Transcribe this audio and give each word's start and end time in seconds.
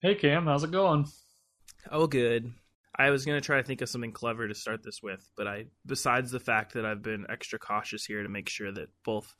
Hey 0.00 0.14
Cam, 0.14 0.46
how's 0.46 0.64
it 0.64 0.70
going? 0.70 1.06
Oh, 1.90 2.06
good. 2.06 2.52
I 2.96 3.10
was 3.10 3.26
gonna 3.26 3.40
try 3.40 3.58
to 3.58 3.62
think 3.62 3.82
of 3.82 3.88
something 3.88 4.12
clever 4.12 4.48
to 4.48 4.54
start 4.54 4.82
this 4.82 5.02
with, 5.02 5.28
but 5.36 5.46
I, 5.46 5.66
besides 5.84 6.30
the 6.30 6.40
fact 6.40 6.72
that 6.74 6.86
I've 6.86 7.02
been 7.02 7.26
extra 7.28 7.58
cautious 7.58 8.04
here 8.04 8.22
to 8.22 8.28
make 8.28 8.48
sure 8.48 8.72
that 8.72 8.88
both 9.04 9.34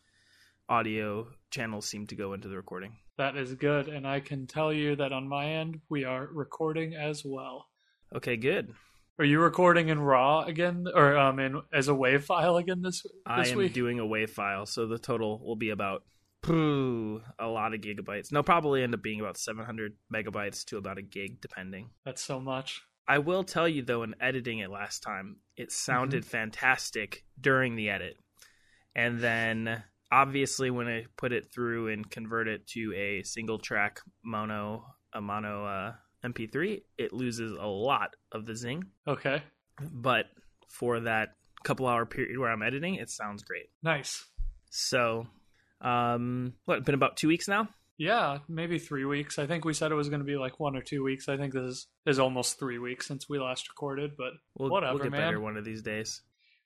audio 0.69 1.29
channels 1.51 1.89
seem 1.89 2.07
to 2.09 2.15
go 2.15 2.35
into 2.35 2.49
the 2.49 2.57
recording. 2.57 2.97
That 3.17 3.37
is 3.37 3.55
good, 3.55 3.89
and 3.89 4.07
I 4.07 4.21
can 4.21 4.47
tell 4.47 4.73
you 4.73 4.95
that 4.97 5.13
on 5.13 5.27
my 5.27 5.47
end 5.47 5.81
we 5.89 6.05
are 6.05 6.27
recording 6.27 6.95
as 6.95 7.25
well. 7.25 7.69
Okay, 8.15 8.37
good. 8.37 8.75
Are 9.21 9.25
you 9.25 9.41
recording 9.41 9.89
in 9.89 9.99
RAW 9.99 10.45
again, 10.45 10.87
or 10.95 11.17
um, 11.17 11.41
in 11.41 11.61
as 11.73 11.89
a 11.89 11.93
WAV 11.93 12.23
file 12.23 12.57
again 12.57 12.83
this 12.83 13.03
this 13.03 13.13
I 13.27 13.47
am 13.47 13.59
week? 13.59 13.73
doing 13.73 13.99
a 13.99 14.05
WAV 14.05 14.31
file, 14.31 14.65
so 14.65 14.87
the 14.87 14.99
total 14.99 15.41
will 15.45 15.57
be 15.57 15.71
about 15.71 16.05
poo, 16.43 17.21
a 17.37 17.49
lot 17.49 17.75
of 17.75 17.81
gigabytes. 17.81 18.31
No, 18.31 18.45
probably 18.45 18.85
end 18.85 18.95
up 18.95 19.03
being 19.03 19.19
about 19.19 19.37
700 19.37 19.95
megabytes 20.15 20.65
to 20.67 20.77
about 20.77 20.99
a 20.99 21.03
gig, 21.03 21.41
depending. 21.41 21.91
That's 22.05 22.23
so 22.23 22.39
much. 22.39 22.81
I 23.09 23.19
will 23.19 23.43
tell 23.43 23.67
you 23.67 23.83
though, 23.83 24.05
in 24.05 24.15
editing 24.21 24.61
it 24.61 24.71
last 24.71 25.03
time, 25.03 25.39
it 25.57 25.73
sounded 25.73 26.25
fantastic 26.25 27.25
during 27.41 27.75
the 27.75 27.91
edit, 27.91 28.17
and 28.95 29.19
then 29.19 29.83
obviously 30.13 30.71
when 30.71 30.87
I 30.87 31.07
put 31.17 31.33
it 31.33 31.53
through 31.53 31.89
and 31.89 32.09
convert 32.09 32.47
it 32.47 32.69
to 32.69 32.95
a 32.95 33.25
single 33.25 33.59
track 33.59 34.01
mono 34.25 34.85
a 35.13 35.21
mono 35.21 35.65
uh, 35.65 35.93
MP3, 36.25 36.83
it 36.97 37.13
loses 37.13 37.53
a 37.53 37.67
lot 37.67 38.17
of 38.33 38.47
the 38.47 38.55
zing. 38.57 38.85
Okay, 39.07 39.43
But 39.93 40.27
for 40.69 41.01
that 41.01 41.37
couple 41.65 41.87
hour 41.87 42.07
period 42.07 42.39
where 42.39 42.51
I'm 42.51 42.63
editing, 42.63 42.97
it 42.97 43.11
sounds 43.11 43.43
great. 43.43 43.67
nice. 43.83 44.25
So, 44.71 45.27
um, 45.81 46.55
what 46.65 46.85
been 46.85 46.95
about 46.95 47.17
two 47.17 47.29
weeks 47.29 47.49
now? 47.49 47.69
Yeah, 47.97 48.39
maybe 48.49 48.79
three 48.79 49.05
weeks. 49.05 49.39
I 49.39 49.47
think 49.47 49.65
we 49.65 49.73
said 49.75 49.91
it 49.91 49.95
was 49.97 50.09
going 50.09 50.21
to 50.21 50.25
be 50.27 50.37
like 50.37 50.61
one 50.61 50.77
or 50.77 50.83
two 50.83 51.03
weeks. 51.03 51.29
I 51.29 51.37
think 51.37 51.53
this 51.55 51.65
is, 51.65 51.87
is 52.07 52.19
almost 52.19 52.59
three 52.59 52.79
weeks 52.79 53.07
since 53.09 53.29
we 53.29 53.39
last 53.41 53.69
recorded, 53.69 54.13
but 54.17 54.35
We'll, 54.57 54.71
Whatever, 54.71 54.95
we'll 54.95 55.03
get 55.05 55.13
man. 55.13 55.21
better 55.23 55.41
one 55.41 55.57
of 55.57 55.65
these 55.65 55.83
days. 55.83 56.23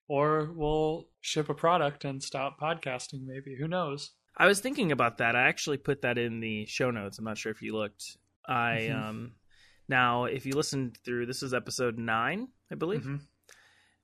or 0.08 0.50
we'll 0.54 1.08
ship 1.22 1.48
a 1.48 1.54
product 1.54 2.04
and 2.04 2.22
stop 2.22 2.58
podcasting. 2.60 3.24
Maybe 3.24 3.56
who 3.58 3.66
knows? 3.68 4.10
I 4.36 4.46
was 4.46 4.60
thinking 4.60 4.92
about 4.92 5.18
that. 5.18 5.36
I 5.36 5.42
actually 5.48 5.76
put 5.78 6.02
that 6.02 6.18
in 6.18 6.40
the 6.40 6.66
show 6.66 6.90
notes. 6.90 7.18
I'm 7.18 7.24
not 7.24 7.38
sure 7.38 7.52
if 7.52 7.62
you 7.62 7.74
looked. 7.76 8.16
I 8.46 8.88
Mhm. 8.90 9.02
um 9.02 9.32
now 9.88 10.24
if 10.24 10.46
you 10.46 10.52
listened 10.54 10.98
through 11.04 11.26
this 11.26 11.42
is 11.42 11.54
episode 11.54 11.98
9, 11.98 12.48
I 12.70 12.74
believe. 12.74 13.02
Mhm. 13.04 13.20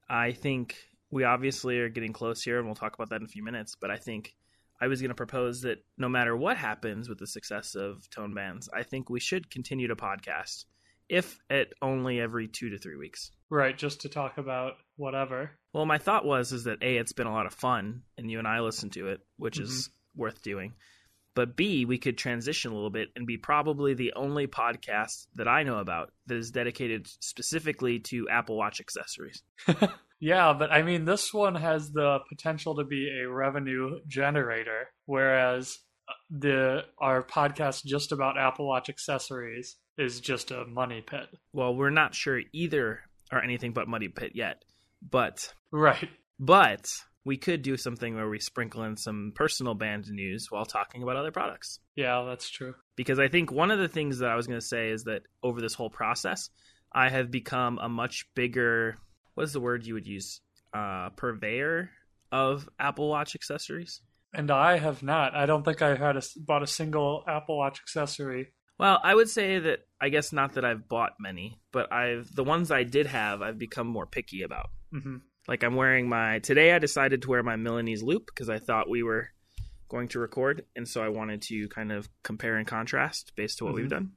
I 0.09 0.33
think 0.33 0.77
we 1.11 1.25
obviously 1.25 1.79
are 1.79 1.89
getting 1.89 2.13
close 2.13 2.43
here 2.43 2.59
and 2.59 2.67
we'll 2.67 2.75
talk 2.75 2.95
about 2.95 3.11
that 3.11 3.21
in 3.21 3.25
a 3.25 3.29
few 3.29 3.43
minutes, 3.43 3.77
but 3.81 3.91
I 3.91 3.97
think 3.97 4.35
I 4.81 4.87
was 4.87 5.01
going 5.01 5.11
to 5.11 5.15
propose 5.15 5.63
that 5.63 5.85
no 5.97 6.09
matter 6.09 6.37
what 6.37 6.57
happens 6.57 7.09
with 7.09 7.19
the 7.19 7.27
success 7.27 7.75
of 7.75 8.09
tone 8.11 8.35
bands, 8.35 8.69
I 8.73 8.83
think 8.85 9.11
we 9.11 9.21
should 9.21 9.51
continue 9.51 9.89
to 9.89 9.97
podcast 9.97 10.67
if 11.09 11.41
at 11.51 11.73
only 11.83 12.21
every 12.21 12.47
2 12.49 12.71
to 12.71 12.79
3 12.79 12.97
weeks. 12.97 13.31
Right, 13.51 13.77
just 13.77 14.03
to 14.03 14.09
talk 14.09 14.37
about 14.39 14.75
whatever. 14.97 15.51
Well, 15.73 15.87
my 15.87 15.99
thought 15.99 16.25
was 16.27 16.53
is 16.53 16.65
that 16.65 16.83
a 16.83 16.99
it's 16.99 17.13
been 17.13 17.27
a 17.27 17.33
lot 17.33 17.47
of 17.47 17.55
fun, 17.55 18.03
and 18.19 18.31
you 18.31 18.39
and 18.39 18.47
I 18.47 18.61
listened 18.61 18.93
to 18.93 19.09
it, 19.09 19.21
which 19.37 19.59
is 19.59 19.91
worth 20.15 20.43
doing. 20.43 20.75
But 21.39 21.55
b 21.55 21.85
we 21.85 21.99
could 21.99 22.19
transition 22.19 22.73
a 22.73 22.75
little 22.75 22.91
bit 22.91 23.11
and 23.15 23.25
be 23.25 23.37
probably 23.37 23.95
the 23.95 24.13
only 24.17 24.49
podcast 24.49 25.29
that 25.37 25.47
I 25.47 25.63
know 25.63 25.79
about 25.79 26.11
that 26.27 26.37
is 26.37 26.51
dedicated 26.51 27.07
specifically 27.21 28.01
to 28.11 28.29
Apple 28.29 28.57
Watch 28.57 28.81
accessories. 28.81 29.41
Yeah, 30.21 30.53
but 30.59 30.73
I 30.73 30.83
mean, 30.83 31.05
this 31.05 31.33
one 31.33 31.55
has 31.55 31.93
the 31.93 32.19
potential 32.29 32.75
to 32.75 32.83
be 32.85 33.09
a 33.23 33.31
revenue 33.31 34.01
generator, 34.09 34.89
whereas 35.07 35.79
uh, 36.09 36.13
the 36.29 36.81
our 36.99 37.23
podcast 37.23 37.85
just 37.85 38.11
about 38.11 38.37
Apple 38.37 38.67
Watch 38.67 38.89
accessories 38.89 39.77
is 39.97 40.19
just 40.19 40.51
a 40.51 40.65
money 40.65 41.03
pit. 41.03 41.29
Well, 41.53 41.77
we're 41.77 41.91
not 41.91 42.17
sure 42.17 42.41
either 42.53 42.99
are 43.31 43.41
anything 43.45 43.73
but 43.73 43.87
Muddy 43.87 44.09
Pit 44.09 44.33
yet, 44.35 44.65
but 45.09 45.55
Right. 45.71 46.09
but 46.41 46.85
we 47.29 47.37
could 47.37 47.61
do 47.61 47.77
something 47.77 48.15
where 48.15 48.29
we 48.29 48.41
sprinkle 48.41 48.85
in 48.85 48.97
some 48.97 49.33
personal 49.35 49.75
band 49.75 50.11
news 50.11 50.47
while 50.51 50.65
talking 50.65 51.03
about 51.03 51.17
other 51.17 51.31
products. 51.31 51.79
Yeah, 51.95 52.25
that's 52.27 52.49
true. 52.49 52.75
because 52.97 53.19
I 53.19 53.29
think 53.29 53.53
one 53.53 53.71
of 53.71 53.79
the 53.79 53.87
things 53.87 54.21
that 54.21 54.31
I 54.31 54.35
was 54.35 54.47
going 54.47 54.59
to 54.59 54.67
say 54.67 54.89
is 54.89 55.05
that 55.05 55.23
over 55.43 55.61
this 55.61 55.75
whole 55.75 55.91
process, 55.91 56.49
I 56.91 57.11
have 57.11 57.31
become 57.31 57.79
a 57.79 57.89
much 57.89 58.27
bigger 58.35 58.97
what 59.35 59.45
is 59.45 59.53
the 59.53 59.61
word 59.61 59.85
you 59.85 59.93
would 59.93 60.07
use 60.07 60.41
uh, 60.73 61.11
purveyor 61.11 61.91
of 62.33 62.67
Apple 62.81 63.11
Watch 63.11 63.35
accessories. 63.35 64.01
And 64.33 64.51
I 64.51 64.79
have 64.79 65.03
not. 65.03 65.35
I 65.35 65.45
don't 65.45 65.65
think 65.65 65.83
I've 65.83 65.99
had 65.99 66.17
a, 66.17 66.23
bought 66.39 66.63
a 66.63 66.67
single 66.67 67.25
Apple 67.29 67.59
Watch 67.59 67.79
accessory. 67.81 68.55
Well, 68.79 69.01
I 69.05 69.15
would 69.15 69.29
say 69.29 69.59
that 69.59 69.81
I 70.01 70.09
guess 70.09 70.33
not 70.33 70.55
that 70.55 70.65
I've 70.65 70.89
bought 70.89 71.13
many, 71.21 71.61
but 71.73 71.93
I've 71.93 72.35
the 72.35 72.45
ones 72.45 72.71
I 72.71 72.85
did 72.85 73.07
have, 73.07 73.43
I've 73.43 73.59
become 73.59 73.87
more 73.87 74.07
picky 74.07 74.43
about. 74.43 74.71
hmm 74.91 75.17
Like 75.49 75.65
I'm 75.65 75.75
wearing 75.75 76.09
my 76.09 76.39
today. 76.41 76.73
I 76.73 76.79
decided 76.79 77.23
to 77.23 77.31
wear 77.31 77.43
my 77.43 77.57
Milanese 77.57 78.03
loop 78.03 78.27
because 78.27 78.51
I 78.51 78.59
thought 78.59 78.89
we 78.91 79.03
were 79.03 79.31
going 79.89 80.09
to 80.09 80.19
record, 80.21 80.67
and 80.77 80.87
so 80.87 81.03
I 81.03 81.09
wanted 81.09 81.41
to 81.43 81.69
kind 81.69 81.91
of 81.91 82.09
compare 82.23 82.57
and 82.57 82.67
contrast 82.67 83.33
based 83.35 83.59
to 83.59 83.65
what 83.65 83.73
Mhm. 83.73 83.77
we've 83.77 83.89
done. 83.89 84.13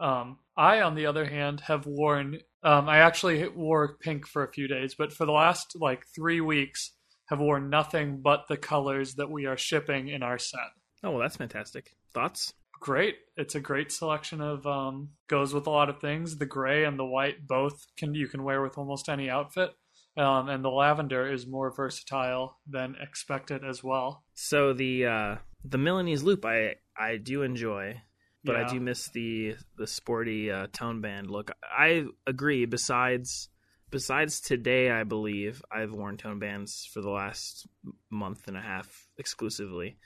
Um, 0.00 0.40
I, 0.56 0.80
on 0.80 0.96
the 0.96 1.06
other 1.06 1.24
hand, 1.26 1.60
have 1.60 1.86
worn. 1.86 2.40
Um, 2.64 2.88
I 2.88 2.98
actually 2.98 3.46
wore 3.48 3.96
pink 3.98 4.26
for 4.26 4.42
a 4.42 4.52
few 4.52 4.66
days, 4.66 4.94
but 4.96 5.12
for 5.12 5.24
the 5.24 5.32
last 5.32 5.76
like 5.76 6.04
three 6.08 6.40
weeks, 6.40 6.96
have 7.26 7.38
worn 7.38 7.70
nothing 7.70 8.20
but 8.20 8.48
the 8.48 8.56
colors 8.56 9.14
that 9.14 9.30
we 9.30 9.46
are 9.46 9.56
shipping 9.56 10.08
in 10.08 10.22
our 10.24 10.38
set. 10.38 10.60
Oh 11.04 11.12
well, 11.12 11.20
that's 11.20 11.36
fantastic. 11.36 11.94
Thoughts? 12.12 12.52
great. 12.80 13.16
It's 13.36 13.54
a 13.54 13.60
great 13.60 13.92
selection 13.92 14.40
of 14.40 14.66
um 14.66 15.10
goes 15.28 15.54
with 15.54 15.68
a 15.68 15.70
lot 15.70 15.88
of 15.88 16.00
things. 16.00 16.38
The 16.38 16.46
gray 16.46 16.84
and 16.84 16.98
the 16.98 17.04
white 17.06 17.46
both 17.46 17.86
can 17.96 18.12
you 18.12 18.26
can 18.26 18.42
wear 18.42 18.60
with 18.60 18.76
almost 18.76 19.08
any 19.08 19.30
outfit. 19.30 19.70
Um, 20.16 20.48
and 20.50 20.62
the 20.62 20.70
lavender 20.70 21.32
is 21.32 21.46
more 21.46 21.70
versatile 21.74 22.58
than 22.68 22.96
expected 23.00 23.64
as 23.64 23.82
well. 23.82 24.24
So 24.34 24.72
the 24.74 25.06
uh, 25.06 25.36
the 25.64 25.78
Milanese 25.78 26.22
loop 26.22 26.44
I 26.44 26.74
I 26.96 27.16
do 27.16 27.42
enjoy, 27.42 28.00
but 28.44 28.56
Yeah. 28.56 28.66
I 28.66 28.68
do 28.72 28.78
miss 28.80 29.08
the 29.08 29.56
the 29.78 29.86
sporty 29.86 30.50
uh, 30.50 30.66
tone 30.72 31.00
band 31.00 31.30
look. 31.30 31.50
I 31.62 32.06
agree. 32.26 32.66
Besides 32.66 33.48
besides 33.90 34.40
today, 34.40 34.90
I 34.90 35.04
believe 35.04 35.62
I've 35.70 35.92
worn 35.92 36.18
tone 36.18 36.38
bands 36.38 36.88
for 36.92 37.00
the 37.00 37.10
last 37.10 37.66
month 38.10 38.48
and 38.48 38.56
a 38.56 38.60
half 38.60 39.08
exclusively. 39.16 39.96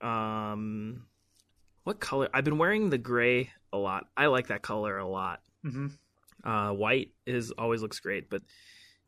Um, 0.00 1.06
what 1.84 2.00
color? 2.00 2.28
I've 2.32 2.44
been 2.44 2.58
wearing 2.58 2.90
the 2.90 2.98
gray 2.98 3.50
a 3.72 3.78
lot. 3.78 4.04
I 4.16 4.26
like 4.26 4.48
that 4.48 4.62
color 4.62 4.98
a 4.98 5.08
lot. 5.08 5.40
hmm 5.62 5.88
Uh, 6.44 6.70
white 6.72 7.12
is 7.26 7.50
always 7.52 7.82
looks 7.82 8.00
great, 8.00 8.28
but 8.30 8.42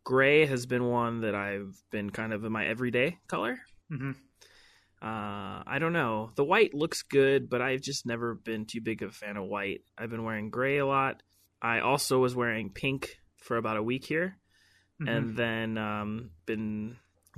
gray 0.05 0.47
has 0.47 0.67
been 0.67 0.85
one 0.85 1.23
that 1.23 1.35
I've 1.35 1.77
been 1.91 2.11
kind 2.11 2.33
of 2.33 2.45
in 2.45 2.53
my 2.53 2.67
everyday 2.67 3.19
color. 3.29 3.59
hmm 3.91 4.13
Uh, 5.03 5.61
I 5.67 5.79
don't 5.81 5.93
know. 5.93 6.31
The 6.35 6.45
white 6.45 6.73
looks 6.73 7.03
good, 7.03 7.51
but 7.51 7.61
I've 7.61 7.83
just 7.83 8.07
never 8.07 8.35
been 8.35 8.65
too 8.65 8.81
big 8.81 9.03
of 9.03 9.11
a 9.11 9.13
fan 9.13 9.37
of 9.37 9.45
white. 9.45 9.83
I've 9.99 10.09
been 10.11 10.25
wearing 10.25 10.49
gray 10.51 10.79
a 10.79 10.87
lot. 10.87 11.23
I 11.61 11.81
also 11.81 12.19
was 12.21 12.35
wearing 12.35 12.71
pink 12.71 13.19
for 13.37 13.57
about 13.57 13.77
a 13.77 13.83
week 13.83 14.05
here, 14.07 14.39
Mm-hmm. 15.03 15.09
and 15.09 15.37
then 15.37 15.77
um, 15.77 16.31
been 16.47 16.97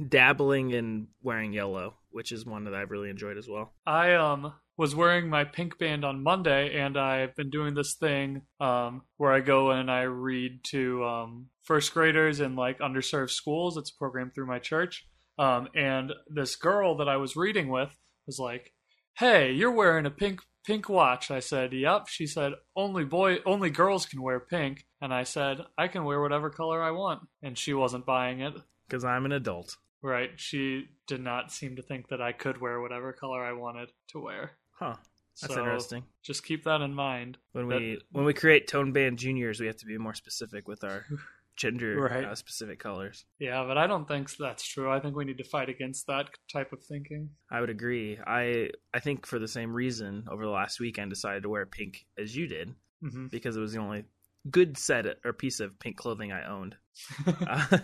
dabbling 0.09 0.73
in 0.73 1.09
wearing 1.23 1.55
yellow, 1.55 1.95
which 2.11 2.31
is 2.31 2.45
one 2.45 2.65
that 2.65 2.75
I've 2.75 2.91
really 2.91 3.09
enjoyed 3.11 3.39
as 3.39 3.49
well. 3.49 3.73
I 3.87 4.13
um 4.15 4.53
was 4.79 4.95
wearing 4.95 5.29
my 5.29 5.45
pink 5.45 5.79
band 5.79 6.05
on 6.05 6.23
Monday, 6.23 6.79
and 6.79 6.97
I've 6.97 7.35
been 7.35 7.51
doing 7.51 7.75
this 7.75 7.95
thing 7.95 8.43
um 8.61 9.03
where 9.17 9.33
I 9.33 9.41
go 9.41 9.71
and 9.71 9.91
I 9.91 10.03
read 10.03 10.65
to 10.71 11.05
um 11.05 11.47
first 11.65 11.93
graders 11.95 12.41
in 12.41 12.57
like 12.57 12.79
underserved 12.79 13.31
schools. 13.31 13.77
It's 13.77 13.91
a 13.91 13.99
program 13.99 14.31
through 14.31 14.47
my 14.47 14.59
church. 14.59 15.07
Um, 15.39 15.69
and 15.75 16.13
this 16.29 16.57
girl 16.57 16.97
that 16.97 17.09
I 17.09 17.17
was 17.17 17.37
reading 17.37 17.69
with 17.69 17.95
was 18.27 18.39
like, 18.39 18.73
"Hey, 19.19 19.53
you're 19.53 19.73
wearing 19.73 20.07
a 20.07 20.11
pink 20.11 20.41
pink 20.67 20.89
watch." 20.89 21.31
I 21.31 21.41
said, 21.41 21.73
"Yep." 21.73 22.09
She 22.09 22.27
said, 22.27 22.53
"Only 22.75 23.05
boy, 23.05 23.39
only 23.45 23.71
girls 23.71 24.07
can 24.07 24.23
wear 24.23 24.41
pink." 24.41 24.87
And 25.01 25.13
I 25.13 25.25
said, 25.25 25.59
"I 25.77 25.89
can 25.89 26.05
wear 26.05 26.21
whatever 26.21 26.51
color 26.51 26.83
I 26.83 26.91
want." 26.91 27.29
And 27.43 27.59
she 27.59 27.75
wasn't 27.75 28.07
buying 28.07 28.41
it. 28.41 28.55
Because 28.89 29.05
I'm 29.05 29.25
an 29.27 29.33
adult. 29.33 29.77
Right? 30.03 30.31
She 30.37 30.89
did 31.07 31.21
not 31.21 31.53
seem 31.53 31.77
to 31.77 31.83
think 31.83 32.09
that 32.09 32.23
I 32.23 32.33
could 32.33 32.61
wear 32.61 32.81
whatever 32.81 33.13
color 33.13 33.45
I 33.45 33.53
wanted 33.53 33.91
to 34.09 34.21
wear. 34.21 34.53
Huh. 34.79 34.97
That's 35.43 35.53
So, 35.55 35.61
interesting. 35.61 36.05
Just 36.23 36.45
keep 36.45 36.65
that 36.65 36.81
in 36.81 36.95
mind. 36.95 37.37
When 37.53 37.69
that- 37.69 37.81
we 37.81 38.01
when 38.13 38.25
we 38.25 38.33
create 38.35 38.67
tone 38.69 38.93
band 38.93 39.19
juniors, 39.19 39.61
we 39.61 39.67
have 39.67 39.77
to 39.77 39.87
be 39.87 39.99
more 39.99 40.15
specific 40.15 40.67
with 40.69 40.83
our 40.85 41.05
gender 41.57 42.01
Right. 42.01 42.25
uh, 42.25 42.35
specific 42.35 42.79
colors. 42.79 43.25
Yeah, 43.39 43.65
but 43.67 43.77
I 43.79 43.87
don't 43.87 44.07
think 44.09 44.35
that's 44.37 44.67
true. 44.67 44.91
I 44.91 45.01
think 45.01 45.15
we 45.17 45.25
need 45.25 45.39
to 45.39 45.45
fight 45.45 45.69
against 45.69 46.07
that 46.07 46.29
type 46.53 46.73
of 46.73 46.83
thinking. 46.85 47.31
I 47.51 47.61
would 47.61 47.71
agree. 47.71 48.19
I 48.27 48.71
I 48.95 49.01
think 49.01 49.27
for 49.27 49.39
the 49.39 49.49
same 49.49 49.73
reason 49.73 50.27
over 50.31 50.43
the 50.45 50.51
last 50.51 50.81
weekend 50.81 51.11
decided 51.11 51.43
to 51.43 51.49
wear 51.51 51.67
pink 51.67 52.07
as 52.19 52.35
you 52.37 52.47
did 52.47 52.75
hmm 53.03 53.27
because 53.29 53.57
it 53.57 53.61
was 53.61 53.73
the 53.75 53.81
only 53.81 54.05
good 54.51 54.79
set 54.79 55.07
or 55.25 55.33
piece 55.35 55.61
of 55.61 55.79
pink 55.79 55.97
clothing 55.99 56.33
I 56.33 56.47
owned. 56.47 56.77
Uh, 57.27 57.79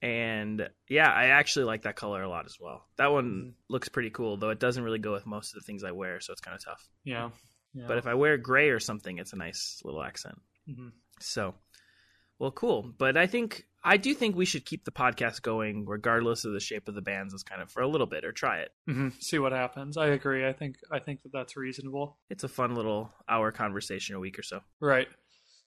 And 0.00 0.68
yeah, 0.88 1.10
I 1.12 1.26
actually 1.26 1.64
like 1.64 1.82
that 1.82 1.96
color 1.96 2.22
a 2.22 2.28
lot 2.28 2.46
as 2.46 2.56
well. 2.60 2.86
That 2.96 3.08
one 3.12 3.24
Mhm. 3.30 3.54
looks 3.68 3.88
pretty 3.88 4.10
cool, 4.10 4.36
though 4.36 4.50
it 4.50 4.60
doesn't 4.60 4.82
really 4.84 5.00
go 5.00 5.12
with 5.12 5.26
most 5.26 5.54
of 5.54 5.60
the 5.60 5.66
things 5.66 5.82
I 5.82 5.90
wear, 5.90 6.20
so 6.20 6.32
it's 6.32 6.40
kind 6.40 6.54
of 6.56 6.64
tough. 6.64 6.88
Yeah. 7.04 7.30
yeah. 7.74 7.86
But 7.88 7.98
if 7.98 8.06
I 8.06 8.14
wear 8.14 8.38
gray 8.38 8.70
or 8.70 8.78
something, 8.80 9.18
it's 9.18 9.32
a 9.32 9.36
nice 9.36 9.80
little 9.84 10.02
accent. 10.02 10.40
Mhm. 10.68 10.92
So, 11.20 11.54
well, 12.38 12.52
cool. 12.52 12.82
But 12.96 13.16
I 13.16 13.26
think 13.26 13.64
I 13.84 13.96
do 13.96 14.12
think 14.12 14.34
we 14.36 14.44
should 14.44 14.66
keep 14.66 14.84
the 14.84 14.90
podcast 14.90 15.40
going, 15.42 15.86
regardless 15.86 16.44
of 16.44 16.52
the 16.52 16.58
shape 16.60 16.88
of 16.88 16.94
the 16.96 17.00
bands, 17.00 17.32
is 17.32 17.42
kind 17.44 17.62
of 17.62 17.70
for 17.70 17.80
a 17.80 17.86
little 17.88 18.08
bit 18.08 18.24
or 18.24 18.32
try 18.32 18.58
it. 18.60 18.72
Mhm. 18.88 19.20
see 19.22 19.38
what 19.38 19.52
happens. 19.52 19.96
I 19.96 20.08
agree. 20.08 20.46
I 20.46 20.52
think 20.52 20.76
I 20.90 20.98
think 20.98 21.22
that 21.22 21.32
that's 21.32 21.56
reasonable. 21.56 22.18
It's 22.28 22.44
a 22.44 22.48
fun 22.48 22.74
little 22.74 23.12
hour 23.28 23.50
conversation 23.52 24.14
a 24.14 24.20
week 24.20 24.38
or 24.38 24.42
so. 24.42 24.62
Right. 24.80 25.08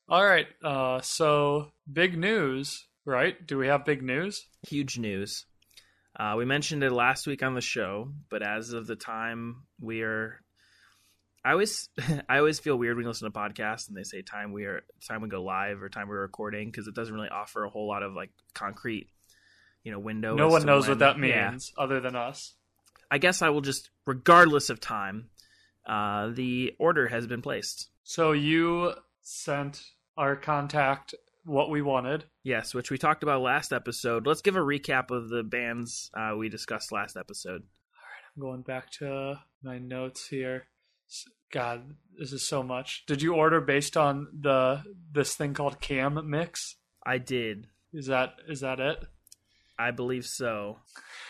All 0.10 0.25
right. 0.25 0.48
Uh, 0.63 1.00
so 1.01 1.72
big 1.92 2.18
news, 2.18 2.86
right? 3.06 3.36
Do 3.45 3.57
we 3.57 3.68
have 3.68 3.86
big 3.86 4.01
news? 4.01 4.45
Huge 4.68 4.98
news. 4.98 5.45
Uh, 6.18 6.36
we 6.38 6.45
mentioned 6.45 6.83
it 6.83 6.92
last 6.92 7.25
week 7.25 7.42
on 7.42 7.53
the 7.53 7.62
show, 7.62 8.12
but 8.30 8.44
as 8.44 8.74
of 8.74 8.86
the 8.86 8.95
time 8.98 9.63
we 9.80 10.01
are, 10.01 10.42
I 11.44 11.51
always, 11.53 11.89
I 12.30 12.38
always 12.39 12.59
feel 12.59 12.75
weird 12.77 12.98
when 12.98 13.03
you 13.03 13.09
listen 13.09 13.31
to 13.31 13.38
podcasts 13.38 13.88
and 13.88 13.95
they 13.98 14.03
say 14.03 14.21
time 14.21 14.51
we 14.51 14.65
are 14.65 14.83
time 15.07 15.21
we 15.21 15.30
go 15.30 15.42
live 15.42 15.81
or 15.81 15.89
time 15.89 16.07
we're 16.09 16.21
recording 16.21 16.69
because 16.69 16.88
it 16.88 16.94
doesn't 16.95 17.13
really 17.13 17.30
offer 17.30 17.63
a 17.63 17.69
whole 17.69 17.88
lot 17.88 18.03
of 18.03 18.13
like 18.13 18.30
concrete, 18.53 19.07
you 19.83 19.92
know, 19.92 20.00
window. 20.00 20.36
no 20.36 20.50
one 20.50 20.65
knows 20.65 20.83
when- 20.83 20.92
what 20.92 21.00
that 21.00 21.18
Yeah. 21.18 21.51
means 21.51 21.74
other 21.77 22.00
than 22.00 22.15
us. 22.15 22.56
I 23.09 23.18
guess 23.18 23.42
I 23.42 23.50
will 23.50 23.62
just, 23.62 23.89
regardless 24.06 24.69
of 24.69 24.80
time, 24.80 25.30
uh, 25.86 26.30
the 26.30 26.75
order 26.77 27.07
has 27.07 27.25
been 27.27 27.42
placed. 27.42 27.89
So 28.04 28.31
you 28.33 28.94
sent 29.21 29.83
our 30.18 30.36
contact 30.36 31.15
what 31.46 31.70
we 31.70 31.82
wanted. 31.82 32.26
Yes, 32.44 32.74
which 32.74 32.92
we 32.92 32.98
talked 32.98 33.24
about 33.24 33.42
last 33.42 33.74
episode. 33.74 34.28
Let's 34.28 34.42
give 34.42 34.56
a 34.56 34.60
recap 34.60 35.12
of 35.12 35.30
the 35.30 35.44
bands 35.44 36.10
uh, 36.14 36.36
we 36.38 36.50
discussed 36.50 36.92
last 36.92 37.18
episode. 37.18 37.62
All 37.62 38.08
right, 38.08 38.24
I'm 38.36 38.42
going 38.42 38.62
back 38.62 38.92
to 39.00 39.40
my 39.64 39.78
notes 39.78 40.28
here. 40.28 40.68
God, 41.52 41.96
this 42.18 42.32
is 42.32 42.48
so 42.48 42.64
much. 42.64 43.04
Did 43.08 43.22
you 43.22 43.36
order 43.36 43.60
based 43.60 43.98
on 43.98 44.28
the 44.40 44.84
this 45.12 45.36
thing 45.36 45.54
called 45.54 45.82
Cam 45.82 46.30
Mix? 46.30 46.78
I 47.06 47.18
did. 47.18 47.68
Is 47.94 48.08
that 48.08 48.36
is 48.48 48.62
that 48.62 48.80
it? 48.80 49.04
I 49.78 49.92
believe 49.92 50.26
so. 50.26 50.78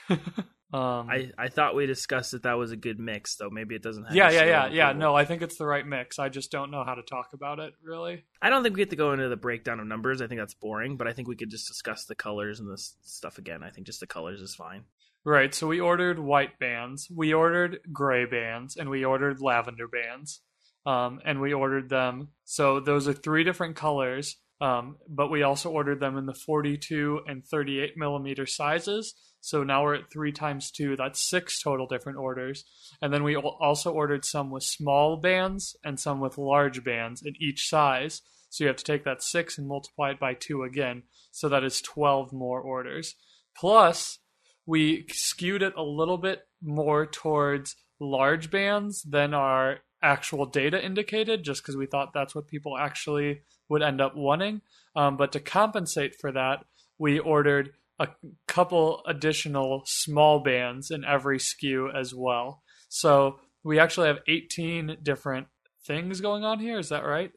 um, 0.73 1.09
I, 1.09 1.31
I 1.38 1.50
thought 1.50 1.75
we 1.75 1.85
discussed 1.85 2.31
that 2.31 2.44
that 2.44 2.53
was 2.53 2.71
a 2.71 2.77
good 2.77 2.97
mix, 2.97 3.35
though. 3.35 3.50
Maybe 3.50 3.75
it 3.75 3.83
doesn't 3.83 4.06
have. 4.06 4.15
yeah, 4.15 4.29
yeah, 4.29 4.45
yeah, 4.45 4.68
yeah. 4.68 4.94
No, 4.94 5.13
I 5.13 5.25
think 5.25 5.41
it's 5.41 5.57
the 5.57 5.65
right 5.65 5.85
mix. 5.85 6.18
I 6.18 6.29
just 6.29 6.50
don't 6.50 6.71
know 6.71 6.85
how 6.85 6.95
to 6.95 7.01
talk 7.01 7.29
about 7.33 7.59
it 7.59 7.73
really. 7.83 8.23
I 8.41 8.50
don't 8.50 8.63
think 8.63 8.75
we 8.75 8.81
get 8.81 8.89
to 8.91 8.95
go 8.95 9.12
into 9.12 9.27
the 9.27 9.35
breakdown 9.35 9.81
of 9.81 9.88
numbers. 9.88 10.21
I 10.21 10.27
think 10.27 10.39
that's 10.39 10.53
boring, 10.53 10.95
but 10.95 11.07
I 11.07 11.13
think 11.13 11.27
we 11.27 11.35
could 11.35 11.50
just 11.50 11.68
discuss 11.68 12.06
the 12.06 12.15
colors 12.15 12.59
and 12.59 12.71
this 12.71 12.95
stuff 13.01 13.38
again. 13.38 13.63
I 13.63 13.69
think 13.69 13.85
just 13.85 14.00
the 14.00 14.07
colors 14.07 14.41
is 14.41 14.56
fine. 14.56 14.83
Right. 15.25 15.53
So 15.53 15.68
we 15.68 15.79
ordered 15.79 16.19
white 16.19 16.57
bands, 16.57 17.07
we 17.13 17.33
ordered 17.33 17.79
gray 17.91 18.25
bands, 18.25 18.77
and 18.77 18.89
we 18.89 19.03
ordered 19.03 19.41
lavender 19.41 19.88
bands. 19.88 20.41
Um, 20.83 21.19
and 21.24 21.39
we 21.41 21.53
ordered 21.53 21.89
them. 21.89 22.29
So 22.44 22.79
those 22.79 23.07
are 23.07 23.13
three 23.13 23.44
different 23.44 23.75
colors. 23.75 24.38
Um, 24.62 24.97
but 25.09 25.29
we 25.29 25.41
also 25.41 25.69
ordered 25.69 26.00
them 26.00 26.17
in 26.17 26.27
the 26.27 26.33
42 26.33 27.21
and 27.27 27.44
38 27.45 27.97
millimeter 27.97 28.45
sizes. 28.45 29.15
So 29.41 29.63
now 29.63 29.83
we're 29.83 29.95
at 29.95 30.11
three 30.11 30.31
times 30.31 30.71
two. 30.71 30.95
That's 30.95 31.27
six 31.27 31.61
total 31.61 31.88
different 31.88 32.19
orders. 32.19 32.63
And 33.01 33.11
then 33.11 33.23
we 33.23 33.35
also 33.35 33.91
ordered 33.91 34.23
some 34.23 34.51
with 34.51 34.63
small 34.63 35.17
bands 35.17 35.75
and 35.83 35.99
some 35.99 36.19
with 36.19 36.38
large 36.38 36.83
bands 36.83 37.23
in 37.23 37.33
each 37.39 37.67
size. 37.67 38.21
So 38.49 38.63
you 38.63 38.67
have 38.67 38.77
to 38.77 38.83
take 38.83 39.03
that 39.05 39.23
six 39.23 39.57
and 39.57 39.67
multiply 39.67 40.11
it 40.11 40.19
by 40.19 40.35
two 40.35 40.63
again. 40.63 41.03
So 41.31 41.49
that 41.49 41.63
is 41.63 41.81
12 41.81 42.31
more 42.31 42.61
orders. 42.61 43.15
Plus, 43.57 44.19
we 44.65 45.05
skewed 45.09 45.63
it 45.63 45.73
a 45.75 45.83
little 45.83 46.17
bit 46.17 46.43
more 46.61 47.05
towards 47.05 47.75
large 47.99 48.51
bands 48.51 49.01
than 49.03 49.33
our 49.33 49.79
actual 50.03 50.45
data 50.45 50.83
indicated, 50.83 51.43
just 51.43 51.61
because 51.61 51.75
we 51.75 51.85
thought 51.85 52.13
that's 52.13 52.35
what 52.35 52.47
people 52.47 52.77
actually 52.77 53.41
would 53.69 53.81
end 53.81 54.01
up 54.01 54.15
wanting. 54.15 54.61
Um, 54.95 55.17
but 55.17 55.31
to 55.31 55.39
compensate 55.39 56.15
for 56.19 56.31
that, 56.31 56.65
we 56.97 57.19
ordered 57.19 57.71
a 57.99 58.07
couple 58.47 59.01
additional 59.05 59.83
small 59.85 60.39
bands 60.39 60.91
in 60.91 61.05
every 61.05 61.38
SKU 61.38 61.93
as 61.95 62.13
well. 62.13 62.63
So 62.89 63.39
we 63.63 63.79
actually 63.79 64.07
have 64.07 64.19
18 64.27 64.97
different 65.03 65.47
things 65.85 66.21
going 66.21 66.43
on 66.43 66.59
here. 66.59 66.79
Is 66.79 66.89
that 66.89 67.05
right? 67.05 67.31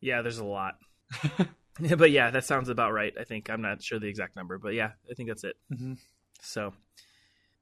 Yeah, 0.00 0.22
there's 0.22 0.38
a 0.38 0.44
lot. 0.44 0.74
but 1.96 2.10
yeah, 2.10 2.30
that 2.30 2.44
sounds 2.44 2.68
about 2.68 2.92
right. 2.92 3.12
I 3.18 3.24
think 3.24 3.50
I'm 3.50 3.62
not 3.62 3.82
sure 3.82 3.98
the 3.98 4.08
exact 4.08 4.36
number, 4.36 4.58
but 4.58 4.74
yeah, 4.74 4.90
I 5.10 5.14
think 5.14 5.28
that's 5.28 5.44
it. 5.44 5.56
Mm-hmm. 5.72 5.94
So 6.40 6.72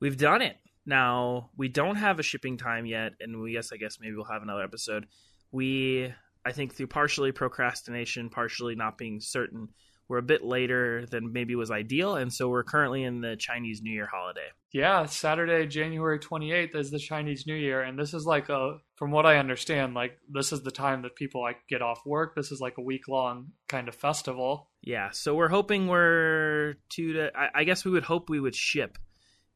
we've 0.00 0.16
done 0.16 0.42
it. 0.42 0.56
Now 0.84 1.50
we 1.56 1.68
don't 1.68 1.96
have 1.96 2.18
a 2.18 2.22
shipping 2.22 2.56
time 2.56 2.86
yet, 2.86 3.12
and 3.20 3.40
we 3.40 3.54
yes, 3.54 3.70
I 3.72 3.76
guess 3.76 3.98
maybe 4.00 4.14
we'll 4.14 4.24
have 4.24 4.42
another 4.42 4.62
episode. 4.62 5.06
We 5.50 6.12
I 6.44 6.52
think 6.52 6.74
through 6.74 6.86
partially 6.88 7.32
procrastination, 7.32 8.30
partially 8.30 8.76
not 8.76 8.96
being 8.96 9.20
certain, 9.20 9.68
we're 10.08 10.18
a 10.18 10.22
bit 10.22 10.44
later 10.44 11.06
than 11.10 11.32
maybe 11.32 11.54
was 11.54 11.70
ideal, 11.70 12.16
and 12.16 12.32
so 12.32 12.48
we're 12.48 12.64
currently 12.64 13.02
in 13.02 13.20
the 13.20 13.36
Chinese 13.36 13.80
New 13.82 13.92
Year 13.92 14.08
holiday. 14.12 14.48
Yeah, 14.72 15.06
Saturday, 15.06 15.66
January 15.66 16.18
28th 16.18 16.76
is 16.76 16.90
the 16.90 16.98
Chinese 16.98 17.46
New 17.46 17.54
Year 17.54 17.82
and 17.86 17.98
this 17.98 18.14
is 18.14 18.26
like 18.26 18.48
a 18.48 18.78
from 18.96 19.10
what 19.10 19.26
I 19.26 19.38
understand, 19.38 19.94
like 19.94 20.18
this 20.28 20.52
is 20.52 20.62
the 20.62 20.70
time 20.70 21.02
that 21.02 21.16
people 21.16 21.42
like 21.42 21.58
get 21.68 21.82
off 21.82 22.00
work. 22.06 22.34
This 22.34 22.50
is 22.50 22.60
like 22.60 22.78
a 22.78 22.82
week 22.82 23.08
long 23.08 23.48
kind 23.68 23.88
of 23.88 23.94
festival. 23.94 24.70
Yeah, 24.82 25.10
so 25.10 25.34
we're 25.34 25.48
hoping 25.48 25.86
we're 25.86 26.76
two 26.88 27.14
to. 27.14 27.30
I, 27.36 27.60
I 27.60 27.64
guess 27.64 27.84
we 27.84 27.90
would 27.90 28.04
hope 28.04 28.28
we 28.28 28.40
would 28.40 28.54
ship, 28.54 28.98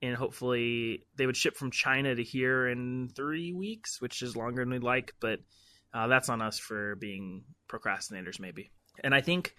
and 0.03 0.15
hopefully 0.15 1.07
they 1.17 1.27
would 1.27 1.37
ship 1.37 1.57
from 1.57 1.71
China 1.71 2.15
to 2.15 2.23
here 2.23 2.69
in 2.69 3.11
three 3.15 3.53
weeks, 3.53 4.01
which 4.01 4.23
is 4.23 4.37
longer 4.37 4.63
than 4.63 4.71
we'd 4.71 4.83
like. 4.83 5.15
But 5.21 5.41
uh, 5.95 6.07
that's 6.07 6.29
on 6.29 6.43
us 6.43 6.59
for 6.59 6.97
being 6.97 7.45
procrastinators, 7.69 8.41
maybe. 8.41 8.71
And 9.03 9.15
I 9.15 9.23
think 9.23 9.55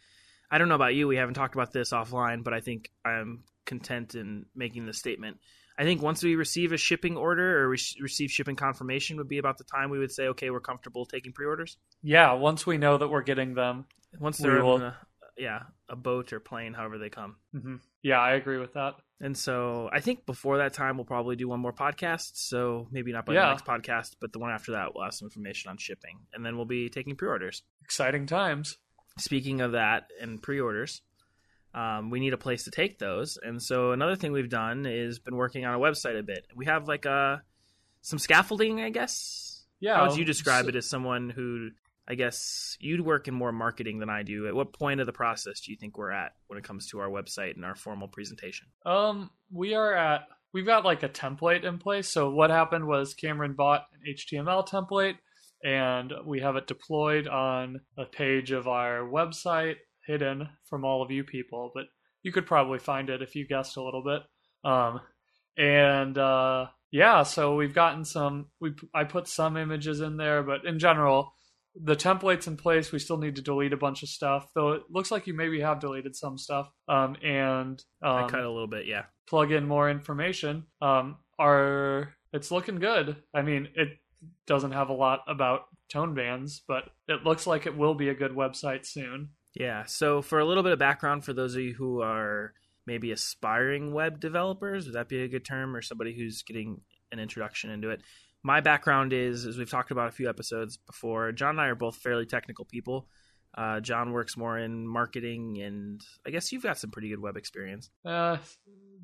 I 0.52 0.58
don't 0.58 0.68
know 0.68 0.76
about 0.76 0.94
you. 0.94 1.08
We 1.08 1.16
haven't 1.16 1.36
talked 1.36 1.56
about 1.56 1.72
this 1.72 1.92
offline, 1.92 2.44
but 2.44 2.54
I 2.54 2.60
think 2.60 2.92
I'm 3.06 3.44
content 3.66 4.16
in 4.16 4.46
making 4.56 4.86
the 4.86 4.94
statement. 4.94 5.38
I 5.78 5.84
think 5.84 6.02
once 6.02 6.22
we 6.22 6.36
receive 6.36 6.74
a 6.74 6.78
shipping 6.78 7.16
order 7.18 7.64
or 7.64 7.70
re- 7.70 7.80
receive 8.02 8.30
shipping 8.30 8.58
confirmation, 8.58 9.18
would 9.18 9.30
be 9.30 9.38
about 9.38 9.58
the 9.58 9.64
time 9.64 9.90
we 9.90 9.98
would 9.98 10.12
say, 10.12 10.28
okay, 10.28 10.50
we're 10.50 10.60
comfortable 10.60 11.06
taking 11.06 11.32
pre-orders. 11.32 11.78
Yeah, 12.04 12.34
once 12.34 12.68
we 12.68 12.78
know 12.78 12.98
that 12.98 13.08
we're 13.08 13.22
getting 13.24 13.54
them. 13.56 13.86
Once 14.20 14.38
they're 14.38 14.64
will- 14.64 14.76
in 14.76 14.82
a, 14.84 14.98
yeah 15.38 15.62
a 15.90 15.96
boat 15.96 16.34
or 16.34 16.40
plane, 16.40 16.74
however 16.74 16.98
they 16.98 17.10
come. 17.10 17.38
hmm 17.54 17.76
Yeah, 18.04 18.20
I 18.20 18.34
agree 18.34 18.58
with 18.58 18.74
that. 18.74 18.96
And 19.22 19.38
so 19.38 19.90
I 19.92 20.00
think 20.02 20.26
before 20.26 20.58
that 20.58 20.74
time, 20.74 20.98
we'll 20.98 21.06
probably 21.06 21.36
do 21.36 21.48
one 21.48 21.60
more 21.62 21.74
podcast. 21.74 22.32
So 22.34 22.88
maybe 22.92 23.12
not 23.14 23.26
by 23.26 23.34
Yeah. 23.36 23.46
the 23.46 23.50
next 23.52 23.66
podcast, 23.66 24.16
but 24.20 24.34
the 24.34 24.40
one 24.40 24.52
after 24.52 24.74
that, 24.74 24.94
we'll 24.94 25.04
have 25.06 25.14
some 25.14 25.28
information 25.28 25.70
on 25.70 25.78
shipping. 25.78 26.20
And 26.34 26.46
then 26.46 26.58
we'll 26.58 26.66
be 26.66 26.90
taking 26.90 27.16
pre 27.16 27.28
orders. 27.30 27.64
Exciting 27.84 28.26
times. 28.26 28.78
Speaking 29.18 29.62
of 29.62 29.74
that 29.74 30.10
and 30.22 30.42
pre 30.42 30.60
orders, 30.60 31.02
um, 31.74 32.10
we 32.10 32.20
need 32.20 32.34
a 32.34 32.38
place 32.38 32.64
to 32.66 32.72
take 32.72 33.00
those. 33.00 33.38
And 33.42 33.62
so 33.62 33.92
another 33.92 34.16
thing 34.16 34.32
we've 34.32 34.50
done 34.50 34.86
is 34.86 35.20
been 35.20 35.36
working 35.36 35.66
on 35.66 35.74
a 35.74 35.80
website 35.80 36.18
a 36.18 36.24
bit. 36.24 36.46
We 36.56 36.66
have 36.66 36.88
like 36.88 37.06
a, 37.06 37.42
some 38.02 38.20
scaffolding, 38.20 38.82
I 38.82 38.90
guess. 38.90 39.66
Yeah. 39.80 39.96
How 39.96 40.08
would 40.08 40.18
you 40.18 40.26
describe 40.26 40.66
so- 40.66 40.70
it 40.70 40.76
as 40.76 40.90
someone 40.90 41.30
who, 41.30 41.70
I 42.08 42.16
guess, 42.16 42.78
you'd 42.80 43.02
work 43.02 43.28
in 43.28 43.34
more 43.34 43.52
marketing 43.52 44.00
than 44.00 44.10
I 44.10 44.24
do? 44.24 44.48
At 44.48 44.56
what 44.56 44.74
point 44.74 45.00
of 45.00 45.08
the 45.08 45.14
process 45.14 45.62
do 45.62 45.72
you 45.72 45.78
think 45.78 45.98
we're 45.98 46.12
at 46.12 46.34
when 46.48 46.58
it 46.58 46.64
comes 46.64 46.88
to 46.88 47.00
our 47.00 47.10
website 47.10 47.56
and 47.56 47.66
our 47.66 47.76
formal 47.76 48.08
presentation? 48.08 48.68
Um, 48.86 49.30
we 49.52 49.74
are 49.74 49.94
at 49.94 50.28
we've 50.54 50.66
got 50.66 50.86
like 50.86 51.04
a 51.04 51.10
template 51.10 51.64
in 51.64 51.78
place. 51.78 52.12
So 52.12 52.30
what 52.32 52.50
happened 52.50 52.86
was 52.86 53.14
Cameron 53.14 53.54
bought 53.54 53.86
an 53.94 54.14
HTML 54.14 54.68
template 54.68 55.16
and 55.64 56.14
we 56.26 56.40
have 56.42 56.56
it 56.56 56.68
deployed 56.68 57.28
on 57.28 57.82
a 57.98 58.06
page 58.06 58.52
of 58.52 58.68
our 58.68 59.02
website 59.02 59.76
hidden 60.06 60.50
from 60.70 60.84
all 60.84 61.02
of 61.02 61.12
you 61.12 61.24
people, 61.24 61.72
but 61.74 61.86
you 62.24 62.32
could 62.32 62.46
probably 62.46 62.80
find 62.80 63.10
it 63.10 63.22
if 63.22 63.36
you 63.36 63.48
guessed 63.48 63.78
a 63.78 63.84
little 63.84 64.04
bit. 64.04 64.22
Um 64.70 65.02
and 65.58 66.18
uh 66.18 66.68
yeah, 66.92 67.24
so 67.24 67.56
we've 67.56 67.76
gotten 67.76 68.06
some 68.06 68.48
we 68.60 68.74
I 68.94 69.04
put 69.04 69.28
some 69.28 69.58
images 69.58 70.02
in 70.02 70.18
there, 70.18 70.44
but 70.44 70.66
in 70.66 70.80
general 70.80 71.34
the 71.76 71.96
template's 71.96 72.48
in 72.48 72.58
place. 72.58 72.92
We 72.92 73.00
still 73.00 73.18
need 73.18 73.36
to 73.38 73.42
delete 73.42 73.74
a 73.74 73.78
bunch 73.78 74.04
of 74.04 74.10
stuff, 74.10 74.50
though 74.54 74.74
it 74.74 74.84
looks 74.90 75.12
like 75.12 75.28
you 75.28 75.34
maybe 75.34 75.62
have 75.62 75.80
deleted 75.80 76.16
some 76.16 76.38
stuff. 76.38 76.70
Um, 76.88 77.16
and 77.24 77.82
um, 78.04 78.26
I 78.26 78.28
cut 78.28 78.42
a 78.42 78.52
little 78.52 78.68
bit, 78.68 78.88
yeah. 78.88 79.04
plug 79.28 79.52
in 79.52 79.68
more 79.68 79.90
information. 79.90 80.66
Um, 80.82 81.18
are 81.40 82.14
it's 82.34 82.52
looking 82.52 82.76
good. 82.76 83.18
I 83.34 83.42
mean, 83.42 83.70
it 83.76 83.90
doesn't 84.48 84.72
have 84.72 84.90
a 84.90 84.94
lot 84.94 85.22
about 85.28 85.62
tone 85.90 86.14
bands, 86.14 86.62
but 86.68 86.90
it 87.08 87.24
looks 87.24 87.48
like 87.48 87.66
it 87.66 87.78
will 87.78 87.96
be 87.96 88.10
a 88.10 88.16
good 88.16 88.32
website 88.32 88.86
soon. 88.86 89.30
Yeah. 89.54 89.86
So, 89.86 90.22
for 90.22 90.40
a 90.40 90.46
little 90.46 90.64
bit 90.64 90.72
of 90.72 90.80
background 90.80 91.26
for 91.26 91.34
those 91.34 91.56
of 91.56 91.62
you 91.62 91.74
who 91.74 92.02
are 92.02 92.54
maybe 92.88 93.12
aspiring 93.12 93.94
web 93.94 94.20
developers, 94.20 94.86
would 94.86 94.96
that 94.96 95.10
be 95.10 95.24
a 95.24 95.28
good 95.28 95.46
term, 95.46 95.76
or 95.76 95.82
somebody 95.82 96.16
who's 96.18 96.44
getting 96.44 96.82
an 97.12 97.20
introduction 97.20 97.70
into 97.70 97.90
it? 97.90 98.02
My 98.44 98.62
background 98.62 99.14
is, 99.14 99.46
as 99.46 99.58
we've 99.58 99.70
talked 99.70 99.92
about 99.92 100.08
a 100.08 100.12
few 100.12 100.28
episodes 100.30 100.78
before, 100.78 101.32
John 101.32 101.52
and 101.52 101.62
I 101.62 101.68
are 101.68 101.76
both 101.76 101.98
fairly 101.98 102.26
technical 102.26 102.66
people. 102.66 103.08
Uh, 103.54 103.80
John 103.82 104.14
works 104.14 104.38
more 104.38 104.58
in 104.58 104.88
marketing, 104.88 105.62
and 105.62 106.02
I 106.26 106.30
guess 106.30 106.52
you've 106.52 106.64
got 106.64 106.78
some 106.78 106.90
pretty 106.90 107.10
good 107.10 107.20
web 107.20 107.36
experience. 107.36 107.90
Uh, 108.06 108.38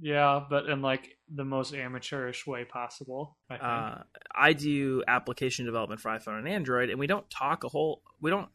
yeah, 0.01 0.41
but 0.49 0.67
in 0.67 0.81
like 0.81 1.17
the 1.33 1.43
most 1.43 1.73
amateurish 1.73 2.47
way 2.47 2.63
possible. 2.63 3.37
I 3.49 3.53
think. 3.53 3.63
Uh, 3.63 3.95
I 4.33 4.53
do 4.53 5.03
application 5.07 5.65
development 5.65 5.99
for 5.99 6.09
iPhone 6.09 6.39
and 6.39 6.47
Android, 6.47 6.89
and 6.89 6.99
we 6.99 7.07
don't 7.07 7.29
talk 7.29 7.63
a 7.63 7.69
whole. 7.69 8.01
We 8.21 8.29
don't. 8.29 8.47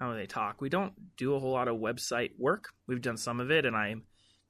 How 0.00 0.12
do 0.12 0.18
they 0.18 0.26
talk? 0.26 0.60
We 0.60 0.68
don't 0.68 0.92
do 1.16 1.34
a 1.34 1.38
whole 1.38 1.52
lot 1.52 1.68
of 1.68 1.76
website 1.76 2.32
work. 2.38 2.70
We've 2.86 3.00
done 3.00 3.16
some 3.16 3.40
of 3.40 3.50
it, 3.50 3.64
and 3.64 3.76
I'm 3.76 4.02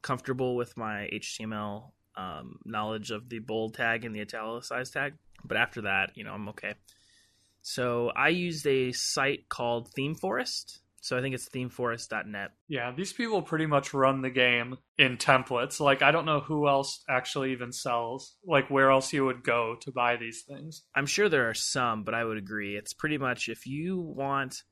comfortable 0.03 0.57
with 0.57 0.76
my 0.76 1.09
HTML 1.12 1.91
um, 2.17 2.59
knowledge 2.65 3.11
of 3.11 3.29
the 3.29 3.38
bold 3.38 3.75
tag 3.75 4.05
and 4.05 4.15
the 4.15 4.23
italicized 4.23 4.93
tag. 4.93 5.15
But 5.45 5.57
after 5.57 5.83
that, 5.83 6.12
you 6.15 6.25
know, 6.25 6.33
I'm 6.33 6.49
okay. 6.50 6.75
So 7.62 8.12
I 8.15 8.29
used 8.29 8.67
a 8.67 8.93
site 8.93 9.49
called 9.49 9.91
ThemeForest. 9.99 10.79
So 11.07 11.17
I 11.17 11.21
think 11.21 11.37
it's 11.37 11.49
themeforest.net. 11.49 12.51
yeah, 12.67 12.91
these 12.91 13.13
people 13.13 13.41
pretty 13.41 13.67
much 13.67 13.95
run 13.95 14.23
the 14.23 14.31
game 14.31 14.77
in 14.99 15.19
templates. 15.19 15.79
Like, 15.79 16.03
I 16.03 16.11
don't 16.11 16.25
know 16.25 16.41
who 16.41 16.67
else 16.67 17.05
actually 17.09 17.53
even 17.53 17.71
sells. 17.71 18.35
Like, 18.45 18.71
where 18.71 18.91
else 18.91 19.13
you 19.13 19.25
would 19.25 19.45
go 19.45 19.77
to 19.83 19.93
buy 19.93 20.17
these 20.17 20.43
things. 20.43 20.83
I'm 20.97 21.07
sure 21.07 21.29
there 21.29 21.49
are 21.49 21.55
some, 21.55 22.03
but 22.03 22.15
I 22.15 22.25
would 22.25 22.39
agree. 22.39 22.77
It's 22.77 22.93
pretty 22.93 23.19
much 23.19 23.49
if 23.49 23.69
you 23.69 24.01
want, 24.01 24.65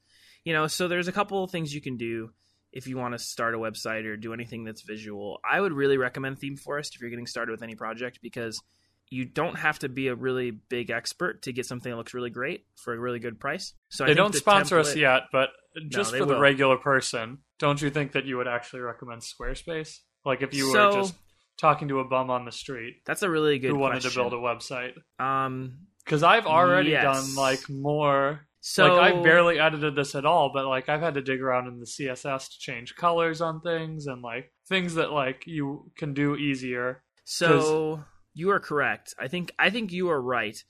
you 0.43 0.53
know, 0.53 0.67
so 0.67 0.89
there's 0.89 1.07
a 1.07 1.13
couple 1.13 1.45
of 1.45 1.53
things 1.53 1.73
you 1.73 1.81
can 1.81 1.97
do 1.97 2.31
if 2.73 2.89
you 2.89 2.97
want 2.97 3.15
to 3.15 3.19
start 3.21 3.55
a 3.55 3.59
website 3.59 4.05
or 4.05 4.17
do 4.17 4.33
anything 4.33 4.65
that's 4.65 4.83
visual. 4.83 5.39
I 5.49 5.61
would 5.61 5.73
really 5.73 5.99
recommend 5.99 6.41
ThemeForest 6.41 6.97
if 6.97 7.01
you're 7.01 7.11
getting 7.11 7.29
started 7.29 7.53
with 7.53 7.63
any 7.63 7.77
project 7.77 8.19
because 8.21 8.61
you 9.09 9.25
don't 9.25 9.57
have 9.57 9.79
to 9.79 9.89
be 9.89 10.09
a 10.09 10.17
really 10.17 10.51
big 10.51 10.91
expert 10.91 11.43
to 11.43 11.53
get 11.53 11.67
something 11.67 11.93
that 11.93 11.97
looks 11.97 12.13
really 12.13 12.31
great 12.31 12.67
for 12.75 12.93
a 12.93 12.99
really 12.99 13.21
good 13.21 13.39
price. 13.39 13.73
So 13.89 14.05
I 14.05 14.09
they 14.09 14.15
don't 14.15 14.33
the 14.33 14.39
sponsor 14.39 14.81
us 14.81 14.97
yet, 14.97 15.23
but 15.31 15.51
just 15.89 16.13
they 16.13 16.19
for 16.19 16.27
the 16.27 16.39
regular 16.39 16.77
person, 16.77 17.39
don't 17.59 17.81
you 17.83 17.91
think 17.91 18.13
that 18.13 18.25
you 18.25 18.37
would 18.37 18.49
actually 18.49 18.81
recommend 18.81 19.23
Squarespace? 19.23 19.99
Like, 20.25 20.43
if 20.43 20.55
you 20.55 20.71
So- 20.73 20.89
were 20.89 21.03
just 21.03 21.15
talking 21.57 21.89
to 21.89 22.01
a 22.01 22.05
bum 22.05 22.31
on 22.31 22.45
the 22.45 22.51
street 22.53 22.97
That's 23.07 23.23
a 23.23 23.31
really 23.31 23.59
good 23.61 23.69
who 23.71 23.79
wanted 23.79 24.03
question. 24.03 24.11
to 24.25 24.29
build 24.31 24.33
a 24.33 24.37
website. 24.45 24.95
Um, 25.25 25.87
Because 26.05 26.23
I've 26.23 26.47
already 26.47 26.91
Yes. 26.91 27.03
done 27.05 27.35
like 27.37 27.69
more. 27.71 28.47
so 28.61 28.97
like 28.97 29.15
I 29.15 29.23
barely 29.23 29.59
edited 29.61 29.95
this 29.95 30.15
at 30.15 30.25
all, 30.27 30.51
but 30.53 30.67
like 30.67 30.89
I've 30.89 31.01
had 31.01 31.15
to 31.15 31.23
dig 31.23 31.41
around 31.41 31.67
in 31.69 31.79
the 31.81 31.87
CSS 31.87 32.49
to 32.49 32.59
change 32.59 32.95
colors 32.97 33.41
on 33.41 33.61
things 33.61 34.07
and 34.07 34.21
like 34.23 34.53
things 34.69 34.95
that 34.97 35.13
like 35.13 35.47
you 35.47 35.93
can 35.97 36.13
do 36.15 36.35
easier. 36.37 37.05
So 37.25 38.05
you 38.35 38.51
are 38.51 38.61
correct. 38.61 39.15
I 39.19 39.29
think 39.29 39.53
I 39.59 39.71
think 39.71 39.93
you 39.93 40.09
are 40.11 40.21
right. 40.21 40.63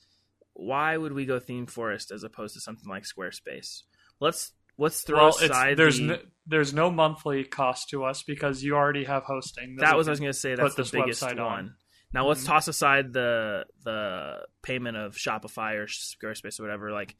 Why 0.53 0.95
would 0.97 1.13
we 1.13 1.25
go 1.25 1.39
theme 1.39 1.65
forest 1.67 2.11
as 2.11 2.23
opposed 2.23 2.53
to 2.55 2.61
something 2.61 2.87
like 2.87 3.03
Squarespace? 3.03 3.83
Let's 4.21 4.53
let's 4.77 5.01
throw 5.01 5.17
well, 5.17 5.29
aside 5.29 5.77
there's 5.77 5.97
the, 5.97 6.03
no, 6.03 6.17
there's 6.47 6.73
no 6.73 6.91
monthly 6.91 7.43
cost 7.43 7.89
to 7.89 8.03
us 8.03 8.23
because 8.23 8.63
you 8.63 8.75
already 8.75 9.03
have 9.05 9.23
hosting. 9.23 9.77
that 9.77 9.93
we 9.93 9.97
was 9.97 10.07
I 10.07 10.11
was 10.11 10.19
going 10.19 10.31
to 10.31 10.37
say 10.37 10.55
that's 10.55 10.75
the 10.75 10.89
biggest 10.91 11.21
one. 11.21 11.39
on. 11.39 11.75
Now 12.13 12.27
let's 12.27 12.43
Mhm. 12.43 12.47
toss 12.47 12.67
aside 12.67 13.13
the 13.13 13.65
the 13.83 14.45
payment 14.61 14.95
of 14.97 15.15
Shopify 15.15 15.75
or 15.75 15.87
Squarespace 15.87 16.59
or 16.59 16.63
whatever. 16.63 16.91
Like 16.91 17.15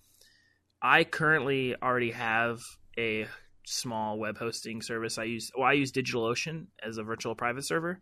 I 0.82 1.04
currently 1.04 1.76
already 1.82 2.12
have 2.12 2.62
a 2.98 3.28
small 3.66 4.20
web 4.20 4.38
hosting 4.38 4.82
service. 4.82 5.18
I 5.18 5.24
use 5.24 5.52
well, 5.58 5.68
I 5.68 5.74
use 5.74 5.92
DigitalOcean 5.92 6.68
as 6.84 6.98
a 6.98 7.04
virtual 7.04 7.36
private 7.36 7.66
server, 7.66 8.02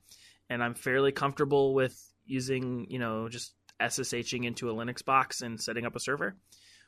and 0.50 0.64
I'm 0.64 0.76
fairly 0.76 1.12
comfortable 1.12 1.74
with 1.74 2.00
using 2.26 2.86
you 2.90 3.00
know 3.00 3.30
just 3.30 3.54
SSHing 3.82 4.46
into 4.46 4.70
a 4.70 4.74
Linux 4.74 5.04
box 5.04 5.42
and 5.42 5.60
setting 5.60 5.86
up 5.86 5.96
a 5.96 6.00
server, 6.00 6.36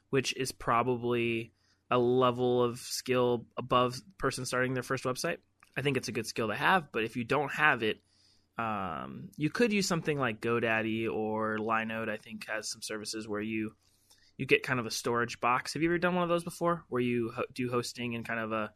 which 0.10 0.36
is 0.38 0.52
probably 0.52 1.54
a 1.92 1.98
level 1.98 2.64
of 2.64 2.80
skill 2.80 3.46
above 3.58 3.96
person 4.18 4.46
starting 4.46 4.74
their 4.74 4.84
first 4.84 5.04
website. 5.04 5.38
I 5.78 5.82
think 5.82 5.98
it's 5.98 6.08
a 6.08 6.14
good 6.14 6.28
skill 6.28 6.48
to 6.48 6.56
have, 6.56 6.92
but 6.92 7.04
if 7.04 7.16
you 7.16 7.24
don't 7.24 7.52
have 7.52 7.84
it, 7.84 8.02
um, 8.58 9.30
you 9.36 9.50
could 9.50 9.74
use 9.74 9.88
something 9.88 10.18
like 10.18 10.42
GoDaddy 10.42 11.12
or 11.12 11.58
Linode. 11.58 12.10
I 12.10 12.18
think 12.18 12.48
has 12.48 12.70
some 12.72 12.82
services 12.82 13.28
where 13.28 13.42
you 13.42 13.74
you 14.38 14.46
get 14.46 14.64
kind 14.64 14.80
of 14.80 14.86
a 14.86 14.92
storage 14.92 15.40
box. 15.40 15.74
Have 15.74 15.82
you 15.84 15.90
ever 15.90 15.98
done 15.98 16.16
one 16.16 16.24
of 16.24 16.30
those 16.30 16.44
before, 16.44 16.84
where 16.90 17.02
you 17.02 17.32
ho- 17.36 17.46
do 17.54 17.70
hosting 17.70 18.16
and 18.16 18.26
kind 18.26 18.40
of 18.40 18.52
a 18.52 18.72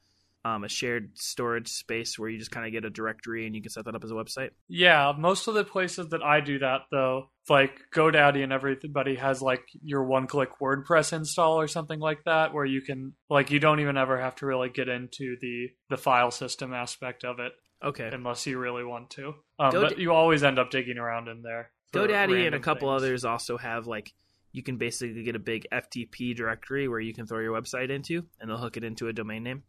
um, 0.45 0.63
a 0.63 0.69
shared 0.69 1.17
storage 1.17 1.67
space 1.67 2.17
where 2.17 2.29
you 2.29 2.37
just 2.39 2.51
kind 2.51 2.65
of 2.65 2.71
get 2.71 2.85
a 2.85 2.89
directory 2.89 3.45
and 3.45 3.55
you 3.55 3.61
can 3.61 3.69
set 3.71 3.85
that 3.85 3.95
up 3.95 4.03
as 4.03 4.11
a 4.11 4.13
website? 4.15 4.51
Yeah, 4.67 5.11
most 5.17 5.47
of 5.47 5.53
the 5.53 5.63
places 5.65 6.09
that 6.09 6.23
I 6.23 6.39
do 6.41 6.59
that 6.59 6.81
though, 6.91 7.29
like 7.49 7.79
GoDaddy 7.93 8.43
and 8.43 8.53
everybody 8.53 9.15
has 9.15 9.41
like 9.41 9.63
your 9.83 10.03
one-click 10.05 10.59
WordPress 10.61 11.13
install 11.13 11.59
or 11.59 11.67
something 11.67 11.99
like 11.99 12.23
that, 12.25 12.53
where 12.53 12.65
you 12.65 12.81
can 12.81 13.13
like 13.29 13.51
you 13.51 13.59
don't 13.59 13.79
even 13.81 13.97
ever 13.97 14.19
have 14.19 14.35
to 14.37 14.45
really 14.45 14.69
get 14.69 14.87
into 14.87 15.35
the 15.41 15.67
the 15.89 15.97
file 15.97 16.31
system 16.31 16.73
aspect 16.73 17.23
of 17.23 17.39
it 17.39 17.51
Okay. 17.83 18.09
unless 18.11 18.45
you 18.45 18.59
really 18.59 18.83
want 18.83 19.09
to. 19.11 19.33
Um, 19.57 19.71
Go- 19.71 19.81
but 19.89 19.97
you 19.97 20.13
always 20.13 20.43
end 20.43 20.59
up 20.59 20.69
digging 20.71 20.97
around 20.97 21.27
in 21.27 21.41
there. 21.41 21.71
GoDaddy 21.93 22.45
and 22.45 22.53
a 22.55 22.59
couple 22.59 22.89
things. 22.91 23.03
others 23.03 23.25
also 23.25 23.57
have 23.57 23.87
like 23.87 24.13
you 24.51 24.63
can 24.63 24.77
basically 24.77 25.23
get 25.23 25.35
a 25.35 25.39
big 25.39 25.67
FTP 25.71 26.35
directory 26.35 26.87
where 26.87 26.99
you 26.99 27.13
can 27.13 27.25
throw 27.27 27.39
your 27.39 27.59
website 27.59 27.89
into, 27.89 28.23
and 28.39 28.49
they'll 28.49 28.57
hook 28.57 28.77
it 28.77 28.83
into 28.83 29.07
a 29.07 29.13
domain 29.13 29.43
name. 29.43 29.63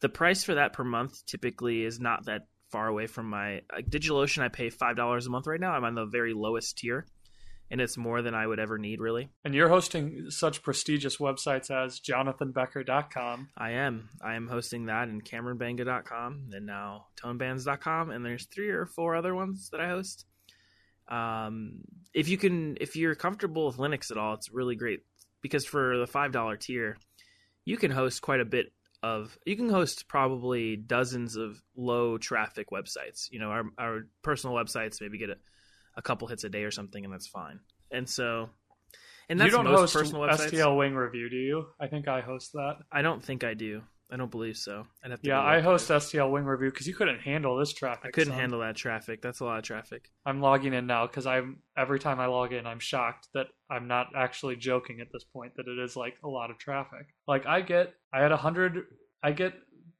The 0.00 0.08
price 0.08 0.44
for 0.44 0.54
that 0.54 0.72
per 0.72 0.84
month 0.84 1.24
typically 1.26 1.84
is 1.84 2.00
not 2.00 2.26
that 2.26 2.46
far 2.70 2.86
away 2.86 3.06
from 3.06 3.28
my 3.28 3.60
like 3.72 3.90
DigitalOcean. 3.90 4.42
I 4.42 4.48
pay 4.48 4.70
five 4.70 4.96
dollars 4.96 5.26
a 5.26 5.30
month 5.30 5.46
right 5.46 5.60
now. 5.60 5.72
I'm 5.72 5.84
on 5.84 5.94
the 5.94 6.06
very 6.06 6.32
lowest 6.32 6.78
tier, 6.78 7.06
and 7.70 7.80
it's 7.80 7.96
more 7.96 8.22
than 8.22 8.34
I 8.34 8.46
would 8.46 8.58
ever 8.58 8.78
need. 8.78 9.00
Really, 9.00 9.30
And 9.44 9.54
you're 9.54 9.68
hosting 9.68 10.30
such 10.30 10.62
prestigious 10.62 11.18
websites 11.18 11.70
as 11.70 12.00
jonathanbecker.com. 12.00 13.48
I 13.56 13.72
am. 13.72 14.08
I 14.22 14.34
am 14.36 14.48
hosting 14.48 14.86
that 14.86 15.08
in 15.08 15.20
CameronBanga.com 15.20 16.50
and 16.52 16.66
now 16.66 17.06
ToneBands.com, 17.22 18.10
and 18.10 18.24
there's 18.24 18.46
three 18.46 18.70
or 18.70 18.86
four 18.86 19.16
other 19.16 19.34
ones 19.34 19.68
that 19.70 19.80
I 19.80 19.88
host. 19.88 20.24
Um, 21.08 21.80
if 22.14 22.28
you 22.28 22.38
can, 22.38 22.76
if 22.80 22.96
you're 22.96 23.16
comfortable 23.16 23.66
with 23.66 23.76
Linux 23.76 24.10
at 24.10 24.16
all, 24.16 24.34
it's 24.34 24.52
really 24.52 24.76
great 24.76 25.00
because 25.42 25.66
for 25.66 25.98
the 25.98 26.06
five 26.06 26.32
dollar 26.32 26.56
tier, 26.56 26.96
you 27.64 27.76
can 27.76 27.90
host 27.90 28.22
quite 28.22 28.40
a 28.40 28.44
bit 28.44 28.72
of. 29.02 29.36
You 29.44 29.56
can 29.56 29.68
host 29.68 30.08
probably 30.08 30.76
dozens 30.76 31.36
of 31.36 31.62
low 31.76 32.18
traffic 32.18 32.70
websites. 32.70 33.30
You 33.30 33.38
know, 33.40 33.50
our 33.50 33.64
our 33.78 34.00
personal 34.22 34.56
websites 34.56 35.00
maybe 35.00 35.18
get 35.18 35.30
a, 35.30 35.36
a 35.96 36.02
couple 36.02 36.28
hits 36.28 36.44
a 36.44 36.48
day 36.48 36.64
or 36.64 36.70
something, 36.70 37.04
and 37.04 37.12
that's 37.12 37.28
fine. 37.28 37.60
And 37.90 38.08
so, 38.08 38.50
and 39.28 39.40
that's 39.40 39.50
you 39.50 39.56
don't 39.56 39.64
most 39.64 39.92
host 39.92 39.94
personal 39.94 40.22
websites. 40.22 40.50
STL 40.50 40.76
Wing 40.78 40.94
Review, 40.94 41.28
do 41.28 41.36
you? 41.36 41.66
I 41.80 41.86
think 41.86 42.08
I 42.08 42.20
host 42.20 42.52
that. 42.52 42.76
I 42.90 43.02
don't 43.02 43.22
think 43.22 43.44
I 43.44 43.54
do. 43.54 43.82
I 44.12 44.16
don't 44.16 44.30
believe 44.30 44.56
so. 44.56 44.86
I'd 45.04 45.10
have 45.10 45.20
to. 45.22 45.28
Yeah, 45.28 45.40
I 45.40 45.60
host 45.60 45.88
STL 45.88 46.30
Wing 46.30 46.44
Review 46.44 46.70
because 46.70 46.86
you 46.86 46.94
couldn't 46.94 47.20
handle 47.20 47.56
this 47.56 47.72
traffic. 47.72 48.06
I 48.06 48.10
couldn't 48.10 48.34
handle 48.34 48.60
that 48.60 48.76
traffic. 48.76 49.22
That's 49.22 49.40
a 49.40 49.44
lot 49.44 49.58
of 49.58 49.64
traffic. 49.64 50.10
I'm 50.26 50.40
logging 50.40 50.74
in 50.74 50.86
now 50.86 51.06
because 51.06 51.26
I'm 51.26 51.60
every 51.76 52.00
time 52.00 52.18
I 52.18 52.26
log 52.26 52.52
in, 52.52 52.66
I'm 52.66 52.80
shocked 52.80 53.28
that 53.34 53.46
I'm 53.70 53.86
not 53.86 54.08
actually 54.16 54.56
joking 54.56 55.00
at 55.00 55.08
this 55.12 55.24
point 55.24 55.52
that 55.56 55.68
it 55.68 55.78
is 55.78 55.96
like 55.96 56.16
a 56.24 56.28
lot 56.28 56.50
of 56.50 56.58
traffic. 56.58 57.06
Like 57.28 57.46
I 57.46 57.60
get, 57.60 57.94
I 58.12 58.20
had 58.20 58.32
a 58.32 58.36
hundred, 58.36 58.84
I 59.22 59.32
get 59.32 59.54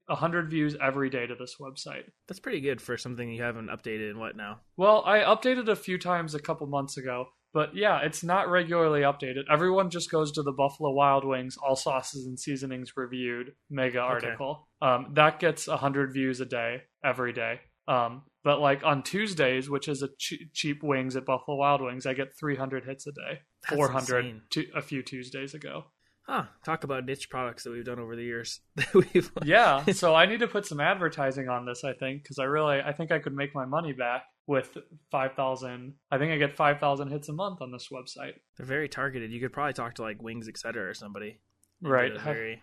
a 0.09 0.17
hundred 0.17 0.51
views 0.51 0.77
every 0.83 1.09
day 1.09 1.27
to 1.27 1.37
this 1.37 1.57
website. 1.61 2.03
That's 2.27 2.41
pretty 2.41 2.61
good 2.61 2.81
for 2.81 2.99
something 2.99 3.31
you 3.31 3.43
haven't 3.43 3.69
updated 3.69 4.11
in 4.11 4.19
what 4.19 4.37
now? 4.37 4.61
Well, 4.77 5.05
I 5.07 5.21
updated 5.21 5.69
a 5.69 5.77
few 5.77 5.99
times 5.99 6.35
a 6.35 6.41
couple 6.41 6.67
months 6.67 6.97
ago, 6.97 7.27
but 7.53 7.75
yeah, 7.75 8.01
it's 8.01 8.23
not 8.23 8.49
regularly 8.49 9.01
updated. 9.01 9.45
Everyone 9.51 9.91
just 9.91 10.11
goes 10.11 10.33
to 10.33 10.43
the 10.43 10.53
Buffalo 10.53 10.93
Wild 10.93 11.25
Wings 11.25 11.57
all 11.57 11.77
sauces 11.77 12.27
and 12.27 12.39
seasonings 12.39 12.93
reviewed 12.97 13.53
mega 13.69 13.99
article. 13.99 14.69
Um, 14.81 15.13
that 15.15 15.41
gets 15.41 15.69
a 15.69 15.77
hundred 15.77 16.13
views 16.13 16.41
a 16.41 16.47
day 16.47 16.83
every 17.05 17.33
day. 17.33 17.61
Um, 17.89 18.23
but 18.45 18.61
like 18.61 18.85
on 18.85 19.03
Tuesdays, 19.03 19.69
which 19.69 19.89
is 19.89 20.03
a 20.03 20.09
che- 20.19 20.47
cheap 20.55 20.83
wings 20.83 21.17
at 21.17 21.27
Buffalo 21.27 21.57
Wild 21.57 21.83
Wings, 21.83 22.07
I 22.07 22.15
get 22.15 22.39
300 22.39 22.85
hits 22.85 23.07
a 23.07 23.13
day. 23.13 23.41
That's 23.69 23.77
400 23.77 24.25
insane. 24.25 24.43
to 24.51 24.67
a 24.77 24.83
few 24.83 25.03
Tuesdays 25.03 25.55
ago. 25.55 25.85
Huh. 26.23 26.45
Talk 26.65 26.85
about 26.85 27.05
niche 27.05 27.29
products 27.29 27.65
that 27.65 27.73
we've 27.73 27.85
done 27.85 27.99
over 27.99 28.15
the 28.15 28.23
years. 28.23 28.61
that 28.77 28.95
we've 28.95 29.31
Yeah, 29.43 29.85
so 29.93 30.15
I 30.15 30.27
need 30.27 30.41
to 30.41 30.47
put 30.47 30.65
some 30.65 30.81
advertising 30.81 31.49
on 31.49 31.67
this. 31.67 31.83
I 31.83 31.93
think 31.93 32.23
because 32.23 32.39
I 32.39 32.45
really, 32.45 32.81
I 32.81 32.93
think 32.93 33.11
I 33.11 33.19
could 33.19 33.35
make 33.35 33.55
my 33.55 33.65
money 33.65 33.93
back 33.93 34.23
with 34.51 34.77
5,000. 35.13 35.95
I 36.11 36.19
think 36.19 36.33
I 36.33 36.37
get 36.37 36.57
5,000 36.57 37.09
hits 37.09 37.29
a 37.29 37.33
month 37.33 37.63
on 37.63 37.71
this 37.71 37.89
website. 37.93 38.35
They're 38.57 38.67
very 38.67 38.89
targeted. 38.89 39.31
You 39.31 39.39
could 39.39 39.53
probably 39.53 39.75
talk 39.75 39.95
to 39.95 40.03
like 40.03 40.21
Wings 40.21 40.49
Etc. 40.49 40.83
or 40.83 40.93
somebody. 40.93 41.39
Right. 41.81 42.21
Very. 42.25 42.61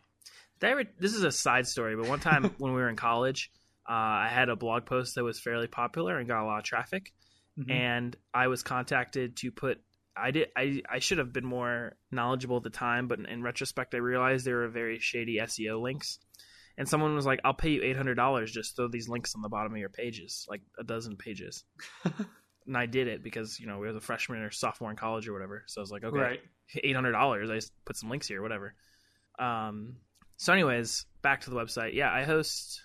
Ever, 0.62 0.84
this 1.00 1.14
is 1.14 1.24
a 1.24 1.32
side 1.32 1.66
story, 1.66 1.96
but 1.96 2.10
one 2.10 2.20
time 2.20 2.44
when 2.58 2.74
we 2.74 2.82
were 2.82 2.90
in 2.90 2.98
college, 2.98 3.52
uh, 3.90 3.94
I 3.94 4.28
had 4.30 4.50
a 4.50 4.58
blog 4.58 4.86
post 4.86 5.16
that 5.16 5.24
was 5.24 5.40
fairly 5.40 5.68
popular 5.68 6.18
and 6.18 6.28
got 6.28 6.44
a 6.44 6.46
lot 6.46 6.58
of 6.58 6.66
traffic. 6.66 7.14
Mhm. 7.58 7.72
and 7.72 8.16
I 8.36 8.48
was 8.48 8.62
contacted 8.62 9.38
to 9.38 9.52
put. 9.52 9.80
I 10.16 10.32
did. 10.32 10.50
I 10.56 10.84
I 10.90 11.00
should 11.00 11.18
have 11.20 11.32
been 11.34 11.46
more 11.46 11.96
knowledgeable 12.12 12.58
at 12.58 12.64
the 12.64 12.70
time, 12.70 13.08
but 13.08 13.18
in, 13.18 13.26
in 13.26 13.42
retrospect, 13.42 13.96
I 13.96 14.00
realized 14.00 14.46
they 14.46 14.54
were 14.54 14.68
very 14.68 15.00
shady 15.00 15.40
SEO 15.40 15.82
links. 15.82 16.20
And 16.78 16.88
someone 16.88 17.16
was 17.16 17.26
like, 17.26 17.40
"I'll 17.44 17.54
pay 17.54 17.72
you 17.72 17.82
eight 17.84 17.98
hundred 17.98 18.16
dollars. 18.16 18.52
Just 18.52 18.76
throw 18.76 18.88
these 18.88 19.10
links 19.10 19.34
on 19.36 19.42
the 19.42 19.50
bottom 19.50 19.72
of 19.74 19.80
your 19.80 19.90
pages, 19.90 20.46
like 20.50 20.62
a 20.80 20.84
dozen 20.84 21.16
pages." 21.18 21.64
and 22.68 22.78
I 22.78 22.86
did 22.86 23.08
it 23.08 23.24
because 23.24 23.60
you 23.60 23.66
know 23.68 23.80
we 23.80 23.88
were 23.88 23.96
a 23.98 24.00
freshman 24.02 24.42
or 24.42 24.52
sophomore 24.52 24.92
in 24.92 24.98
college 24.98 25.28
or 25.28 25.34
whatever. 25.34 25.64
So 25.68 25.82
I 25.82 25.84
was 25.84 25.92
like, 25.92 26.04
"Okay, 26.04 26.18
Right. 26.18 26.40
eight 26.84 26.96
hundred 26.96 27.14
dollars. 27.14 27.50
I 27.50 27.56
just 27.56 27.74
put 27.86 27.96
some 27.98 28.10
links 28.10 28.28
here, 28.28 28.42
whatever." 28.42 28.76
Um. 29.40 29.98
So, 30.40 30.54
anyways, 30.54 31.06
back 31.24 31.42
to 31.42 31.50
the 31.50 31.56
website. 31.56 31.96
Yeah, 31.96 32.12
I 32.14 32.24
host. 32.24 32.84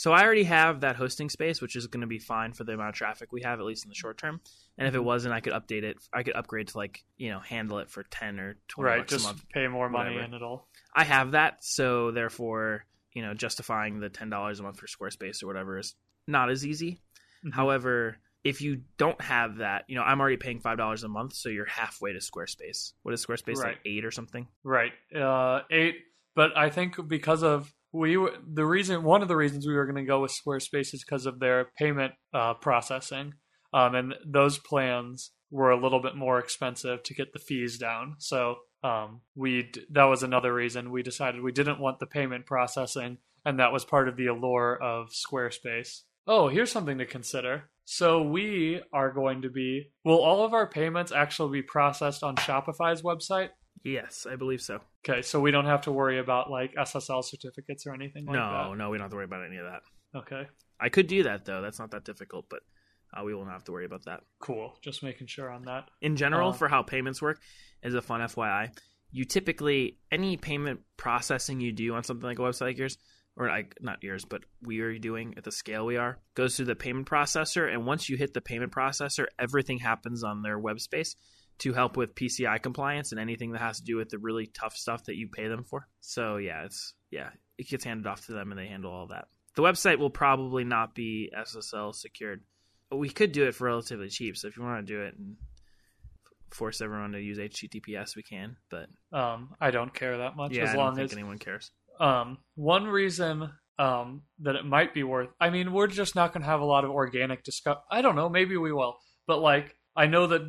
So 0.00 0.12
I 0.12 0.24
already 0.24 0.44
have 0.44 0.80
that 0.80 0.96
hosting 0.96 1.28
space, 1.28 1.60
which 1.60 1.76
is 1.76 1.86
going 1.86 2.00
to 2.00 2.06
be 2.06 2.18
fine 2.18 2.54
for 2.54 2.64
the 2.64 2.72
amount 2.72 2.88
of 2.88 2.94
traffic 2.94 3.32
we 3.32 3.42
have, 3.42 3.60
at 3.60 3.66
least 3.66 3.84
in 3.84 3.90
the 3.90 3.94
short 3.94 4.16
term. 4.16 4.40
And 4.78 4.88
if 4.88 4.94
it 4.94 5.04
wasn't, 5.04 5.34
I 5.34 5.40
could 5.40 5.52
update 5.52 5.82
it. 5.82 5.98
I 6.10 6.22
could 6.22 6.34
upgrade 6.34 6.68
to 6.68 6.78
like 6.78 7.04
you 7.18 7.28
know 7.28 7.38
handle 7.40 7.80
it 7.80 7.90
for 7.90 8.04
ten 8.04 8.40
or 8.40 8.56
twenty 8.66 8.88
right, 8.88 9.00
bucks 9.00 9.10
just 9.12 9.24
a 9.26 9.28
month. 9.28 9.44
pay 9.52 9.68
more 9.68 9.90
money 9.90 10.12
whatever. 10.12 10.24
and 10.24 10.34
it'll. 10.34 10.66
I 10.96 11.04
have 11.04 11.32
that, 11.32 11.62
so 11.62 12.12
therefore, 12.12 12.86
you 13.12 13.20
know, 13.20 13.34
justifying 13.34 14.00
the 14.00 14.08
ten 14.08 14.30
dollars 14.30 14.58
a 14.58 14.62
month 14.62 14.78
for 14.78 14.86
Squarespace 14.86 15.42
or 15.42 15.48
whatever 15.48 15.78
is 15.78 15.94
not 16.26 16.48
as 16.48 16.64
easy. 16.64 17.02
Mhm. 17.44 17.52
However, 17.52 18.16
if 18.42 18.62
you 18.62 18.80
don't 18.96 19.20
have 19.20 19.56
that, 19.56 19.84
you 19.86 19.96
know, 19.96 20.02
I'm 20.02 20.18
already 20.18 20.38
paying 20.38 20.60
five 20.60 20.78
dollars 20.78 21.04
a 21.04 21.08
month, 21.08 21.34
so 21.34 21.50
you're 21.50 21.66
halfway 21.66 22.14
to 22.14 22.20
Squarespace. 22.20 22.94
What 23.02 23.12
is 23.12 23.26
Squarespace 23.26 23.56
Right. 23.56 23.72
like 23.74 23.80
eight 23.84 24.06
or 24.06 24.10
something? 24.10 24.48
Right. 24.64 24.92
Uh, 25.14 25.60
eight. 25.70 25.96
But 26.34 26.56
I 26.56 26.70
think 26.70 27.06
because 27.06 27.42
of 27.42 27.70
we 27.92 28.14
w- 28.14 28.36
the 28.52 28.64
reason 28.64 29.02
one 29.02 29.22
of 29.22 29.28
the 29.28 29.36
reasons 29.36 29.66
we 29.66 29.74
were 29.74 29.86
going 29.86 30.02
to 30.02 30.08
go 30.08 30.20
with 30.20 30.32
Squarespace 30.32 30.94
is 30.94 31.04
because 31.04 31.26
of 31.26 31.40
their 31.40 31.70
payment 31.76 32.12
uh, 32.32 32.54
processing, 32.54 33.34
um, 33.72 33.94
and 33.94 34.14
those 34.26 34.58
plans 34.58 35.32
were 35.50 35.70
a 35.70 35.80
little 35.80 36.00
bit 36.00 36.14
more 36.14 36.38
expensive 36.38 37.02
to 37.02 37.14
get 37.14 37.32
the 37.32 37.38
fees 37.38 37.78
down. 37.78 38.14
So 38.18 38.56
um, 38.82 39.22
we 39.34 39.72
that 39.90 40.04
was 40.04 40.22
another 40.22 40.54
reason 40.54 40.90
we 40.90 41.02
decided 41.02 41.42
we 41.42 41.52
didn't 41.52 41.80
want 41.80 41.98
the 41.98 42.06
payment 42.06 42.46
processing, 42.46 43.18
and 43.44 43.58
that 43.58 43.72
was 43.72 43.84
part 43.84 44.08
of 44.08 44.16
the 44.16 44.26
allure 44.26 44.78
of 44.80 45.10
Squarespace. 45.10 46.02
Oh, 46.26 46.48
here's 46.48 46.70
something 46.70 46.98
to 46.98 47.06
consider. 47.06 47.70
So 47.84 48.22
we 48.22 48.80
are 48.92 49.10
going 49.12 49.42
to 49.42 49.50
be 49.50 49.90
will 50.04 50.22
all 50.22 50.44
of 50.44 50.54
our 50.54 50.68
payments 50.68 51.10
actually 51.10 51.60
be 51.60 51.66
processed 51.66 52.22
on 52.22 52.36
Shopify's 52.36 53.02
website? 53.02 53.48
Yes, 53.82 54.26
I 54.30 54.36
believe 54.36 54.60
so. 54.60 54.80
Okay, 55.08 55.22
so 55.22 55.40
we 55.40 55.50
don't 55.50 55.66
have 55.66 55.82
to 55.82 55.92
worry 55.92 56.18
about 56.18 56.50
like 56.50 56.74
SSL 56.74 57.24
certificates 57.24 57.86
or 57.86 57.94
anything 57.94 58.26
like 58.26 58.34
no, 58.34 58.74
no, 58.74 58.90
we 58.90 58.98
don't 58.98 59.04
have 59.04 59.10
to 59.10 59.16
worry 59.16 59.24
about 59.24 59.44
any 59.46 59.56
of 59.56 59.64
that. 59.64 59.82
that. 60.12 60.18
Okay, 60.20 60.48
I 60.78 60.88
could 60.88 61.06
do 61.06 61.22
that 61.22 61.44
though. 61.44 61.62
That's 61.62 61.78
not 61.78 61.90
that 61.92 62.04
difficult, 62.04 62.46
but 62.50 62.60
uh, 63.16 63.24
we 63.24 63.34
won't 63.34 63.48
have 63.48 63.64
to 63.64 63.72
worry 63.72 63.86
about 63.86 64.04
that. 64.04 64.20
cool. 64.38 64.76
Just 64.82 65.02
making 65.02 65.26
sure 65.26 65.50
on 65.50 65.62
that. 65.62 65.90
In 66.00 66.16
general, 66.16 66.50
Uh, 66.50 66.52
for 66.52 66.68
how 66.68 66.82
payments 66.82 67.22
work, 67.22 67.40
as 67.82 67.94
a 67.94 68.02
fun 68.02 68.20
FYI, 68.20 68.70
you 69.10 69.24
typically 69.24 69.98
any 70.12 70.36
payment 70.36 70.80
processing 70.96 71.60
you 71.60 71.72
do 71.72 71.94
on 71.94 72.04
something 72.04 72.26
like 72.26 72.38
a 72.38 72.42
website 72.42 72.60
like 72.62 72.78
yours, 72.78 72.98
or 73.36 73.48
like 73.48 73.76
not 73.80 74.02
yours, 74.02 74.24
but 74.26 74.42
we 74.62 74.80
are 74.80 74.98
doing 74.98 75.34
at 75.38 75.44
the 75.44 75.52
scale 75.52 75.86
we 75.86 75.96
are, 75.96 76.18
goes 76.34 76.56
through 76.56 76.66
the 76.66 76.76
payment 76.76 77.08
processor, 77.08 77.72
and 77.72 77.86
once 77.86 78.08
you 78.08 78.16
hit 78.16 78.34
the 78.34 78.40
payment 78.40 78.72
processor, 78.72 79.26
everything 79.38 79.78
happens 79.78 80.22
on 80.22 80.42
their 80.42 80.58
web 80.58 80.78
space 80.80 81.16
to 81.60 81.72
help 81.72 81.96
with 81.96 82.14
PCI 82.14 82.60
compliance 82.62 83.12
and 83.12 83.20
anything 83.20 83.52
that 83.52 83.60
has 83.60 83.78
to 83.78 83.84
do 83.84 83.96
with 83.96 84.08
the 84.10 84.18
really 84.18 84.46
tough 84.46 84.76
stuff 84.76 85.04
that 85.04 85.16
you 85.16 85.28
pay 85.28 85.48
them 85.48 85.64
for. 85.64 85.86
So 86.00 86.36
yeah, 86.36 86.64
it's 86.64 86.94
yeah, 87.10 87.30
it 87.58 87.68
gets 87.68 87.84
handed 87.84 88.06
off 88.06 88.26
to 88.26 88.32
them 88.32 88.50
and 88.50 88.58
they 88.58 88.66
handle 88.66 88.90
all 88.92 89.06
that. 89.08 89.28
The 89.56 89.62
website 89.62 89.98
will 89.98 90.10
probably 90.10 90.64
not 90.64 90.94
be 90.94 91.30
SSL 91.36 91.94
secured. 91.94 92.42
But 92.88 92.96
we 92.96 93.08
could 93.08 93.32
do 93.32 93.46
it 93.46 93.54
for 93.54 93.66
relatively 93.66 94.08
cheap. 94.08 94.36
So 94.36 94.48
if 94.48 94.56
you 94.56 94.62
want 94.64 94.84
to 94.86 94.92
do 94.92 95.00
it 95.02 95.14
and 95.16 95.36
force 96.50 96.80
everyone 96.80 97.12
to 97.12 97.20
use 97.20 97.38
HTTPS, 97.38 98.16
we 98.16 98.22
can. 98.22 98.56
But 98.70 98.88
Um, 99.12 99.54
I 99.60 99.70
don't 99.70 99.94
care 99.94 100.18
that 100.18 100.36
much 100.36 100.52
yeah, 100.52 100.64
as 100.64 100.70
I 100.70 100.76
long 100.76 100.86
don't 100.88 100.96
think 100.96 101.12
as 101.12 101.16
anyone 101.16 101.38
cares. 101.38 101.70
um 102.00 102.38
one 102.54 102.86
reason 102.86 103.50
um 103.78 104.22
that 104.40 104.56
it 104.56 104.64
might 104.64 104.92
be 104.94 105.02
worth. 105.02 105.28
I 105.40 105.50
mean, 105.50 105.72
we're 105.72 105.86
just 105.86 106.14
not 106.14 106.32
going 106.32 106.42
to 106.42 106.48
have 106.48 106.60
a 106.60 106.64
lot 106.64 106.84
of 106.84 106.90
organic 106.90 107.44
discuss. 107.44 107.76
I 107.90 108.02
don't 108.02 108.16
know. 108.16 108.28
Maybe 108.28 108.56
we 108.56 108.72
will, 108.72 108.96
but 109.26 109.40
like. 109.40 109.76
I 109.96 110.06
know 110.06 110.28
that 110.28 110.42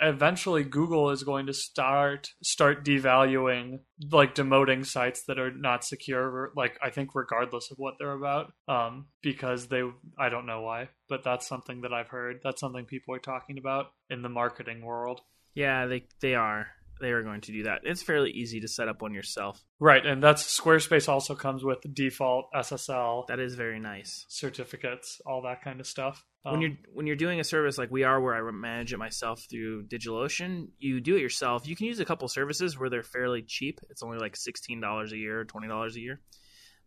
eventually 0.00 0.64
Google 0.64 1.10
is 1.10 1.22
going 1.22 1.46
to 1.46 1.52
start 1.52 2.30
start 2.42 2.84
devaluing 2.84 3.80
like 4.10 4.34
demoting 4.34 4.84
sites 4.86 5.24
that 5.24 5.38
are 5.38 5.52
not 5.52 5.84
secure 5.84 6.50
like 6.56 6.78
I 6.82 6.90
think 6.90 7.14
regardless 7.14 7.70
of 7.70 7.78
what 7.78 7.94
they're 7.98 8.12
about 8.12 8.52
um 8.68 9.06
because 9.22 9.68
they 9.68 9.82
I 10.18 10.28
don't 10.28 10.46
know 10.46 10.62
why 10.62 10.88
but 11.08 11.22
that's 11.24 11.46
something 11.46 11.82
that 11.82 11.92
I've 11.92 12.08
heard 12.08 12.40
that's 12.42 12.60
something 12.60 12.84
people 12.84 13.14
are 13.14 13.18
talking 13.20 13.58
about 13.58 13.86
in 14.10 14.22
the 14.22 14.28
marketing 14.28 14.84
world 14.84 15.20
Yeah, 15.54 15.86
they 15.86 16.06
they 16.20 16.34
are 16.34 16.66
they 17.00 17.10
are 17.10 17.22
going 17.24 17.40
to 17.40 17.52
do 17.52 17.64
that. 17.64 17.80
It's 17.82 18.04
fairly 18.04 18.30
easy 18.30 18.60
to 18.60 18.68
set 18.68 18.88
up 18.88 19.02
one 19.02 19.12
yourself. 19.14 19.60
right 19.80 20.04
and 20.06 20.22
that's 20.22 20.58
Squarespace 20.60 21.08
also 21.08 21.34
comes 21.34 21.64
with 21.64 21.78
default 21.92 22.46
SSL 22.54 23.26
That 23.26 23.40
is 23.40 23.54
very 23.56 23.80
nice. 23.80 24.24
certificates 24.28 25.20
all 25.26 25.42
that 25.42 25.62
kind 25.62 25.80
of 25.80 25.86
stuff 25.86 26.24
when 26.44 26.56
Um, 26.56 26.60
you're 26.60 26.70
when 26.92 27.06
you're 27.06 27.16
doing 27.16 27.40
a 27.40 27.44
service 27.44 27.78
like 27.78 27.90
we 27.90 28.04
are, 28.04 28.20
where 28.20 28.34
I 28.34 28.50
manage 28.50 28.92
it 28.92 28.98
myself 28.98 29.46
through 29.50 29.84
DigitalOcean, 29.86 30.68
you 30.78 31.00
do 31.00 31.16
it 31.16 31.20
yourself. 31.20 31.66
You 31.66 31.74
can 31.74 31.86
use 31.86 32.00
a 32.00 32.04
couple 32.04 32.28
services 32.28 32.78
where 32.78 32.90
they're 32.90 33.02
fairly 33.02 33.42
cheap. 33.42 33.80
It's 33.88 34.02
only 34.02 34.18
like 34.18 34.36
sixteen 34.36 34.80
dollars 34.80 35.12
a 35.12 35.16
year, 35.16 35.44
twenty 35.44 35.68
dollars 35.68 35.96
a 35.96 36.00
year, 36.00 36.20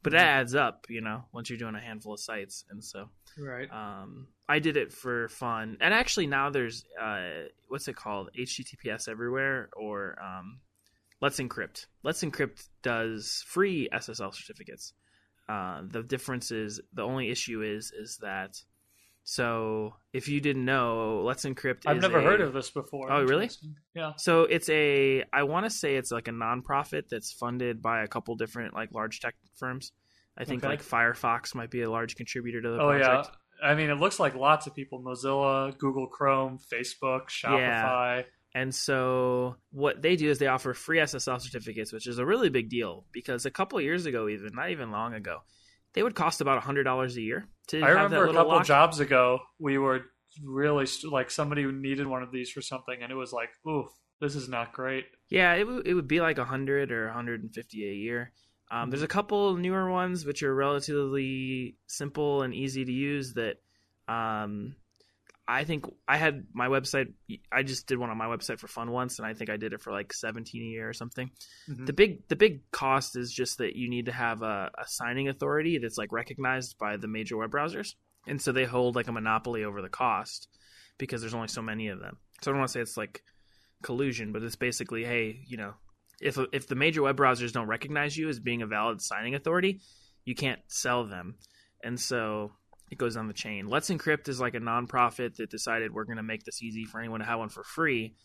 but 0.03 0.13
that 0.13 0.27
adds 0.27 0.53
up, 0.53 0.85
you 0.89 1.01
know, 1.01 1.25
once 1.33 1.49
you're 1.49 1.57
doing 1.57 1.73
a 1.73 1.81
handful 1.81 2.13
of 2.13 2.19
sites. 2.19 2.65
And 2.69 2.83
so, 2.83 3.09
right 3.37 3.67
um, 3.71 4.27
I 4.47 4.59
did 4.59 4.77
it 4.77 4.93
for 4.93 5.27
fun. 5.29 5.77
And 5.81 5.91
actually, 5.91 6.27
now 6.27 6.51
there's 6.51 6.85
uh, 7.01 7.47
what's 7.67 7.87
it 7.87 7.95
called? 7.95 8.29
HTTPS 8.37 9.09
everywhere 9.09 9.69
or 9.75 10.19
um, 10.21 10.59
Let's 11.19 11.39
Encrypt. 11.39 11.87
Let's 12.03 12.23
Encrypt 12.23 12.67
does 12.83 13.43
free 13.47 13.89
SSL 13.91 14.35
certificates. 14.35 14.93
Uh, 15.49 15.81
the 15.89 16.03
difference 16.03 16.51
is 16.51 16.79
the 16.93 17.01
only 17.01 17.31
issue 17.31 17.63
is 17.63 17.91
is 17.91 18.19
that 18.21 18.61
so 19.29 19.93
if 20.13 20.29
you 20.29 20.39
didn't 20.39 20.63
know, 20.63 21.21
Let's 21.25 21.43
Encrypt. 21.43 21.81
I've 21.85 22.01
never 22.01 22.19
a- 22.19 22.23
heard 22.23 22.39
of 22.39 22.53
this 22.53 22.69
before 22.69 23.11
Oh, 23.11 23.23
really? 23.25 23.49
Yeah 23.93 24.13
So 24.17 24.43
it's 24.43 24.69
a 24.69 25.25
I 25.33 25.43
want 25.43 25.65
to 25.65 25.69
say 25.69 25.97
it's 25.97 26.11
like 26.11 26.29
a 26.29 26.31
nonprofit 26.31 27.09
that's 27.09 27.33
funded 27.33 27.81
by 27.81 28.03
a 28.03 28.07
couple 28.07 28.35
different 28.37 28.73
like 28.73 28.93
large 28.93 29.19
tech 29.19 29.35
firms. 29.57 29.91
I 30.37 30.45
think 30.45 30.63
Okay. 30.63 30.69
like 30.71 30.81
Firefox 30.81 31.53
might 31.53 31.69
be 31.69 31.81
a 31.81 31.89
large 31.89 32.15
contributor 32.15 32.61
to 32.61 32.69
the 32.69 32.79
oh 32.81 32.91
yeah 32.93 32.99
project. 33.15 33.35
I 33.61 33.75
mean 33.75 33.89
it 33.89 33.95
looks 33.99 34.17
like 34.17 34.33
lots 34.33 34.65
of 34.65 34.73
people 34.73 35.03
Mozilla 35.03 35.77
Google 35.77 36.07
Chrome 36.07 36.57
Facebook 36.71 37.27
Shopify 37.27 38.19
Yeah. 38.19 38.21
And 38.55 38.73
so 38.73 39.57
what 39.71 40.01
they 40.01 40.15
do 40.15 40.29
is 40.29 40.39
they 40.39 40.47
offer 40.47 40.73
free 40.73 40.99
SSL 40.99 41.41
certificates, 41.41 41.91
which 41.91 42.07
is 42.07 42.17
a 42.17 42.25
really 42.25 42.49
big 42.49 42.69
deal 42.69 43.05
because 43.11 43.45
a 43.45 43.51
couple 43.51 43.77
of 43.77 43.83
years 43.83 44.05
ago, 44.05 44.29
even 44.29 44.51
not 44.53 44.71
even 44.71 44.89
long 44.89 45.13
ago, 45.13 45.39
they 45.93 46.01
would 46.01 46.15
cost 46.15 46.39
about 46.39 46.63
hundred 46.63 46.83
dollars 46.85 47.17
a 47.17 47.21
year 47.21 47.45
to 47.67 47.81
I 47.81 47.89
remember 47.89 48.27
a 48.27 48.33
couple 48.33 48.53
lock. 48.53 48.65
jobs 48.65 48.99
ago, 48.99 49.39
we 49.59 49.77
were 49.77 50.01
really 50.43 50.85
st- 50.85 51.11
like 51.11 51.31
somebody 51.31 51.63
who 51.63 51.71
needed 51.71 52.07
one 52.07 52.23
of 52.23 52.31
these 52.31 52.49
for 52.49 52.61
something, 52.61 53.01
and 53.01 53.11
it 53.11 53.15
was 53.15 53.33
like, 53.33 53.49
oof, 53.67 53.87
this 54.21 54.35
is 54.35 54.47
not 54.49 54.73
great. 54.73 55.05
Yeah, 55.29 55.53
it 55.53 55.67
would 55.67 55.87
it 55.87 55.93
would 55.93 56.07
be 56.07 56.21
like 56.21 56.37
hundred 56.37 56.91
or 56.91 57.09
hundred 57.09 57.43
and 57.43 57.53
fifty 57.53 57.89
a 57.89 57.93
year. 57.93 58.31
Um, 58.69 58.89
there's 58.89 59.03
a 59.03 59.07
couple 59.07 59.55
newer 59.55 59.89
ones 59.89 60.25
which 60.25 60.43
are 60.43 60.53
relatively 60.53 61.77
simple 61.87 62.41
and 62.41 62.53
easy 62.53 62.83
to 62.83 62.91
use. 62.91 63.33
That 63.33 63.57
um, 64.07 64.75
I 65.47 65.63
think 65.63 65.85
I 66.07 66.17
had 66.17 66.45
my 66.53 66.67
website. 66.67 67.13
I 67.51 67.63
just 67.63 67.87
did 67.87 67.97
one 67.97 68.09
on 68.09 68.17
my 68.17 68.25
website 68.25 68.59
for 68.59 68.67
fun 68.67 68.91
once, 68.91 69.17
and 69.17 69.25
I 69.25 69.33
think 69.33 69.49
I 69.49 69.55
did 69.57 69.71
it 69.71 69.81
for 69.81 69.93
like 69.93 70.11
seventeen 70.13 70.63
a 70.63 70.65
year 70.65 70.89
or 70.89 70.93
something. 70.93 71.31
Mhm. 71.69 71.85
The 71.85 71.93
big 71.93 72.27
the 72.27 72.35
big 72.35 72.69
cost 72.71 73.15
is 73.15 73.31
just 73.31 73.59
that 73.59 73.75
you 73.75 73.89
need 73.89 74.07
to 74.07 74.11
have 74.11 74.41
a, 74.41 74.69
a 74.77 74.87
signing 74.87 75.29
authority 75.29 75.77
that's 75.77 75.97
like 75.97 76.11
recognized 76.11 76.77
by 76.77 76.97
the 76.97 77.07
major 77.07 77.37
web 77.37 77.51
browsers, 77.51 77.95
and 78.27 78.41
so 78.41 78.51
they 78.51 78.65
hold 78.65 78.95
like 78.95 79.07
a 79.07 79.11
monopoly 79.13 79.63
over 79.63 79.81
the 79.81 79.89
cost 79.89 80.49
because 80.97 81.21
there's 81.21 81.33
only 81.33 81.47
so 81.47 81.61
many 81.61 81.87
of 81.87 81.99
them. 81.99 82.17
So 82.41 82.51
I 82.51 82.53
don't 82.53 82.59
want 82.59 82.69
to 82.69 82.73
say 82.73 82.81
it's 82.81 82.97
like 82.97 83.23
collusion, 83.83 84.33
but 84.33 84.43
it's 84.43 84.55
basically, 84.55 85.05
hey, 85.05 85.43
you 85.47 85.55
know, 85.55 85.75
if 86.19 86.37
if 86.51 86.67
the 86.67 86.75
major 86.75 87.03
web 87.03 87.15
browsers 87.17 87.53
don't 87.53 87.67
recognize 87.67 88.17
you 88.17 88.27
as 88.27 88.39
being 88.39 88.61
a 88.63 88.67
valid 88.67 89.01
signing 89.01 89.33
authority, 89.35 89.79
you 90.25 90.35
can't 90.35 90.59
sell 90.67 91.05
them, 91.05 91.35
and 91.83 91.97
so 91.99 92.51
it 92.89 92.97
goes 92.97 93.15
down 93.15 93.27
the 93.27 93.33
chain. 93.33 93.67
Let's 93.67 93.89
Encrypt 93.89 94.27
is 94.27 94.39
like 94.39 94.55
a 94.55 94.59
nonprofit 94.59 95.35
that 95.35 95.49
decided 95.49 95.93
we're 95.93 96.05
going 96.05 96.17
to 96.17 96.23
make 96.23 96.43
this 96.43 96.61
easy 96.61 96.85
for 96.85 96.99
anyone 96.99 97.19
to 97.19 97.25
have 97.25 97.39
one 97.39 97.49
for 97.49 97.63
free. 97.63 98.15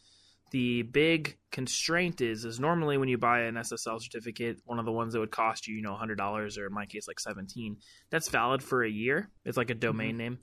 The 0.51 0.83
big 0.83 1.39
constraint 1.51 2.21
is 2.21 2.45
is 2.45 2.61
normally 2.61 2.99
when 2.99 3.09
you 3.09 3.17
buy 3.17 3.41
an 3.41 3.55
SSL 3.55 4.03
certificate, 4.03 4.59
one 4.67 4.79
of 4.79 4.85
the 4.85 4.93
ones 4.93 5.15
that 5.15 5.21
would 5.21 5.31
cost 5.31 5.67
you, 5.67 5.77
you 5.77 5.83
know, 5.83 5.95
hundred 5.95 6.19
dollars 6.19 6.59
or 6.59 6.67
in 6.67 6.75
my 6.75 6.85
case 6.85 7.09
like 7.09 7.19
seventeen. 7.19 7.79
That's 8.11 8.29
valid 8.29 8.63
for 8.63 8.85
a 8.85 8.91
year. 8.91 9.31
It's 9.47 9.57
like 9.57 9.71
a 9.71 9.75
domain 9.75 10.19
name. 10.19 10.39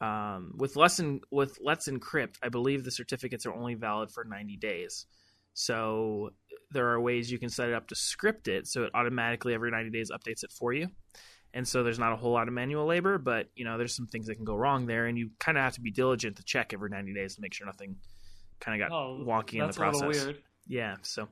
Um, 0.00 0.52
with 0.56 0.76
Let's 0.76 1.00
with 1.32 1.58
Let's 1.60 1.88
Encrypt, 1.88 2.36
I 2.40 2.50
believe 2.50 2.84
the 2.84 2.92
certificates 2.92 3.46
are 3.46 3.52
only 3.52 3.74
valid 3.74 4.12
for 4.12 4.22
ninety 4.22 4.56
days. 4.56 5.06
So 5.54 6.30
there 6.70 6.90
are 6.90 7.00
ways 7.00 7.32
you 7.32 7.38
can 7.40 7.48
set 7.48 7.68
it 7.68 7.74
up 7.74 7.88
to 7.88 7.96
script 7.96 8.46
it 8.46 8.66
so 8.66 8.84
it 8.84 8.90
automatically 8.94 9.54
every 9.54 9.70
90 9.70 9.90
days 9.90 10.10
updates 10.10 10.44
it 10.44 10.52
for 10.52 10.72
you. 10.72 10.88
And 11.54 11.66
so 11.66 11.82
there's 11.82 11.98
not 11.98 12.12
a 12.12 12.16
whole 12.16 12.32
lot 12.32 12.46
of 12.48 12.54
manual 12.54 12.86
labor, 12.86 13.18
but 13.18 13.48
you 13.56 13.64
know 13.64 13.78
there's 13.78 13.94
some 13.96 14.06
things 14.06 14.26
that 14.26 14.34
can 14.36 14.44
go 14.44 14.54
wrong 14.54 14.86
there, 14.86 15.06
and 15.06 15.16
you 15.18 15.30
kind 15.38 15.56
of 15.58 15.64
have 15.64 15.74
to 15.74 15.80
be 15.80 15.90
diligent 15.90 16.36
to 16.36 16.42
check 16.44 16.72
every 16.74 16.90
90 16.90 17.14
days 17.14 17.34
to 17.36 17.40
make 17.40 17.54
sure 17.54 17.66
nothing 17.66 17.96
kind 18.60 18.80
of 18.82 18.88
got 18.88 18.94
Oh, 18.94 19.24
wonky 19.26 19.54
in 19.54 19.58
the 19.60 19.64
that's 19.66 19.76
a 19.76 19.80
process. 19.80 20.02
little 20.02 20.26
weird. 20.26 20.42
Yeah, 20.66 20.96
so 21.02 21.22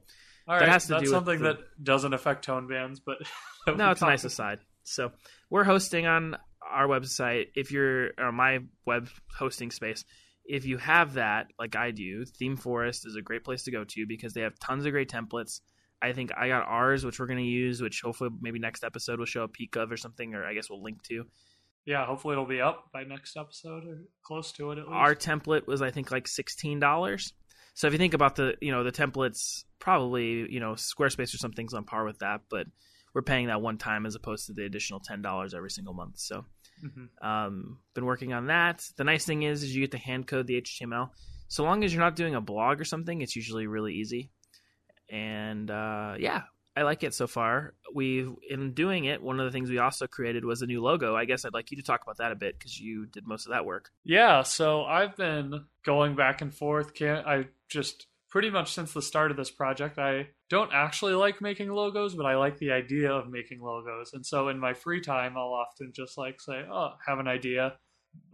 All 0.48 0.56
That 0.58 0.60
right, 0.64 0.68
has 0.68 0.84
to 0.86 0.94
that's 0.94 1.02
do 1.04 1.10
with 1.10 1.16
something 1.16 1.40
the- 1.40 1.54
that 1.54 1.84
doesn't 1.84 2.14
affect 2.14 2.44
tone 2.44 2.66
bands, 2.68 3.00
but 3.00 3.18
no, 3.76 3.90
it's 3.90 4.00
a 4.02 4.06
nice 4.06 4.24
aside. 4.24 4.60
So 4.84 5.12
we're 5.50 5.64
hosting 5.64 6.06
on 6.06 6.36
our 6.70 6.86
website. 6.86 7.48
If 7.54 7.70
you're 7.72 8.12
or 8.18 8.32
my 8.32 8.60
web 8.86 9.08
hosting 9.38 9.70
space, 9.70 10.04
if 10.44 10.64
you 10.64 10.78
have 10.78 11.14
that, 11.14 11.48
like 11.58 11.74
I 11.76 11.90
do, 11.90 12.24
Theme 12.24 12.56
Forest 12.56 13.06
is 13.06 13.16
a 13.16 13.22
great 13.22 13.44
place 13.44 13.64
to 13.64 13.70
go 13.72 13.82
to 13.84 14.06
because 14.06 14.32
they 14.32 14.42
have 14.42 14.58
tons 14.60 14.86
of 14.86 14.92
great 14.92 15.10
templates. 15.10 15.60
I 16.02 16.12
think 16.12 16.30
I 16.36 16.48
got 16.48 16.66
ours, 16.66 17.04
which 17.04 17.18
we're 17.18 17.26
going 17.26 17.38
to 17.38 17.44
use, 17.44 17.80
which 17.80 18.02
hopefully 18.02 18.30
maybe 18.40 18.58
next 18.58 18.84
episode 18.84 19.18
will 19.18 19.26
show 19.26 19.42
a 19.42 19.48
peek 19.48 19.76
of 19.76 19.90
or 19.90 19.96
something, 19.96 20.34
or 20.34 20.44
I 20.44 20.54
guess 20.54 20.68
we'll 20.68 20.82
link 20.82 21.02
to. 21.04 21.24
Yeah, 21.86 22.04
hopefully 22.04 22.32
it'll 22.32 22.46
be 22.46 22.60
up 22.60 22.90
by 22.92 23.04
next 23.04 23.36
episode 23.36 23.84
or 23.86 23.98
close 24.24 24.52
to 24.52 24.72
it 24.72 24.78
at 24.78 24.86
least. 24.88 24.94
Our 24.94 25.14
template 25.14 25.66
was 25.66 25.82
I 25.82 25.90
think 25.90 26.10
like 26.10 26.26
sixteen 26.28 26.80
dollars. 26.80 27.32
So 27.74 27.86
if 27.86 27.92
you 27.92 27.98
think 27.98 28.14
about 28.14 28.36
the 28.36 28.54
you 28.60 28.72
know 28.72 28.82
the 28.84 28.92
templates, 28.92 29.64
probably 29.78 30.50
you 30.52 30.60
know 30.60 30.72
Squarespace 30.72 31.32
or 31.34 31.38
something's 31.38 31.74
on 31.74 31.84
par 31.84 32.04
with 32.04 32.18
that, 32.18 32.42
but 32.50 32.66
we're 33.14 33.22
paying 33.22 33.46
that 33.46 33.62
one 33.62 33.78
time 33.78 34.04
as 34.04 34.14
opposed 34.14 34.46
to 34.46 34.52
the 34.52 34.64
additional 34.64 35.00
ten 35.00 35.22
dollars 35.22 35.54
every 35.54 35.70
single 35.70 35.94
month. 35.94 36.18
So, 36.18 36.44
Mhm. 36.84 37.08
um, 37.26 37.78
been 37.94 38.04
working 38.04 38.32
on 38.34 38.48
that. 38.48 38.84
The 38.96 39.04
nice 39.04 39.24
thing 39.24 39.44
is, 39.44 39.62
is 39.62 39.74
you 39.74 39.82
get 39.82 39.92
to 39.92 39.98
hand 39.98 40.26
code 40.26 40.46
the 40.46 40.60
HTML. 40.60 41.10
So 41.48 41.62
long 41.62 41.84
as 41.84 41.94
you're 41.94 42.02
not 42.02 42.16
doing 42.16 42.34
a 42.34 42.40
blog 42.40 42.80
or 42.80 42.84
something, 42.84 43.22
it's 43.22 43.36
usually 43.36 43.66
really 43.68 43.94
easy. 43.94 44.32
And 45.08 45.70
uh, 45.70 46.14
yeah, 46.18 46.42
I 46.76 46.82
like 46.82 47.02
it 47.02 47.14
so 47.14 47.26
far. 47.26 47.74
We 47.94 48.28
in 48.48 48.74
doing 48.74 49.06
it, 49.06 49.22
one 49.22 49.40
of 49.40 49.46
the 49.46 49.52
things 49.52 49.70
we 49.70 49.78
also 49.78 50.06
created 50.06 50.44
was 50.44 50.62
a 50.62 50.66
new 50.66 50.82
logo. 50.82 51.16
I 51.16 51.24
guess 51.24 51.44
I'd 51.44 51.54
like 51.54 51.70
you 51.70 51.78
to 51.78 51.82
talk 51.82 52.02
about 52.02 52.18
that 52.18 52.32
a 52.32 52.36
bit 52.36 52.58
because 52.58 52.78
you 52.78 53.06
did 53.06 53.26
most 53.26 53.46
of 53.46 53.52
that 53.52 53.64
work. 53.64 53.90
Yeah, 54.04 54.42
so 54.42 54.84
I've 54.84 55.16
been 55.16 55.64
going 55.84 56.16
back 56.16 56.42
and 56.42 56.54
forth. 56.54 56.92
Can't 56.94 57.26
I 57.26 57.46
just 57.68 58.06
pretty 58.28 58.50
much 58.50 58.74
since 58.74 58.92
the 58.92 59.00
start 59.00 59.30
of 59.30 59.36
this 59.38 59.50
project, 59.50 59.98
I 59.98 60.28
don't 60.50 60.70
actually 60.74 61.14
like 61.14 61.40
making 61.40 61.70
logos, 61.70 62.14
but 62.14 62.26
I 62.26 62.36
like 62.36 62.58
the 62.58 62.72
idea 62.72 63.10
of 63.10 63.30
making 63.30 63.62
logos. 63.62 64.10
And 64.12 64.26
so 64.26 64.48
in 64.48 64.58
my 64.58 64.74
free 64.74 65.00
time, 65.00 65.38
I'll 65.38 65.54
often 65.54 65.92
just 65.94 66.18
like 66.18 66.40
say, 66.42 66.62
"Oh, 66.70 66.90
have 67.06 67.18
an 67.18 67.28
idea, 67.28 67.78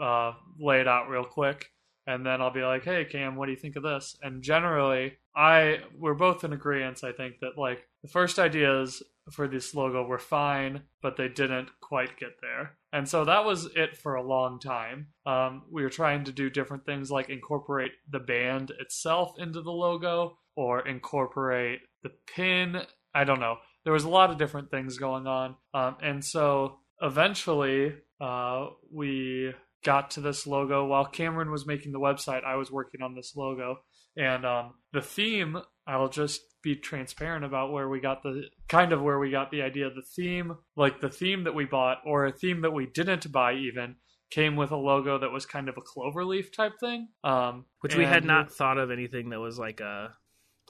uh, 0.00 0.32
lay 0.58 0.80
it 0.80 0.88
out 0.88 1.08
real 1.08 1.24
quick." 1.24 1.70
And 2.06 2.26
then 2.26 2.40
I'll 2.40 2.52
be 2.52 2.64
like, 2.64 2.84
"Hey, 2.84 3.04
Cam, 3.04 3.36
what 3.36 3.46
do 3.46 3.52
you 3.52 3.58
think 3.58 3.76
of 3.76 3.82
this?" 3.82 4.16
And 4.22 4.42
generally, 4.42 5.14
I 5.36 5.80
we're 5.98 6.14
both 6.14 6.44
in 6.44 6.52
agreement. 6.52 7.04
I 7.04 7.12
think 7.12 7.40
that 7.40 7.56
like 7.56 7.86
the 8.02 8.08
first 8.08 8.38
ideas 8.38 9.02
for 9.30 9.46
this 9.46 9.74
logo 9.74 10.04
were 10.04 10.18
fine, 10.18 10.82
but 11.00 11.16
they 11.16 11.28
didn't 11.28 11.68
quite 11.80 12.18
get 12.18 12.40
there. 12.40 12.76
And 12.92 13.08
so 13.08 13.24
that 13.24 13.44
was 13.44 13.66
it 13.76 13.96
for 13.96 14.16
a 14.16 14.22
long 14.22 14.58
time. 14.58 15.08
Um, 15.24 15.62
we 15.70 15.82
were 15.82 15.90
trying 15.90 16.24
to 16.24 16.32
do 16.32 16.50
different 16.50 16.84
things 16.84 17.10
like 17.10 17.30
incorporate 17.30 17.92
the 18.10 18.18
band 18.18 18.72
itself 18.80 19.38
into 19.38 19.62
the 19.62 19.70
logo 19.70 20.38
or 20.56 20.86
incorporate 20.86 21.80
the 22.02 22.10
pin. 22.34 22.82
I 23.14 23.24
don't 23.24 23.40
know. 23.40 23.58
There 23.84 23.92
was 23.92 24.04
a 24.04 24.10
lot 24.10 24.30
of 24.30 24.38
different 24.38 24.70
things 24.70 24.98
going 24.98 25.26
on. 25.26 25.56
Um, 25.72 25.96
and 26.02 26.24
so 26.24 26.78
eventually 27.00 27.94
uh, 28.20 28.66
we 28.92 29.54
got 29.84 30.12
to 30.12 30.20
this 30.20 30.46
logo. 30.46 30.86
While 30.86 31.06
Cameron 31.06 31.50
was 31.50 31.66
making 31.66 31.92
the 31.92 32.00
website, 32.00 32.44
I 32.44 32.56
was 32.56 32.70
working 32.70 33.02
on 33.02 33.14
this 33.14 33.34
logo. 33.36 33.76
And 34.16 34.44
um, 34.44 34.74
the 34.92 35.00
theme, 35.00 35.58
I'll 35.86 36.08
just 36.08 36.40
be 36.62 36.76
transparent 36.76 37.44
about 37.44 37.72
where 37.72 37.88
we 37.88 38.00
got 38.00 38.22
the 38.22 38.44
kind 38.68 38.92
of 38.92 39.02
where 39.02 39.18
we 39.18 39.30
got 39.30 39.50
the 39.50 39.62
idea. 39.62 39.90
The 39.90 40.02
theme, 40.02 40.56
like 40.76 41.00
the 41.00 41.10
theme 41.10 41.44
that 41.44 41.54
we 41.54 41.64
bought, 41.64 41.98
or 42.04 42.26
a 42.26 42.32
theme 42.32 42.62
that 42.62 42.72
we 42.72 42.86
didn't 42.86 43.30
buy 43.32 43.54
even, 43.54 43.96
came 44.30 44.56
with 44.56 44.70
a 44.70 44.76
logo 44.76 45.18
that 45.18 45.32
was 45.32 45.46
kind 45.46 45.68
of 45.68 45.76
a 45.76 45.82
clover 45.82 46.24
leaf 46.24 46.54
type 46.54 46.72
thing. 46.78 47.08
Um, 47.24 47.66
Which 47.80 47.96
we 47.96 48.04
had 48.04 48.24
not 48.24 48.52
thought 48.52 48.78
of 48.78 48.90
anything 48.90 49.30
that 49.30 49.40
was 49.40 49.58
like 49.58 49.80
a. 49.80 50.14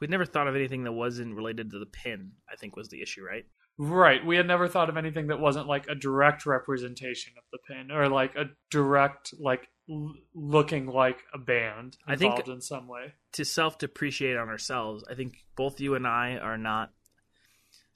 We'd 0.00 0.10
never 0.10 0.24
thought 0.24 0.48
of 0.48 0.56
anything 0.56 0.84
that 0.84 0.92
wasn't 0.92 1.36
related 1.36 1.70
to 1.70 1.78
the 1.78 1.86
pin. 1.86 2.32
I 2.50 2.56
think 2.56 2.74
was 2.74 2.88
the 2.88 3.02
issue, 3.02 3.22
right? 3.22 3.44
Right. 3.78 4.24
We 4.24 4.36
had 4.36 4.46
never 4.46 4.68
thought 4.68 4.88
of 4.90 4.96
anything 4.96 5.28
that 5.28 5.40
wasn't 5.40 5.66
like 5.66 5.86
a 5.88 5.94
direct 5.94 6.46
representation 6.46 7.32
of 7.38 7.44
the 7.50 7.58
pin 7.66 7.90
or 7.90 8.08
like 8.08 8.34
a 8.36 8.50
direct, 8.70 9.32
like 9.40 9.66
l- 9.90 10.14
looking 10.34 10.86
like 10.86 11.22
a 11.34 11.38
band 11.38 11.96
I 12.06 12.16
think- 12.16 12.32
involved 12.34 12.48
in 12.50 12.60
some 12.60 12.86
way. 12.86 13.14
to 13.32 13.44
self 13.44 13.78
depreciate 13.78 14.36
on 14.36 14.48
ourselves. 14.48 15.04
I 15.10 15.14
think 15.14 15.34
both 15.56 15.80
you 15.80 15.94
and 15.94 16.06
I 16.06 16.36
are 16.36 16.58
not. 16.58 16.90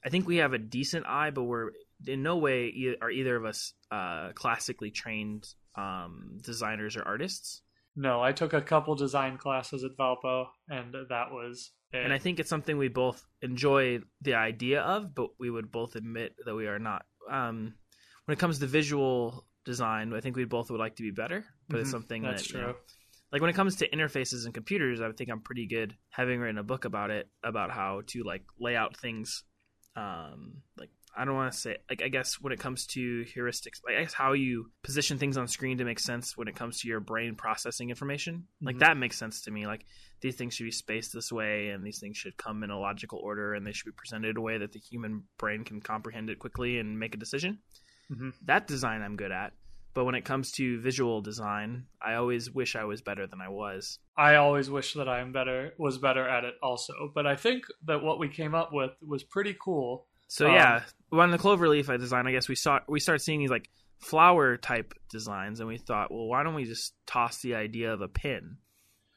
I 0.05 0.09
think 0.09 0.27
we 0.27 0.37
have 0.37 0.53
a 0.53 0.57
decent 0.57 1.05
eye, 1.05 1.31
but 1.31 1.43
we're 1.43 1.71
in 2.05 2.23
no 2.23 2.37
way 2.37 2.65
e- 2.67 2.95
are 3.01 3.11
either 3.11 3.35
of 3.35 3.45
us 3.45 3.73
uh, 3.91 4.31
classically 4.33 4.89
trained 4.91 5.47
um, 5.75 6.39
designers 6.41 6.95
or 6.97 7.03
artists. 7.03 7.61
No, 7.95 8.21
I 8.21 8.31
took 8.31 8.53
a 8.53 8.61
couple 8.61 8.95
design 8.95 9.37
classes 9.37 9.83
at 9.83 9.97
Valpo, 9.97 10.47
and 10.69 10.93
that 11.09 11.31
was 11.31 11.71
it. 11.93 12.03
And 12.03 12.13
I 12.13 12.17
think 12.17 12.39
it's 12.39 12.49
something 12.49 12.77
we 12.77 12.87
both 12.89 13.25
enjoy 13.41 13.99
the 14.21 14.35
idea 14.35 14.81
of, 14.81 15.13
but 15.15 15.29
we 15.39 15.49
would 15.49 15.71
both 15.71 15.95
admit 15.95 16.35
that 16.45 16.55
we 16.55 16.67
are 16.67 16.79
not. 16.79 17.05
Um, 17.29 17.73
when 18.25 18.33
it 18.33 18.39
comes 18.39 18.59
to 18.59 18.67
visual 18.67 19.45
design, 19.65 20.13
I 20.13 20.21
think 20.21 20.35
we 20.35 20.45
both 20.45 20.69
would 20.71 20.79
like 20.79 20.95
to 20.97 21.03
be 21.03 21.11
better, 21.11 21.45
but 21.69 21.79
it's 21.79 21.89
Mhm, 21.89 21.91
something 21.91 22.23
that's 22.23 22.43
that 22.43 22.49
true. 22.49 22.59
you 22.59 22.67
know, 22.67 22.75
like 23.31 23.41
when 23.41 23.49
it 23.49 23.55
comes 23.55 23.75
to 23.77 23.89
interfaces 23.89 24.45
and 24.45 24.53
computers, 24.53 25.01
I 25.01 25.11
think 25.11 25.29
I'm 25.29 25.41
pretty 25.41 25.67
good 25.67 25.95
having 26.09 26.39
written 26.39 26.57
a 26.57 26.63
book 26.63 26.85
about 26.85 27.09
it, 27.11 27.29
about 27.43 27.71
how 27.71 28.01
to 28.07 28.23
like 28.23 28.43
lay 28.59 28.75
out 28.75 28.95
things. 28.97 29.43
Um, 29.95 30.61
like 30.77 30.89
I 31.15 31.25
don't 31.25 31.35
want 31.35 31.51
to 31.51 31.57
say 31.57 31.77
like 31.89 32.01
I 32.01 32.09
guess 32.09 32.35
when 32.39 32.53
it 32.53 32.59
comes 32.59 32.85
to 32.87 33.25
heuristics, 33.25 33.81
like 33.85 33.95
I 33.95 34.03
guess 34.03 34.13
how 34.13 34.33
you 34.33 34.71
position 34.83 35.17
things 35.17 35.37
on 35.37 35.47
screen 35.47 35.79
to 35.79 35.83
make 35.85 35.99
sense 35.99 36.37
when 36.37 36.47
it 36.47 36.55
comes 36.55 36.79
to 36.81 36.87
your 36.87 36.99
brain 36.99 37.35
processing 37.35 37.89
information. 37.89 38.47
Like 38.61 38.75
Mhm. 38.75 38.79
that 38.79 38.97
makes 38.97 39.17
sense 39.17 39.41
to 39.43 39.51
me. 39.51 39.65
Like 39.65 39.85
these 40.21 40.35
things 40.35 40.55
should 40.55 40.65
be 40.65 40.71
spaced 40.71 41.13
this 41.13 41.31
way, 41.31 41.69
and 41.69 41.83
these 41.83 41.99
things 41.99 42.17
should 42.17 42.37
come 42.37 42.63
in 42.63 42.69
a 42.69 42.79
logical 42.79 43.19
order, 43.19 43.53
and 43.53 43.65
they 43.65 43.71
should 43.71 43.85
be 43.85 43.91
presented 43.97 44.29
in 44.31 44.37
a 44.37 44.41
way 44.41 44.57
that 44.57 44.71
the 44.71 44.79
human 44.79 45.23
brain 45.37 45.63
can 45.63 45.81
comprehend 45.81 46.29
it 46.29 46.39
quickly 46.39 46.79
and 46.79 46.99
make 46.99 47.13
a 47.15 47.17
decision. 47.17 47.59
Mhm. 48.11 48.33
That 48.45 48.67
design 48.67 49.01
I'm 49.01 49.15
good 49.15 49.31
at. 49.31 49.53
But 49.93 50.05
when 50.05 50.13
it 50.15 50.25
comes 50.25 50.51
to 50.53 50.79
visual 50.79 51.21
design, 51.21 51.87
I 51.99 52.13
always 52.13 52.51
wish 52.51 52.75
I 52.75 52.83
was 52.83 53.01
better 53.01 53.25
than 53.25 53.41
I 53.41 53.49
was. 53.49 53.97
I 54.15 54.35
always 54.35 54.69
wish 54.69 54.93
that 54.93 55.09
I 55.09 55.21
am 55.21 55.31
better 55.31 55.73
was 55.79 55.97
better 55.97 56.27
at 56.27 56.43
it 56.43 56.53
also. 56.61 57.11
But 57.15 57.25
I 57.25 57.35
think 57.35 57.65
that 57.85 58.03
what 58.03 58.19
we 58.19 58.29
came 58.29 58.53
up 58.53 58.71
with 58.71 58.91
was 59.01 59.23
pretty 59.23 59.55
cool. 59.59 60.07
So 60.27 60.47
Um, 60.47 60.53
yeah, 60.53 60.83
on 61.11 61.31
the 61.31 61.37
cloverleaf 61.37 61.89
I 61.89 61.97
design, 61.97 62.27
I 62.27 62.31
guess 62.31 62.47
we 62.49 62.55
saw 62.55 62.79
we 62.87 62.99
started 62.99 63.23
seeing 63.23 63.39
these 63.39 63.49
like 63.49 63.69
flower 63.99 64.57
type 64.57 64.93
designs, 65.09 65.59
and 65.59 65.67
we 65.67 65.77
thought, 65.77 66.11
well, 66.11 66.27
why 66.27 66.43
don't 66.43 66.53
we 66.55 66.65
just 66.65 66.93
toss 67.05 67.41
the 67.41 67.55
idea 67.55 67.93
of 67.93 68.01
a 68.01 68.07
pin, 68.07 68.57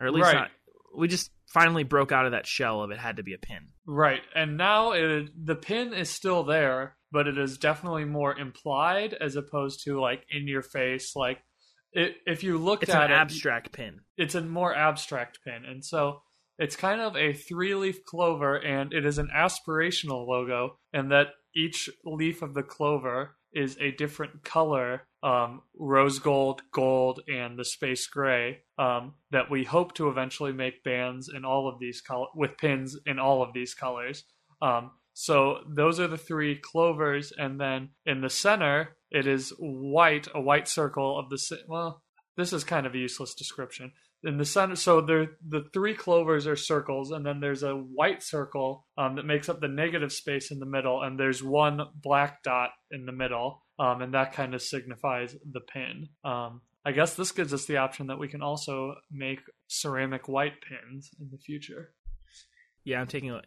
or 0.01 0.07
at 0.07 0.13
least 0.15 0.27
Right. 0.27 0.35
not? 0.35 0.51
We 0.97 1.07
just 1.09 1.31
finally 1.53 1.85
broke 1.85 2.13
out 2.13 2.27
of 2.27 2.33
that 2.33 2.47
shell 2.47 2.83
of 2.83 2.91
it 2.91 2.99
had 2.99 3.17
to 3.17 3.23
be 3.23 3.35
a 3.35 3.39
pin. 3.39 3.69
Right. 3.87 4.23
And 4.35 4.57
now 4.57 4.93
it, 4.93 5.31
the 5.45 5.55
pin 5.57 5.93
is 5.95 6.09
still 6.11 6.43
there, 6.45 6.97
but 7.13 7.27
it 7.29 7.39
is 7.39 7.59
definitely 7.59 8.05
more 8.05 8.37
implied 8.37 9.15
as 9.15 9.37
opposed 9.37 9.85
to 9.85 10.01
like 10.01 10.25
in 10.31 10.47
your 10.49 10.63
face. 10.63 11.15
Like 11.17 11.39
it, 11.93 12.17
if 12.27 12.43
you 12.45 12.57
looked 12.59 12.85
It's 12.85 12.95
at 12.95 13.05
an 13.07 13.11
it, 13.13 13.15
abstract 13.15 13.73
pin. 13.73 14.01
it's 14.17 14.35
a 14.37 14.41
more 14.43 14.75
abstract 14.75 15.41
pin. 15.45 15.65
And 15.65 15.85
so 15.85 16.23
it's 16.61 16.77
kind 16.77 17.01
of 17.01 17.17
a 17.17 17.33
three 17.33 17.75
leaf 17.75 18.05
clover 18.05 18.57
and 18.57 18.93
it 18.93 19.07
is 19.07 19.17
an 19.17 19.31
aspirational 19.35 20.27
logo 20.29 20.77
and 20.93 21.11
that 21.11 21.29
each 21.57 21.89
leaf 22.05 22.43
of 22.43 22.55
the 22.55 22.63
clover 22.63 23.35
is 23.53 23.77
a 23.81 23.91
different 23.93 24.45
color 24.45 25.03
um, 25.23 25.63
rose 25.77 26.19
gold 26.19 26.63
gold 26.71 27.21
and 27.27 27.59
the 27.59 27.65
space 27.65 28.07
gray 28.07 28.59
um, 28.79 29.15
that 29.31 29.51
we 29.51 29.65
hope 29.65 29.95
to 29.95 30.09
eventually 30.09 30.53
make 30.53 30.85
bands 30.85 31.31
in 31.35 31.45
all 31.45 31.67
of 31.67 31.81
these 31.81 32.03
with 32.37 32.57
pins 32.59 32.97
in 33.07 33.19
all 33.19 33.43
of 33.43 33.53
these 33.53 33.75
colors. 33.75 34.25
Um, 34.63 34.93
so 35.15 35.59
those 35.67 35.99
are 35.99 36.07
the 36.07 36.19
three 36.19 36.57
clovers 36.57 37.33
and 37.37 37.59
then 37.59 37.89
in 38.07 38.21
the 38.21 38.31
center 38.31 38.97
it 39.11 39.27
is 39.27 39.53
white 39.59 40.29
a 40.35 40.41
white 40.41 40.69
circle 40.69 41.19
of 41.19 41.31
the 41.31 41.59
well 41.67 42.03
this 42.37 42.53
is 42.53 42.65
kind 42.65 42.87
of 42.87 42.95
a 42.95 42.99
useless 42.99 43.35
description 43.35 43.93
in 44.23 44.37
the 44.37 44.45
center 44.45 44.77
so 44.77 45.01
there 45.01 45.29
the 45.47 45.65
three 45.73 45.95
clovers 45.95 46.47
are 46.47 46.57
circles 46.57 47.11
and 47.11 47.25
then 47.25 47.41
there's 47.41 47.63
a 47.63 47.73
white 47.73 48.23
circle 48.23 48.87
um, 48.99 49.17
that 49.17 49.25
makes 49.25 49.49
up 49.49 49.61
the 49.61 49.69
negative 49.69 50.13
space 50.13 50.51
in 50.51 50.59
the 50.59 50.67
middle 50.67 51.03
and 51.03 51.19
there's 51.19 51.43
one 51.43 51.81
black 51.95 52.43
dot 52.43 52.71
in 52.91 53.07
the 53.07 53.13
middle 53.13 53.63
um, 53.79 54.03
and 54.03 54.13
that 54.13 54.33
kind 54.33 54.55
of 54.55 54.61
signifies 54.61 55.35
the 55.51 55.61
pin. 55.61 56.09
Um, 56.23 56.61
i 56.85 56.93
guess 56.93 57.15
this 57.15 57.33
gives 57.33 57.55
us 57.55 57.65
the 57.65 57.79
option 57.79 58.09
that 58.09 58.19
we 58.19 58.29
can 58.29 58.43
also 58.43 58.95
make 59.11 59.41
ceramic 59.69 60.29
white 60.29 60.61
pins 60.63 61.11
in 61.19 61.29
the 61.31 61.39
future. 61.39 61.93
Yeah, 62.85 63.01
I'm 63.01 63.07
taking 63.07 63.31
a 63.31 63.41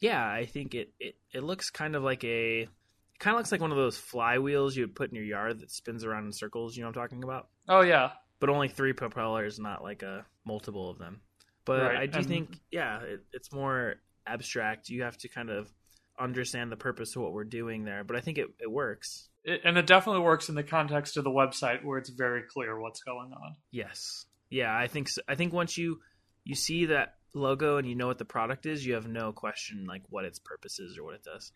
Yeah, 0.00 0.24
I 0.24 0.46
think 0.46 0.74
it, 0.74 0.92
it, 0.98 1.14
it 1.32 1.42
looks 1.42 1.70
kind 1.70 1.94
of 1.94 2.02
like 2.02 2.24
a 2.24 2.62
it 2.62 3.20
kind 3.20 3.34
of 3.34 3.38
looks 3.38 3.52
like 3.52 3.60
one 3.60 3.70
of 3.70 3.76
those 3.76 3.98
flywheels 3.98 4.74
you 4.74 4.82
would 4.82 4.94
put 4.94 5.08
in 5.08 5.14
your 5.14 5.24
yard 5.24 5.60
that 5.60 5.70
spins 5.70 6.04
around 6.04 6.26
in 6.26 6.32
circles, 6.32 6.76
you 6.76 6.82
know 6.82 6.88
what 6.88 6.96
I'm 6.96 7.02
talking 7.02 7.22
about? 7.22 7.48
oh 7.68 7.82
yeah 7.82 8.10
But 8.38 8.50
only 8.50 8.68
three 8.68 8.92
propellers, 8.92 9.58
not 9.58 9.82
like 9.82 10.02
a 10.02 10.26
multiple 10.44 10.90
of 10.90 10.98
them. 10.98 11.20
But 11.64 11.82
Right, 11.82 11.96
I 11.96 12.06
do 12.06 12.18
and- 12.18 12.26
think 12.28 12.60
yeah, 12.70 13.00
it, 13.02 13.24
it's 13.32 13.52
more 13.52 13.94
abstract. 14.26 14.88
You 14.88 15.02
have 15.04 15.16
to 15.18 15.28
kind 15.28 15.50
of 15.50 15.70
understand 16.18 16.70
the 16.72 16.76
purpose 16.76 17.14
of 17.16 17.22
what 17.22 17.32
we're 17.32 17.44
doing 17.44 17.84
there, 17.84 18.02
but 18.04 18.16
I 18.16 18.20
think 18.20 18.38
it, 18.38 18.48
it 18.60 18.70
works. 18.70 19.28
it, 19.44 19.60
and 19.64 19.76
it 19.76 19.86
definitely 19.86 20.22
works 20.22 20.48
in 20.48 20.54
the 20.54 20.62
context 20.62 21.16
of 21.16 21.24
the 21.24 21.30
website 21.30 21.84
where 21.84 21.98
it's 21.98 22.08
very 22.10 22.42
clear 22.42 22.78
what's 22.80 23.02
going 23.02 23.32
on 23.32 23.56
Yes. 23.70 24.24
Yeah, 24.50 24.74
I 24.76 24.86
think 24.86 25.08
so. 25.08 25.20
I 25.28 25.34
think 25.34 25.52
once 25.52 25.76
you 25.76 26.00
you 26.44 26.54
see 26.54 26.86
that 26.86 27.14
logo 27.34 27.76
and 27.76 27.86
you 27.88 27.94
know 27.96 28.06
what 28.06 28.18
the 28.18 28.24
product 28.24 28.64
is, 28.66 28.86
you 28.86 28.94
have 28.94 29.06
no 29.08 29.32
question 29.32 29.84
like 29.86 30.02
what 30.08 30.24
its 30.24 30.38
purpose 30.38 30.78
is 30.78 30.96
or 30.96 31.04
what 31.04 31.14
it 31.16 31.24
does. 31.24 31.52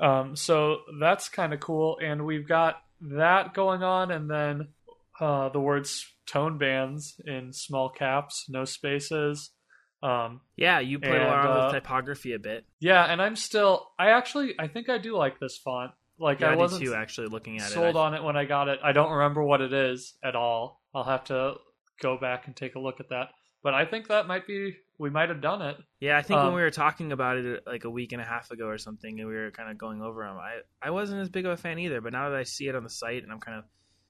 Um, 0.00 0.34
so 0.34 0.78
that's 0.98 1.28
kind 1.28 1.52
of 1.52 1.60
cool, 1.60 1.98
and 2.02 2.24
we've 2.24 2.48
got 2.48 2.82
that 3.02 3.54
going 3.54 3.82
on, 3.82 4.10
and 4.10 4.28
then 4.28 4.68
uh, 5.20 5.48
the 5.50 5.60
words 5.60 6.06
tone 6.26 6.58
bands 6.58 7.20
in 7.26 7.52
small 7.52 7.88
caps, 7.90 8.46
no 8.48 8.64
spaces. 8.64 9.50
Um, 10.02 10.40
Yeah, 10.56 10.80
you 10.80 10.98
played 10.98 11.14
And, 11.14 11.22
around 11.22 11.46
uh, 11.46 11.64
with 11.66 11.74
typography 11.74 12.32
a 12.34 12.38
bit. 12.38 12.64
yeah, 12.80 13.04
and 13.04 13.22
I'm 13.22 13.36
still. 13.36 13.90
I 13.98 14.10
actually. 14.10 14.54
I 14.58 14.68
think 14.68 14.88
I 14.88 14.98
do 14.98 15.16
like 15.16 15.38
this 15.40 15.56
font. 15.58 15.92
Like 16.18 16.40
Yeah, 16.40 16.50
I 16.50 16.52
I, 16.52 16.56
wasn't 16.56 16.84
too. 16.84 16.94
Actually, 16.94 17.28
looking 17.28 17.56
at 17.56 17.62
sold 17.62 17.72
it, 17.86 17.88
I- 17.88 17.92
sold 17.92 17.96
on 17.96 18.14
it 18.14 18.22
when 18.22 18.36
I 18.36 18.44
got 18.44 18.68
it. 18.68 18.80
I 18.84 18.92
don't 18.92 19.10
remember 19.12 19.42
what 19.42 19.60
it 19.60 19.72
is 19.72 20.14
at 20.22 20.36
all. 20.36 20.82
I'll 20.94 21.04
have 21.04 21.24
to 21.24 21.54
go 22.00 22.18
back 22.18 22.46
and 22.46 22.54
take 22.54 22.74
a 22.74 22.78
look 22.78 23.00
at 23.00 23.08
that. 23.10 23.30
But 23.62 23.72
I 23.74 23.84
think 23.86 24.08
that 24.08 24.26
might 24.26 24.46
be. 24.46 24.76
We 24.98 25.10
might 25.10 25.28
have 25.30 25.40
done 25.40 25.60
it. 25.62 25.76
Yeah, 25.98 26.16
I 26.18 26.22
think 26.22 26.38
Um, 26.38 26.46
when 26.46 26.54
we 26.56 26.60
were 26.62 26.70
talking 26.70 27.10
about 27.10 27.36
it 27.38 27.64
like 27.66 27.84
a 27.84 27.90
week 27.90 28.12
and 28.12 28.20
a 28.22 28.24
half 28.24 28.50
ago 28.52 28.66
or 28.66 28.78
something, 28.78 29.18
and 29.18 29.28
we 29.28 29.34
were 29.34 29.50
kind 29.50 29.70
of 29.70 29.76
going 29.78 30.02
over 30.02 30.22
them, 30.24 30.36
I 30.36 30.60
I 30.80 30.90
wasn't 30.90 31.20
as 31.22 31.28
big 31.30 31.46
of 31.46 31.52
a 31.52 31.56
fan 31.56 31.78
either. 31.80 32.00
But 32.00 32.12
now 32.12 32.28
that 32.30 32.38
I 32.38 32.42
see 32.44 32.68
it 32.68 32.76
on 32.76 32.84
the 32.84 32.90
site 32.90 33.22
and 33.24 33.32
I'm 33.32 33.40
kind 33.40 33.58
of 33.58 33.64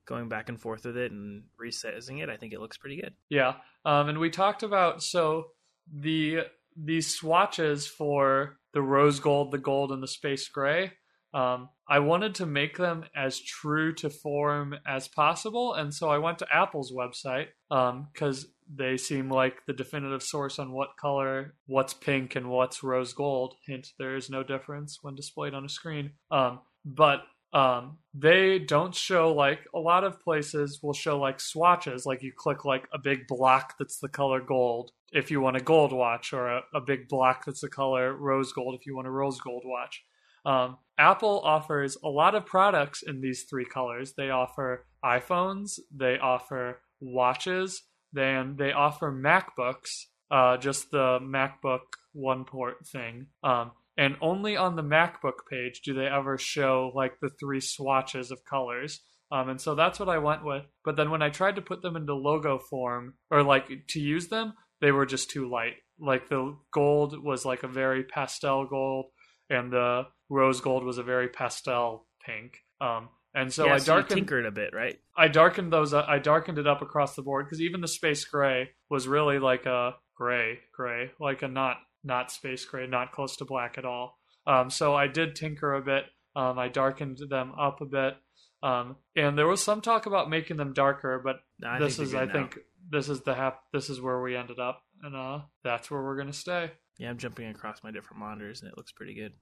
going 0.06 0.28
back 0.28 0.48
and 0.48 0.60
forth 0.60 0.84
with 0.84 0.96
it 0.96 1.12
and 1.12 1.44
resizing 1.60 2.22
it, 2.22 2.28
I 2.28 2.36
think 2.36 2.52
it 2.52 2.60
looks 2.60 2.76
pretty 2.76 3.00
good. 3.00 3.14
Yeah. 3.28 3.54
Um, 3.84 4.08
and 4.08 4.18
we 4.18 4.30
talked 4.30 4.62
about 4.62 5.02
so 5.02 5.48
the 5.92 6.40
these 6.76 7.14
swatches 7.14 7.86
for 7.86 8.58
the 8.72 8.82
rose 8.82 9.20
gold, 9.20 9.52
the 9.52 9.58
gold, 9.58 9.92
and 9.92 10.02
the 10.02 10.08
space 10.08 10.48
gray. 10.48 10.92
Um, 11.32 11.68
I 11.88 11.98
wanted 11.98 12.36
to 12.36 12.46
make 12.46 12.76
them 12.76 13.04
as 13.14 13.40
true 13.40 13.92
to 13.96 14.08
form 14.08 14.76
as 14.86 15.08
possible, 15.08 15.74
and 15.74 15.92
so 15.92 16.08
I 16.08 16.18
went 16.18 16.38
to 16.38 16.46
Apple's 16.52 16.92
website 16.92 17.48
because 17.68 18.46
they 18.72 18.96
seem 18.96 19.30
like 19.30 19.66
the 19.66 19.72
definitive 19.72 20.22
source 20.22 20.58
on 20.58 20.72
what 20.72 20.96
color, 20.98 21.54
what's 21.66 21.92
pink, 21.92 22.36
and 22.36 22.50
what's 22.50 22.82
rose 22.82 23.12
gold. 23.12 23.54
Hint: 23.66 23.88
there 23.98 24.16
is 24.16 24.30
no 24.30 24.42
difference 24.42 25.00
when 25.02 25.14
displayed 25.16 25.54
on 25.54 25.64
a 25.64 25.68
screen. 25.68 26.12
Um, 26.30 26.60
but 26.84 27.22
um, 27.54 27.98
they 28.12 28.58
don't 28.58 28.94
show 28.94 29.32
like 29.32 29.60
a 29.74 29.78
lot 29.78 30.04
of 30.04 30.20
places 30.20 30.80
will 30.82 30.92
show 30.92 31.18
like 31.18 31.40
swatches. 31.40 32.04
Like 32.04 32.22
you 32.22 32.32
click 32.36 32.64
like 32.64 32.86
a 32.92 32.98
big 32.98 33.26
block 33.28 33.74
that's 33.78 33.98
the 33.98 34.08
color 34.08 34.40
gold 34.40 34.90
if 35.12 35.30
you 35.30 35.40
want 35.40 35.56
a 35.56 35.60
gold 35.60 35.92
watch 35.92 36.32
or 36.32 36.48
a, 36.48 36.62
a 36.74 36.80
big 36.80 37.08
block 37.08 37.44
that's 37.44 37.60
the 37.60 37.68
color 37.68 38.12
rose 38.12 38.52
gold 38.52 38.76
if 38.78 38.86
you 38.86 38.96
want 38.96 39.06
a 39.06 39.10
rose 39.10 39.40
gold 39.40 39.62
watch. 39.64 40.04
Um, 40.44 40.76
apple 40.98 41.40
offers 41.44 41.96
a 42.04 42.08
lot 42.08 42.34
of 42.34 42.44
products 42.44 43.02
in 43.02 43.20
these 43.20 43.44
three 43.44 43.64
colors. 43.64 44.14
They 44.16 44.30
offer 44.30 44.86
iphones 45.04 45.78
they 45.94 46.18
offer 46.18 46.80
watches 47.00 47.82
then 48.12 48.56
they 48.56 48.72
offer 48.72 49.12
macbooks 49.12 50.06
uh, 50.30 50.56
just 50.56 50.90
the 50.90 51.18
macbook 51.20 51.80
one 52.12 52.44
port 52.44 52.86
thing. 52.86 53.26
Um, 53.42 53.72
and 53.96 54.16
only 54.20 54.56
on 54.56 54.76
the 54.76 54.82
MacBook 54.82 55.46
page 55.48 55.82
do 55.84 55.94
they 55.94 56.06
ever 56.06 56.36
show 56.38 56.92
like 56.94 57.20
the 57.20 57.30
three 57.40 57.60
swatches 57.60 58.30
of 58.30 58.44
colors. 58.44 59.00
Um, 59.30 59.48
and 59.48 59.60
so 59.60 59.74
that's 59.74 59.98
what 59.98 60.08
I 60.08 60.18
went 60.18 60.44
with. 60.44 60.64
But 60.84 60.96
then 60.96 61.10
when 61.10 61.22
I 61.22 61.30
tried 61.30 61.56
to 61.56 61.62
put 61.62 61.82
them 61.82 61.96
into 61.96 62.14
logo 62.14 62.58
form 62.58 63.14
or 63.30 63.42
like 63.42 63.68
to 63.88 64.00
use 64.00 64.28
them, 64.28 64.54
they 64.80 64.92
were 64.92 65.06
just 65.06 65.30
too 65.30 65.48
light. 65.48 65.74
Like 65.98 66.28
the 66.28 66.56
gold 66.72 67.22
was 67.22 67.44
like 67.44 67.62
a 67.62 67.68
very 67.68 68.04
pastel 68.04 68.66
gold, 68.66 69.06
and 69.48 69.72
the 69.72 70.06
rose 70.28 70.60
gold 70.60 70.84
was 70.84 70.98
a 70.98 71.02
very 71.02 71.28
pastel 71.28 72.06
pink. 72.26 72.58
Um, 72.80 73.08
and 73.34 73.52
so 73.52 73.66
yeah, 73.66 73.74
I 73.74 73.78
so 73.78 73.94
darkened 73.94 74.16
tinkered 74.16 74.46
a 74.46 74.50
bit, 74.50 74.74
right? 74.74 74.98
I 75.16 75.28
darkened 75.28 75.72
those. 75.72 75.94
I 75.94 76.18
darkened 76.18 76.58
it 76.58 76.66
up 76.66 76.82
across 76.82 77.14
the 77.14 77.22
board 77.22 77.46
because 77.46 77.60
even 77.60 77.80
the 77.80 77.88
space 77.88 78.24
gray 78.24 78.70
was 78.90 79.08
really 79.08 79.38
like 79.38 79.66
a 79.66 79.94
gray, 80.16 80.58
gray, 80.76 81.10
like 81.20 81.42
a 81.42 81.48
not 81.48 81.78
not 82.04 82.30
space 82.30 82.64
gray, 82.64 82.86
not 82.86 83.12
close 83.12 83.36
to 83.36 83.44
black 83.44 83.78
at 83.78 83.84
all. 83.84 84.18
Um, 84.46 84.70
so 84.70 84.94
I 84.94 85.06
did 85.08 85.34
tinker 85.34 85.74
a 85.74 85.80
bit. 85.82 86.04
Um, 86.36 86.58
I 86.58 86.68
darkened 86.68 87.18
them 87.30 87.52
up 87.58 87.80
a 87.80 87.86
bit, 87.86 88.14
um, 88.62 88.96
and 89.16 89.38
there 89.38 89.46
was 89.46 89.62
some 89.62 89.80
talk 89.80 90.06
about 90.06 90.28
making 90.28 90.56
them 90.56 90.72
darker, 90.72 91.20
but 91.22 91.36
I 91.66 91.78
this 91.78 91.98
is, 91.98 92.14
I 92.14 92.24
now. 92.24 92.32
think, 92.32 92.58
this 92.90 93.08
is 93.08 93.20
the 93.22 93.34
hap- 93.34 93.62
This 93.72 93.88
is 93.88 94.00
where 94.00 94.20
we 94.20 94.36
ended 94.36 94.58
up, 94.58 94.82
and 95.02 95.14
uh, 95.16 95.40
that's 95.62 95.90
where 95.90 96.02
we're 96.02 96.16
gonna 96.16 96.32
stay. 96.32 96.72
Yeah, 96.98 97.10
I'm 97.10 97.18
jumping 97.18 97.48
across 97.48 97.82
my 97.84 97.90
different 97.92 98.18
monitors, 98.20 98.60
and 98.62 98.70
it 98.70 98.76
looks 98.76 98.92
pretty 98.92 99.14
good. 99.14 99.32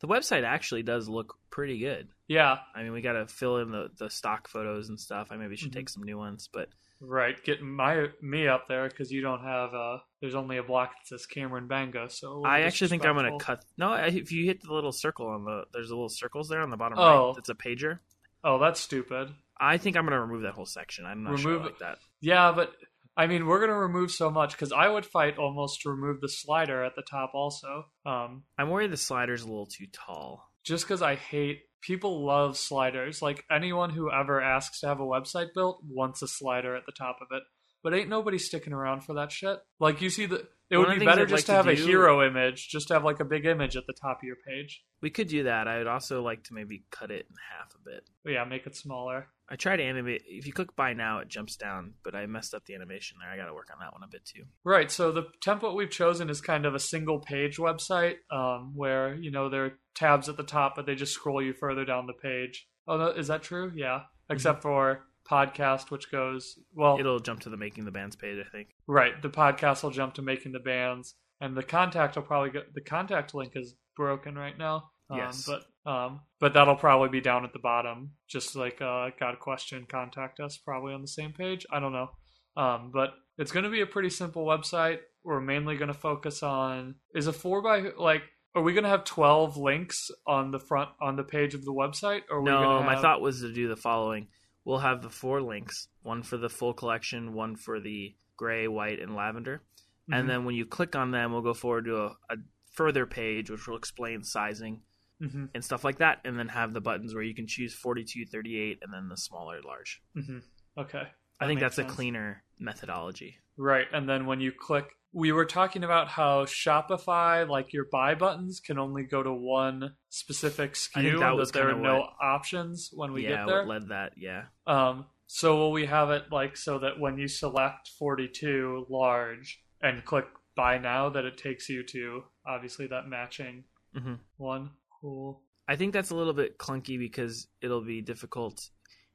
The 0.00 0.06
website 0.08 0.44
actually 0.44 0.82
does 0.84 1.08
look 1.08 1.36
pretty 1.50 1.78
good. 1.80 2.08
Yeah, 2.28 2.58
I 2.74 2.82
mean, 2.84 2.92
we 2.92 3.00
got 3.00 3.14
to 3.14 3.26
fill 3.26 3.56
in 3.56 3.72
the, 3.72 3.88
the 3.98 4.08
stock 4.10 4.46
photos 4.46 4.88
and 4.88 5.00
stuff. 5.00 5.28
I 5.32 5.36
maybe 5.36 5.56
should 5.56 5.70
Mhm. 5.70 5.74
take 5.74 5.88
some 5.88 6.04
new 6.04 6.16
ones, 6.16 6.48
but 6.52 6.68
right. 7.00 7.42
Getting 7.44 7.70
my 7.70 8.06
me 8.20 8.48
up 8.48 8.66
there 8.68 8.88
because 8.88 9.10
you 9.10 9.20
don't 9.20 9.42
have. 9.42 9.74
Uh, 9.74 9.98
there's 10.20 10.34
only 10.34 10.56
a 10.56 10.62
block 10.62 10.90
that 10.92 11.06
says 11.08 11.26
Cameron 11.26 11.68
Banga, 11.68 12.08
so 12.10 12.42
I 12.44 12.60
actually 12.62 12.88
think 12.88 13.04
I'm 13.06 13.14
gonna 13.14 13.38
cut. 13.38 13.64
No, 13.76 13.94
if 13.94 14.32
you 14.32 14.44
hit 14.46 14.62
the 14.62 14.72
little 14.72 14.92
circle 14.92 15.28
on 15.28 15.44
the, 15.44 15.64
there's 15.72 15.90
a 15.90 15.94
little 15.94 16.08
circles 16.08 16.48
there 16.48 16.60
on 16.60 16.70
the 16.70 16.76
bottom 16.76 16.98
Oh. 16.98 17.26
right. 17.28 17.34
That's 17.36 17.48
a 17.48 17.54
pager. 17.54 17.98
Oh, 18.44 18.58
that's 18.58 18.80
stupid. 18.80 19.28
I 19.60 19.78
think 19.78 19.96
I'm 19.96 20.04
gonna 20.04 20.20
remove 20.20 20.42
that 20.42 20.54
whole 20.54 20.66
section. 20.66 21.04
I'm 21.06 21.24
not 21.24 21.38
sure 21.38 21.50
I 21.50 21.54
Remove 21.54 21.66
like 21.72 21.78
that. 21.80 21.98
Yeah, 22.20 22.52
but 22.54 22.72
I 23.16 23.26
mean, 23.26 23.46
we're 23.46 23.60
gonna 23.60 23.78
remove 23.78 24.10
so 24.12 24.30
much 24.30 24.52
because 24.52 24.72
I 24.72 24.88
would 24.88 25.04
fight 25.04 25.38
almost 25.38 25.82
to 25.82 25.90
remove 25.90 26.20
the 26.20 26.28
slider 26.28 26.84
at 26.84 26.94
the 26.94 27.02
top 27.02 27.32
also. 27.34 27.86
Um, 28.06 28.44
I'm 28.56 28.70
worried 28.70 28.92
the 28.92 28.96
slider's 28.96 29.42
a 29.42 29.46
little 29.46 29.66
too 29.66 29.86
tall. 29.92 30.48
just 30.64 30.84
because 30.84 31.02
I 31.02 31.14
hate 31.16 31.62
people 31.80 32.24
love 32.24 32.56
sliders. 32.56 33.22
Like 33.22 33.44
anyone 33.50 33.90
who 33.90 34.10
ever 34.10 34.40
asks 34.40 34.80
to 34.80 34.88
have 34.88 35.00
a 35.00 35.04
website 35.04 35.54
built 35.54 35.82
wants 35.88 36.22
a 36.22 36.28
slider 36.28 36.76
at 36.76 36.86
the 36.86 36.92
top 36.92 37.18
of 37.20 37.28
it. 37.30 37.42
But 37.88 37.96
ain't 37.96 38.10
nobody 38.10 38.36
sticking 38.36 38.74
around 38.74 39.00
for 39.00 39.14
that 39.14 39.32
shit. 39.32 39.60
Like 39.80 40.02
you 40.02 40.10
see 40.10 40.26
the 40.26 40.46
it 40.68 40.76
One 40.76 40.88
would 40.88 40.98
be 40.98 41.06
better 41.06 41.22
I'd 41.22 41.30
just 41.30 41.48
like 41.48 41.56
to 41.56 41.64
to 41.64 41.70
have 41.70 41.78
a 41.78 41.86
hero 41.86 42.22
image, 42.22 42.68
just 42.68 42.88
to 42.88 42.94
have 42.94 43.02
like 43.02 43.18
a 43.18 43.24
big 43.24 43.46
image 43.46 43.76
at 43.76 43.86
the 43.86 43.94
top 43.94 44.18
of 44.18 44.24
your 44.24 44.36
page. 44.46 44.84
We 45.00 45.08
could 45.08 45.26
do 45.28 45.44
that. 45.44 45.66
I 45.66 45.78
would 45.78 45.86
also 45.86 46.20
like 46.20 46.44
to 46.44 46.52
maybe 46.52 46.84
cut 46.90 47.10
it 47.10 47.24
in 47.30 47.36
half 47.58 47.74
a 47.74 47.78
bit. 47.82 48.10
But 48.22 48.34
yeah, 48.34 48.44
make 48.44 48.66
it 48.66 48.76
smaller. 48.76 49.28
I 49.48 49.56
try 49.56 49.76
to 49.76 49.82
animate. 49.82 50.24
If 50.26 50.46
you 50.46 50.52
click 50.52 50.76
buy 50.76 50.92
now, 50.92 51.20
it 51.20 51.28
jumps 51.28 51.56
down, 51.56 51.94
but 52.04 52.14
I 52.14 52.26
messed 52.26 52.52
up 52.52 52.66
the 52.66 52.74
animation 52.74 53.16
there. 53.22 53.30
I 53.30 53.38
got 53.38 53.46
to 53.46 53.54
work 53.54 53.68
on 53.72 53.78
that 53.80 53.94
one 53.94 54.02
a 54.02 54.06
bit 54.06 54.26
too. 54.26 54.42
Right. 54.64 54.90
So 54.90 55.10
the 55.10 55.28
template 55.42 55.74
we've 55.74 55.88
chosen 55.88 56.28
is 56.28 56.42
kind 56.42 56.66
of 56.66 56.74
a 56.74 56.78
single 56.78 57.20
page 57.20 57.56
website 57.56 58.16
um, 58.30 58.72
where, 58.76 59.14
you 59.14 59.30
know, 59.30 59.48
there 59.48 59.64
are 59.64 59.78
tabs 59.94 60.28
at 60.28 60.36
the 60.36 60.42
top, 60.42 60.76
but 60.76 60.84
they 60.84 60.94
just 60.94 61.14
scroll 61.14 61.40
you 61.40 61.54
further 61.54 61.86
down 61.86 62.06
the 62.06 62.12
page. 62.12 62.68
Oh, 62.86 62.98
no, 62.98 63.06
is 63.06 63.28
that 63.28 63.42
true? 63.42 63.72
Yeah. 63.74 64.02
Except 64.28 64.60
for 64.60 65.06
podcast, 65.30 65.90
which 65.90 66.10
goes, 66.10 66.58
well, 66.74 66.98
It'll 66.98 67.20
jump 67.20 67.40
to 67.40 67.50
the 67.50 67.56
making 67.56 67.84
the 67.84 67.90
bands 67.90 68.16
page, 68.16 68.38
I 68.44 68.48
think. 68.50 68.68
right. 68.86 69.20
The 69.20 69.30
podcast 69.30 69.82
will 69.82 69.90
jump 69.90 70.14
to 70.14 70.22
making 70.22 70.52
the 70.52 70.60
bands, 70.60 71.14
and 71.40 71.56
the 71.56 71.62
contact 71.62 72.16
will 72.16 72.22
probably 72.22 72.50
go, 72.50 72.62
the 72.74 72.80
contact 72.80 73.34
link 73.34 73.52
is 73.54 73.74
broken 73.96 74.36
right 74.36 74.56
now. 74.56 74.90
Um, 75.10 75.18
Yes. 75.18 75.46
But 75.46 75.64
um, 75.90 76.20
but 76.38 76.52
that'll 76.52 76.76
probably 76.76 77.08
be 77.08 77.22
down 77.22 77.44
at 77.44 77.54
the 77.54 77.58
bottom, 77.58 78.10
just 78.28 78.54
like 78.54 78.80
uh, 78.82 79.08
got 79.18 79.32
a 79.34 79.38
question, 79.38 79.86
contact 79.88 80.38
us, 80.38 80.58
probably 80.58 80.92
on 80.92 81.00
the 81.00 81.08
same 81.08 81.32
page. 81.32 81.64
I 81.72 81.80
don't 81.80 81.92
know. 81.92 82.10
Um, 82.58 82.90
but 82.92 83.14
it's 83.38 83.50
going 83.52 83.64
to 83.64 83.70
be 83.70 83.80
a 83.80 83.86
pretty 83.86 84.10
simple 84.10 84.44
website. 84.44 84.98
We're 85.24 85.40
mainly 85.40 85.76
going 85.76 85.88
to 85.88 85.94
focus 85.98 86.42
on 86.42 86.96
is 87.14 87.26
a 87.26 87.32
four 87.32 87.62
by 87.62 87.90
like. 87.96 88.22
Are 88.54 88.62
we 88.62 88.72
going 88.72 88.84
to 88.84 88.90
have 88.90 89.04
twelve 89.04 89.56
links 89.56 90.10
on 90.26 90.50
the 90.50 90.58
front 90.58 90.90
on 91.00 91.16
the 91.16 91.22
page 91.22 91.54
of 91.54 91.64
the 91.64 91.72
website? 91.72 92.22
Or 92.30 92.42
No, 92.42 92.60
gonna 92.60 92.86
my 92.86 93.00
thought 93.00 93.20
was 93.22 93.40
to 93.40 93.52
do 93.52 93.68
the 93.68 93.76
following. 93.76 94.28
We'll 94.68 94.78
have 94.80 95.00
the 95.02 95.08
four 95.08 95.40
links: 95.40 95.88
one 96.02 96.22
for 96.22 96.36
the 96.36 96.50
full 96.50 96.74
collection, 96.74 97.32
one 97.32 97.56
for 97.56 97.80
the 97.80 98.14
gray, 98.36 98.68
white, 98.68 99.00
and 99.00 99.16
lavender. 99.16 99.62
Mhm. 100.10 100.18
And 100.18 100.28
then 100.30 100.44
when 100.44 100.54
you 100.54 100.66
click 100.66 100.94
on 100.94 101.10
them, 101.10 101.32
we'll 101.32 101.40
go 101.42 101.54
forward 101.54 101.86
to 101.86 101.96
a, 101.96 102.06
a 102.28 102.36
further 102.72 103.06
page, 103.06 103.48
which 103.50 103.66
will 103.66 103.76
explain 103.78 104.22
sizing 104.22 104.82
Mhm, 105.22 105.48
and 105.54 105.64
stuff 105.64 105.84
like 105.84 105.98
that, 105.98 106.20
and 106.24 106.38
then 106.38 106.48
have 106.48 106.74
the 106.74 106.80
buttons 106.82 107.14
where 107.14 107.22
you 107.24 107.34
can 107.34 107.46
choose 107.46 107.74
42, 107.74 108.26
38, 108.26 108.78
and 108.82 108.92
then 108.92 109.08
the 109.08 109.16
smaller, 109.16 109.60
large. 109.62 110.02
mhm. 110.14 110.42
okay. 110.76 111.08
I 111.40 111.46
think 111.46 111.60
that's 111.60 111.78
a 111.78 111.84
cleaner 111.84 112.44
methodology. 112.58 113.38
Right, 113.56 113.86
and 113.92 114.06
then 114.08 114.26
when 114.26 114.40
you 114.42 114.52
click, 114.52 114.97
we 115.12 115.32
were 115.32 115.44
talking 115.46 115.84
about 115.84 116.08
how 116.08 116.44
Shopify, 116.44 117.48
like 117.48 117.72
your 117.72 117.86
buy 117.90 118.14
buttons, 118.14 118.60
can 118.60 118.78
only 118.78 119.04
go 119.04 119.22
to 119.22 119.32
one 119.32 119.94
specific 120.10 120.74
SKU. 120.74 121.20
That 121.20 121.36
was 121.36 121.50
there 121.52 121.70
are 121.70 121.74
no 121.80 122.00
what- 122.00 122.10
options 122.20 122.90
when 122.92 123.12
we 123.12 123.22
yeah, 123.24 123.28
get 123.38 123.46
there. 123.46 123.58
what 123.66 123.68
led 123.68 123.88
that? 123.88 124.12
Yeah. 124.16 124.44
Um, 124.66 125.06
so 125.26 125.56
will 125.56 125.72
we 125.72 125.86
have 125.86 126.10
it 126.10 126.24
like 126.32 126.56
so 126.56 126.78
that 126.78 126.98
when 126.98 127.18
you 127.18 127.28
select 127.28 127.90
42 127.98 128.86
large 128.88 129.62
and 129.82 130.04
click 130.04 130.26
buy 130.56 130.78
now, 130.78 131.08
that 131.10 131.24
it 131.24 131.38
takes 131.38 131.68
you 131.68 131.82
to 131.84 132.24
obviously 132.46 132.86
that 132.88 133.08
matching 133.08 133.64
hmm 133.94 134.14
one? 134.36 134.70
Cool. 135.00 135.42
I 135.68 135.76
think 135.76 135.92
that's 135.92 136.10
a 136.10 136.16
little 136.16 136.32
bit 136.32 136.58
clunky 136.58 136.98
because 136.98 137.46
it'll 137.60 137.84
be 137.84 138.00
difficult 138.00 138.68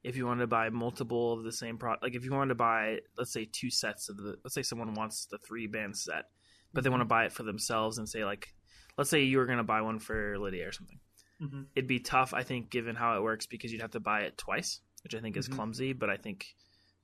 if 0.04 0.18
you 0.18 0.26
want 0.26 0.39
to 0.42 0.48
buy 0.48 0.70
multiple 0.70 1.34
of 1.34 1.44
the 1.44 1.52
same 1.52 1.78
product. 1.78 2.04
Like 2.04 2.16
if 2.16 2.24
you 2.26 2.32
wanted 2.34 2.50
to 2.50 2.56
buy, 2.56 3.00
let's 3.18 3.32
say, 3.32 3.48
two 3.52 3.70
sets 3.70 4.10
of 4.10 4.18
the, 4.18 4.36
let's 4.44 4.54
say 4.54 4.62
someone 4.63 4.94
wants 4.94 5.26
the 5.32 5.38
three 5.38 5.68
band 5.68 5.98
set, 5.98 6.26
but 6.74 6.84
they 6.84 6.89
want 6.89 7.02
to 7.02 7.06
buy 7.06 7.26
it 7.26 7.32
for 7.32 7.44
themselves 7.44 7.98
and 7.98 8.08
say 8.10 8.26
like, 8.26 8.54
let's 8.98 9.10
say 9.10 9.24
you 9.24 9.38
were 9.38 9.46
going 9.46 9.60
to 9.60 9.63
buy 9.63 9.82
one 9.82 10.00
for 10.00 10.38
Lydia 10.38 10.68
or 10.68 10.72
something. 10.72 11.00
hmm 11.39 11.62
It'd 11.76 11.88
be 11.88 12.00
tough, 12.00 12.34
I 12.34 12.44
think, 12.44 12.70
given 12.70 12.96
how 12.96 13.18
it 13.18 13.24
works 13.24 13.46
because 13.46 13.72
you'd 13.72 13.82
have 13.82 13.92
to 13.92 14.00
buy 14.00 14.22
it 14.22 14.38
twice, 14.38 14.82
which 15.04 15.16
I 15.16 15.20
think 15.20 15.38
is 15.38 15.48
Mhm. 15.48 15.54
clumsy, 15.56 15.94
but 15.94 16.10
I 16.10 16.18
think 16.18 16.54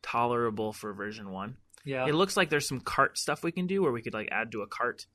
tolerable 0.01 0.73
for 0.73 0.93
version 0.93 1.31
one. 1.31 1.57
Yeah. 1.85 2.05
It 2.07 2.13
looks 2.15 2.35
like 2.37 2.49
there's 2.49 2.67
some 2.67 2.81
cart 2.81 3.17
stuff 3.17 3.43
we 3.43 3.51
can 3.51 3.67
do 3.67 3.81
where 3.81 3.91
we 3.91 4.01
could 4.01 4.13
like 4.13 4.29
add 4.31 4.51
to 4.51 4.61
a 4.61 4.67
cart. 4.67 5.05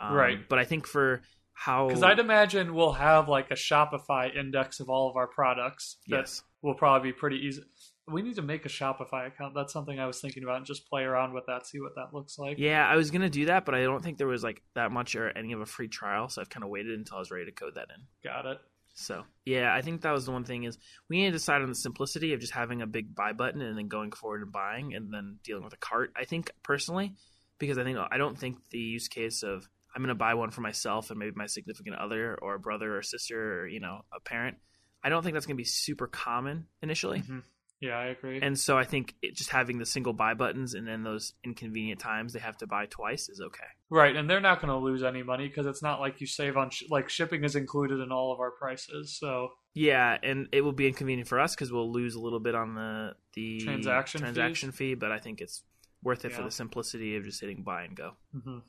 Um, 0.00 0.14
Right. 0.14 0.48
But 0.48 0.58
I 0.58 0.64
think 0.64 0.86
for 0.86 1.22
how 1.52 1.86
Because 1.88 2.02
I'd 2.02 2.18
imagine 2.18 2.74
we'll 2.74 2.92
have 2.94 3.28
like 3.28 3.50
a 3.50 3.54
Shopify 3.54 4.34
index 4.34 4.80
of 4.80 4.88
all 4.88 5.08
of 5.10 5.16
our 5.16 5.26
products 5.28 5.98
yes, 6.06 6.42
will 6.64 6.74
probably 6.74 7.10
be 7.10 7.12
pretty 7.12 7.36
easy. 7.36 7.62
we 8.08 8.22
need 8.22 8.36
to 8.36 8.42
make 8.42 8.64
a 8.64 8.70
Shopify 8.70 9.26
account. 9.26 9.54
That's 9.54 9.72
something 9.72 10.00
I 10.00 10.06
was 10.06 10.20
thinking 10.20 10.42
about 10.42 10.56
and 10.56 10.66
just 10.66 10.88
play 10.88 11.02
around 11.02 11.34
with 11.34 11.44
that, 11.46 11.66
see 11.66 11.78
what 11.78 11.94
that 11.96 12.14
looks 12.14 12.38
like. 12.38 12.58
Yeah, 12.58 12.86
I 12.86 12.96
was 12.96 13.10
gonna 13.10 13.28
do 13.28 13.44
that, 13.46 13.66
but 13.66 13.74
I 13.74 13.82
don't 13.82 14.02
think 14.02 14.16
there 14.16 14.26
was 14.26 14.42
like 14.42 14.62
that 14.74 14.90
much 14.90 15.14
or 15.14 15.28
any 15.36 15.52
of 15.52 15.60
a 15.60 15.66
free 15.66 15.88
trial, 15.88 16.28
so 16.28 16.40
I've 16.40 16.48
kind 16.48 16.64
of 16.64 16.70
waited 16.70 16.98
until 16.98 17.18
I 17.18 17.20
was 17.20 17.30
ready 17.30 17.44
to 17.44 17.52
code 17.52 17.74
that 17.74 17.88
in. 17.94 18.02
Got 18.24 18.46
it. 18.46 18.58
So 18.94 19.24
yeah, 19.44 19.74
I 19.74 19.82
think 19.82 20.00
that 20.02 20.12
was 20.12 20.24
the 20.24 20.32
one 20.32 20.44
thing 20.44 20.64
is 20.64 20.78
we 21.10 21.18
need 21.18 21.26
to 21.26 21.32
decide 21.32 21.60
on 21.60 21.68
the 21.68 21.74
simplicity 21.74 22.32
of 22.32 22.40
just 22.40 22.54
having 22.54 22.80
a 22.80 22.86
big 22.86 23.14
buy 23.14 23.34
button 23.34 23.60
and 23.60 23.76
then 23.76 23.88
going 23.88 24.12
forward 24.12 24.42
and 24.42 24.52
buying 24.52 24.94
and 24.94 25.12
then 25.12 25.38
dealing 25.44 25.64
with 25.64 25.74
a 25.74 25.78
cart. 25.78 26.12
I 26.16 26.24
think 26.24 26.50
personally, 26.62 27.14
because 27.58 27.76
I 27.76 27.84
think 27.84 27.98
I 27.98 28.16
don't 28.16 28.38
think 28.38 28.56
the 28.70 28.78
use 28.78 29.08
case 29.08 29.42
of 29.42 29.68
I'm 29.94 30.02
going 30.02 30.08
to 30.08 30.14
buy 30.14 30.34
one 30.34 30.50
for 30.50 30.60
myself 30.60 31.10
and 31.10 31.18
maybe 31.18 31.32
my 31.36 31.46
significant 31.46 31.96
other 31.96 32.36
or 32.40 32.54
a 32.54 32.58
brother 32.58 32.96
or 32.96 33.02
sister 33.02 33.60
or 33.60 33.66
you 33.68 33.80
know 33.80 34.00
a 34.14 34.20
parent. 34.20 34.56
I 35.04 35.10
don't 35.10 35.22
think 35.22 35.34
that's 35.34 35.46
going 35.46 35.56
to 35.56 35.60
be 35.60 35.64
super 35.64 36.06
common 36.08 36.66
initially. 36.82 37.20
Mhm. 37.20 37.42
Yeah, 37.80 37.98
I 37.98 38.06
agree. 38.06 38.40
And 38.40 38.58
so 38.58 38.78
I 38.78 38.84
think 38.84 39.14
it, 39.20 39.36
just 39.36 39.50
having 39.50 39.76
the 39.78 39.84
single 39.84 40.14
buy 40.14 40.32
buttons 40.32 40.72
and 40.72 40.88
then 40.88 41.02
those 41.02 41.34
inconvenient 41.44 42.00
times 42.00 42.32
they 42.32 42.38
have 42.40 42.56
to 42.58 42.66
buy 42.66 42.86
twice 42.86 43.28
is 43.28 43.40
okay. 43.40 43.66
right, 43.90 44.16
and 44.16 44.28
they're 44.30 44.40
not 44.40 44.60
going 44.62 44.70
to 44.70 44.76
lose 44.78 45.02
any 45.02 45.22
money 45.22 45.46
because 45.46 45.66
it's 45.66 45.82
not 45.82 46.00
like 46.00 46.20
you 46.20 46.26
save 46.26 46.56
on 46.56 46.70
sh- 46.70 46.84
like 46.88 47.08
shipping 47.10 47.44
is 47.44 47.54
included 47.54 48.00
in 48.00 48.10
all 48.10 48.32
of 48.32 48.40
our 48.40 48.52
prices. 48.52 49.18
So 49.20 49.50
Yeah, 49.74 50.16
and 50.22 50.48
it 50.52 50.62
will 50.62 50.72
be 50.72 50.86
inconvenient 50.88 51.28
for 51.28 51.38
us 51.38 51.54
because 51.54 51.70
we'll 51.70 51.92
lose 51.92 52.14
a 52.14 52.20
little 52.20 52.40
bit 52.40 52.54
on 52.54 52.74
the 52.74 53.14
the 53.34 53.60
Transaction 53.60 54.20
transaction 54.20 54.72
fee, 54.72 54.94
but 54.94 55.12
I 55.12 55.18
think 55.18 55.40
it's 55.42 55.62
worth 56.02 56.24
it 56.24 56.32
for 56.32 56.42
the 56.42 56.50
simplicity 56.50 57.16
of 57.16 57.24
just 57.24 57.40
hitting 57.40 57.62
buy 57.62 57.82
and 57.84 57.94
go. 57.96 58.12
mhm. 58.34 58.62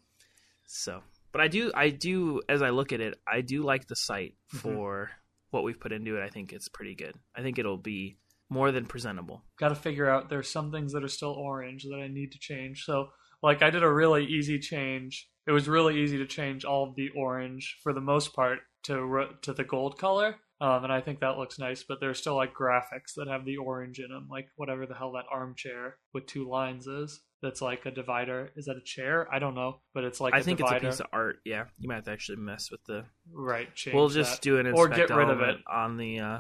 So, 0.68 1.02
but 1.32 1.42
I 1.42 1.48
do, 1.48 1.72
I 1.74 1.90
do, 1.90 2.42
as 2.50 2.62
I 2.62 2.70
look 2.72 2.92
at 2.92 3.00
it, 3.02 3.20
I 3.28 3.42
do 3.42 3.64
like 3.64 3.88
the 3.88 3.96
site 3.96 4.36
Mhm. 4.54 4.60
for 4.60 5.12
what 5.56 5.64
we've 5.64 5.80
put 5.80 5.94
into 5.94 6.18
it. 6.18 6.24
I 6.24 6.30
think 6.30 6.54
it's 6.54 6.68
pretty 6.68 6.94
good. 6.94 7.16
I 7.36 7.42
think 7.42 7.58
it'll 7.58 7.78
be 7.78 8.18
more 8.50 8.72
than 8.72 8.86
presentable. 8.86 9.42
got 9.58 9.70
to 9.70 9.76
figure 9.76 10.10
out 10.10 10.30
there's 10.30 10.52
some 10.52 10.72
things 10.72 10.94
that 10.94 11.04
are 11.04 11.08
still 11.08 11.32
orange 11.32 11.84
that 11.84 12.00
I 12.00 12.08
need 12.08 12.32
to 12.34 12.40
change. 12.40 12.84
So 12.84 13.10
like 13.42 13.64
I 13.64 13.70
did 13.70 13.84
a 13.84 13.92
really 13.92 14.26
easy 14.26 14.60
change. 14.60 15.30
It 15.48 15.52
was 15.52 15.68
really 15.68 16.00
easy 16.02 16.18
to 16.18 16.28
change 16.28 16.66
all 16.66 16.90
of 16.90 16.96
the 16.96 17.10
orange 17.16 17.78
for 17.82 17.94
the 17.94 18.02
most 18.02 18.34
part 18.34 18.60
to 18.84 19.28
to 19.42 19.54
the 19.54 19.64
gold 19.64 19.98
color. 19.98 20.36
Um, 20.62 20.84
and 20.86 20.94
I 20.94 21.02
think 21.02 21.20
that 21.20 21.38
looks 21.38 21.60
nice, 21.60 21.84
but 21.84 22.00
there's 22.00 22.20
still 22.20 22.36
like 22.36 22.54
graphics 22.54 23.14
that 23.18 23.28
have 23.28 23.46
the 23.46 23.58
orange 23.58 24.00
in 24.00 24.10
them, 24.10 24.28
like 24.32 24.48
whatever 24.56 24.86
the 24.86 24.96
hell 24.96 25.12
that 25.14 25.26
armchair 25.32 25.98
with 26.14 26.28
two 26.28 26.48
lines 26.48 26.88
is. 26.88 27.22
That's 27.46 27.62
like 27.62 27.86
a 27.86 27.92
divider. 27.92 28.52
Is 28.56 28.66
that 28.66 28.76
a 28.76 28.82
chair? 28.84 29.28
I 29.32 29.38
don't 29.38 29.54
know, 29.54 29.78
but 29.94 30.04
it's 30.04 30.20
like 30.20 30.34
I 30.34 30.40
a 30.40 30.44
think 30.44 30.58
divider. 30.58 30.88
it's 30.88 31.00
a 31.00 31.04
piece 31.04 31.06
of 31.06 31.08
art. 31.14 31.38
Yeah, 31.46 31.66
you 31.78 31.88
might 31.88 31.96
have 31.96 32.06
to 32.06 32.12
actually 32.12 32.38
mess 32.38 32.72
with 32.72 32.84
the. 32.86 33.06
right. 33.32 33.70
We'll 33.94 34.10
just 34.10 34.38
that. 34.38 34.42
do 34.42 34.58
an 34.58 34.66
Or 34.74 34.88
get 34.90 35.12
rid 35.12 35.30
of 35.30 35.42
it. 35.42 35.58
on 35.72 35.98
the. 35.98 36.20
uh 36.20 36.40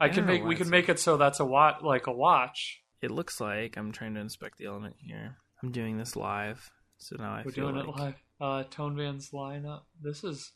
I 0.00 0.06
I 0.06 0.08
can 0.08 0.24
make. 0.26 0.44
We 0.44 0.54
can 0.56 0.70
make 0.70 0.88
it 0.88 0.98
so 1.00 1.16
that's 1.16 1.40
a 1.40 1.44
watch, 1.44 1.82
like 1.82 2.06
a 2.06 2.12
watch. 2.12 2.80
It 3.02 3.10
looks 3.10 3.40
like 3.40 3.76
I'm 3.76 3.90
trying 3.92 4.14
to 4.14 4.20
inspect 4.20 4.58
the 4.58 4.66
element 4.66 4.96
here. 5.00 5.36
I'm 5.62 5.72
doing 5.72 5.98
this 5.98 6.14
live, 6.16 6.70
so 6.98 7.16
now 7.18 7.32
I 7.32 7.42
We're 7.44 7.50
doing 7.50 7.76
it 7.76 7.86
live. 7.88 8.14
Uh, 8.40 8.62
Tone 8.70 8.96
Van's 8.96 9.30
lineup. 9.30 9.82
This 10.00 10.22
is 10.24 10.52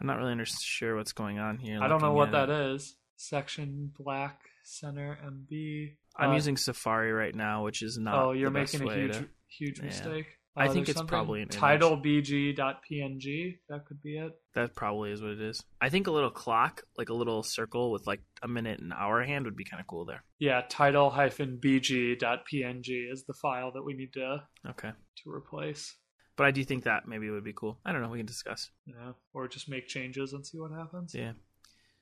I'm 0.00 0.06
not 0.06 0.18
really 0.18 0.32
under- 0.32 0.44
sure 0.46 0.96
what's 0.96 1.12
going 1.12 1.38
on 1.38 1.58
here. 1.58 1.80
I 1.82 1.88
don't 1.88 2.02
know 2.02 2.12
what 2.12 2.34
at 2.34 2.48
that 2.48 2.50
is. 2.74 2.94
Section 3.16 3.92
black 3.98 4.38
center 4.64 5.18
MB. 5.24 5.94
I'm 6.18 6.30
Uh, 6.30 6.34
using 6.34 6.56
Safari 6.56 7.12
right 7.12 7.34
now, 7.34 7.64
which 7.64 7.82
is 7.82 7.96
not. 7.98 8.14
Oh, 8.14 8.32
you're 8.32 8.50
making 8.50 8.82
a 8.88 8.92
huge, 8.94 9.12
to- 9.16 9.28
huge 9.46 9.78
Yeah. 9.78 9.84
mistake. 9.86 10.26
I 10.56 10.66
Uh, 10.66 10.72
think 10.72 10.88
it's 10.88 11.02
probably 11.02 11.40
an 11.42 11.48
title 11.48 11.96
bg.png. 11.96 13.58
That 13.68 13.84
could 13.86 14.02
be 14.02 14.18
it. 14.18 14.32
That 14.54 14.74
probably 14.74 15.12
is 15.12 15.22
what 15.22 15.30
it 15.30 15.40
is. 15.40 15.62
I 15.80 15.88
think 15.88 16.08
a 16.08 16.10
little 16.10 16.30
clock, 16.32 16.82
like 16.96 17.08
a 17.10 17.14
little 17.14 17.44
circle 17.44 17.92
with 17.92 18.06
like 18.08 18.22
a 18.42 18.48
minute 18.48 18.80
and 18.80 18.92
hour 18.92 19.22
hand, 19.22 19.44
would 19.44 19.54
be 19.56 19.64
kind 19.64 19.80
of 19.80 19.86
cool 19.86 20.04
there. 20.04 20.24
Yeah, 20.40 20.62
title 20.68 21.10
hyphen 21.10 21.60
bg.png 21.62 23.12
is 23.12 23.24
the 23.24 23.34
file 23.34 23.70
that 23.72 23.82
we 23.84 23.94
need 23.94 24.12
to 24.14 24.42
Okay, 24.70 24.90
to 25.22 25.30
replace. 25.30 25.96
but 26.36 26.46
I 26.46 26.50
do 26.50 26.64
think 26.64 26.84
that 26.84 27.06
maybe 27.06 27.30
would 27.30 27.44
be 27.44 27.52
cool. 27.52 27.80
I 27.84 27.92
don't 27.92 28.02
know. 28.02 28.08
We 28.08 28.18
can 28.18 28.26
discuss. 28.26 28.70
Yeah, 28.86 29.12
or 29.32 29.46
just 29.48 29.68
make 29.68 29.86
changes 29.86 30.32
and 30.32 30.44
see 30.46 30.58
what 30.58 30.72
happens. 30.72 31.14
Yeah. 31.14 31.34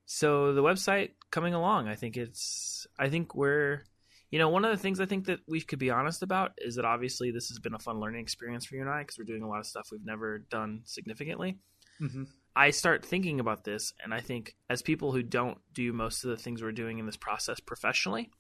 So 0.07 0.55
the 0.55 0.63
website 0.63 1.11
coming 1.31 1.53
along, 1.53 1.89
I 1.89 1.95
think 1.97 2.17
it's. 2.17 2.87
I 2.99 3.09
think 3.11 3.35
we're. 3.35 3.85
You 4.31 4.39
know, 4.41 4.49
one 4.49 4.65
of 4.65 4.71
the 4.73 4.77
things 4.77 5.01
I 5.01 5.07
think 5.07 5.27
that 5.27 5.41
we 5.47 5.61
could 5.61 5.79
be 5.79 5.91
honest 5.91 6.23
about 6.23 6.53
is 6.59 6.75
that 6.77 6.85
obviously 6.85 7.31
this 7.31 7.49
has 7.49 7.59
been 7.59 7.75
a 7.75 7.79
fun 7.79 8.01
learning 8.01 8.21
experience 8.23 8.67
for 8.67 8.75
you 8.75 8.81
and 8.81 8.91
I 8.91 9.01
because 9.03 9.19
we're 9.19 9.25
doing 9.25 9.43
a 9.43 9.49
lot 9.49 9.61
of 9.61 9.67
stuff 9.67 9.89
we've 9.93 10.05
never 10.05 10.39
done 10.51 10.83
significantly. 10.85 11.59
hmm 11.99 12.25
I 12.59 12.71
start 12.71 13.05
thinking 13.05 13.39
about 13.39 13.65
this, 13.65 13.93
and 14.03 14.15
I 14.15 14.21
think 14.21 14.57
as 14.71 14.81
people 14.81 15.13
who 15.13 15.23
don't 15.23 15.59
do 15.75 15.93
most 15.93 16.25
of 16.25 16.31
the 16.31 16.39
things 16.39 16.63
we're 16.63 16.73
doing 16.73 16.99
in 16.99 17.05
this 17.05 17.19
process 17.19 17.61
professionally, 17.61 18.31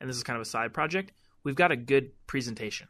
and 0.00 0.08
this 0.08 0.16
is 0.16 0.22
kind 0.22 0.36
of 0.38 0.40
a 0.40 0.46
side 0.46 0.72
project, 0.72 1.12
we've 1.44 1.54
got 1.54 1.70
a 1.70 1.76
good 1.76 2.12
presentation. 2.26 2.88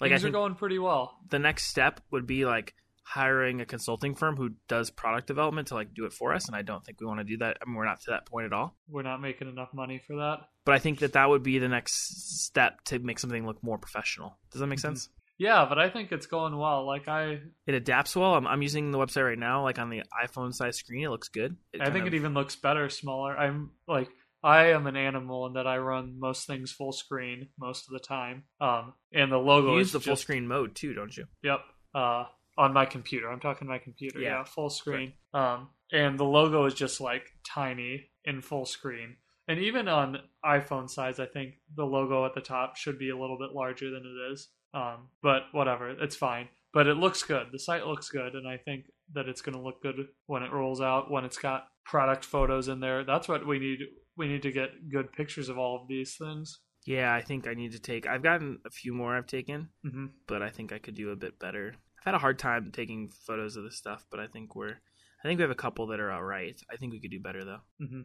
Like 0.00 0.10
Things 0.12 0.22
I 0.22 0.26
think 0.26 0.36
are 0.36 0.38
going 0.38 0.54
pretty 0.54 0.78
well. 0.78 1.18
the 1.30 1.40
next 1.40 1.64
step 1.66 2.00
would 2.12 2.28
be 2.28 2.44
like 2.44 2.74
hiring 3.02 3.60
a 3.60 3.66
consulting 3.66 4.14
firm 4.14 4.36
who 4.36 4.50
does 4.68 4.88
product 4.88 5.26
development 5.26 5.66
to 5.68 5.74
like 5.74 5.94
do 5.94 6.04
it 6.04 6.12
for 6.12 6.32
us, 6.32 6.46
and 6.46 6.54
I 6.54 6.62
don't 6.62 6.84
think 6.84 7.00
we 7.00 7.06
want 7.08 7.18
to 7.18 7.24
do 7.24 7.38
that. 7.38 7.56
I 7.60 7.64
mean, 7.66 7.74
we're 7.74 7.84
not 7.84 8.00
to 8.02 8.10
that 8.12 8.26
point 8.26 8.46
at 8.46 8.52
all. 8.52 8.76
We're 8.88 9.02
not 9.02 9.20
making 9.20 9.48
enough 9.48 9.74
money 9.74 10.00
for 10.06 10.14
that. 10.18 10.48
But 10.70 10.76
I 10.76 10.78
think 10.78 11.00
that 11.00 11.14
that 11.14 11.28
would 11.28 11.42
be 11.42 11.58
the 11.58 11.66
next 11.68 12.44
step 12.44 12.80
to 12.84 13.00
make 13.00 13.18
something 13.18 13.44
look 13.44 13.60
more 13.60 13.76
professional. 13.76 14.38
Does 14.52 14.60
that 14.60 14.68
make 14.68 14.78
Mhm. 14.78 14.82
sense? 14.82 15.08
Yeah, 15.36 15.66
but 15.68 15.80
I 15.80 15.90
think 15.90 16.12
it's 16.12 16.26
going 16.26 16.56
well. 16.56 16.86
Like 16.86 17.08
I, 17.08 17.40
It 17.66 17.74
adapts 17.74 18.14
well. 18.14 18.34
I'm, 18.36 18.46
I'm 18.46 18.62
using 18.62 18.92
the 18.92 18.98
website 18.98 19.24
right 19.26 19.38
now, 19.38 19.64
like 19.64 19.80
on 19.80 19.90
the 19.90 20.04
iPhone 20.24 20.54
size 20.54 20.76
screen. 20.76 21.02
It 21.04 21.08
looks 21.08 21.28
good. 21.28 21.56
It 21.72 21.80
I 21.80 21.86
think 21.90 22.02
of- 22.06 22.14
it 22.14 22.14
even 22.14 22.34
looks 22.34 22.54
better 22.54 22.88
smaller. 22.88 23.36
I'm 23.36 23.72
like 23.88 24.10
I 24.44 24.66
am 24.66 24.86
an 24.86 24.96
animal 24.96 25.46
in 25.48 25.54
that 25.54 25.66
I 25.66 25.78
run 25.78 26.20
most 26.20 26.46
things 26.46 26.70
full 26.70 26.92
screen 26.92 27.48
most 27.58 27.88
of 27.88 27.92
the 27.92 27.98
time. 27.98 28.44
Um, 28.60 28.94
and 29.12 29.32
the 29.32 29.38
logo 29.38 29.72
you 29.72 29.78
is 29.80 29.86
use 29.88 29.92
the 29.94 30.00
full 30.00 30.14
screen 30.14 30.46
mode 30.46 30.76
too, 30.76 30.94
don't 30.94 31.16
you? 31.16 31.26
Yep. 31.42 31.60
Uh, 31.96 32.26
on 32.56 32.72
my 32.72 32.86
computer. 32.86 33.28
I'm 33.28 33.40
talking 33.40 33.66
my 33.66 33.78
computer. 33.78 34.20
Yeah. 34.20 34.38
Yeah, 34.38 34.44
full 34.44 34.70
screen. 34.70 35.14
Um, 35.34 35.70
and 35.90 36.16
the 36.16 36.24
logo 36.24 36.64
is 36.66 36.74
just 36.74 37.00
like 37.00 37.24
tiny 37.44 38.10
in 38.24 38.40
full 38.40 38.66
screen. 38.66 39.16
And 39.50 39.58
even 39.58 39.88
on 39.88 40.18
iPhone 40.44 40.88
size, 40.88 41.18
I 41.18 41.26
think 41.26 41.54
the 41.74 41.84
logo 41.84 42.24
at 42.24 42.34
the 42.36 42.40
top 42.40 42.76
should 42.76 43.00
be 43.00 43.10
a 43.10 43.18
little 43.18 43.36
bit 43.36 43.50
larger 43.52 43.90
than 43.90 44.04
it 44.04 44.32
is. 44.32 44.46
Um, 44.72 45.08
but 45.24 45.42
whatever, 45.50 45.90
it's 45.90 46.14
fine. 46.14 46.46
But 46.72 46.86
it 46.86 46.98
looks 46.98 47.24
good. 47.24 47.48
The 47.50 47.58
site 47.58 47.84
looks 47.84 48.10
good, 48.10 48.36
and 48.36 48.46
I 48.46 48.58
think 48.58 48.84
that 49.12 49.28
it's 49.28 49.42
going 49.42 49.56
to 49.56 49.60
look 49.60 49.82
good 49.82 49.96
when 50.26 50.44
it 50.44 50.52
rolls 50.52 50.80
out. 50.80 51.10
When 51.10 51.24
it's 51.24 51.36
got 51.36 51.64
product 51.84 52.24
photos 52.24 52.68
in 52.68 52.78
there, 52.78 53.02
that's 53.02 53.26
what 53.26 53.44
we 53.44 53.58
need. 53.58 53.80
We 54.16 54.28
need 54.28 54.42
to 54.42 54.52
get 54.52 54.88
good 54.88 55.12
pictures 55.12 55.48
of 55.48 55.58
all 55.58 55.82
of 55.82 55.88
these 55.88 56.14
things. 56.14 56.60
Yeah, 56.86 57.12
I 57.12 57.20
think 57.20 57.48
I 57.48 57.54
need 57.54 57.72
to 57.72 57.80
take. 57.80 58.06
I've 58.06 58.22
gotten 58.22 58.60
a 58.64 58.70
few 58.70 58.94
more 58.94 59.16
I've 59.16 59.26
taken, 59.26 59.70
hmm 59.82 60.06
but 60.28 60.42
I 60.42 60.50
think 60.50 60.72
I 60.72 60.78
could 60.78 60.94
do 60.94 61.10
a 61.10 61.16
bit 61.16 61.40
better. 61.40 61.74
I've 61.98 62.04
had 62.04 62.14
a 62.14 62.18
hard 62.18 62.38
time 62.38 62.70
taking 62.72 63.10
photos 63.26 63.56
of 63.56 63.64
this 63.64 63.78
stuff, 63.78 64.06
but 64.12 64.20
I 64.20 64.28
think 64.28 64.54
we're. 64.54 64.76
I 65.24 65.28
think 65.28 65.38
we 65.38 65.42
have 65.42 65.50
a 65.50 65.56
couple 65.56 65.88
that 65.88 65.98
are 65.98 66.12
all 66.12 66.22
right. 66.22 66.58
I 66.72 66.76
think 66.76 66.92
we 66.92 67.00
could 67.00 67.10
do 67.10 67.20
better 67.20 67.44
though. 67.44 67.62
hmm 67.84 68.02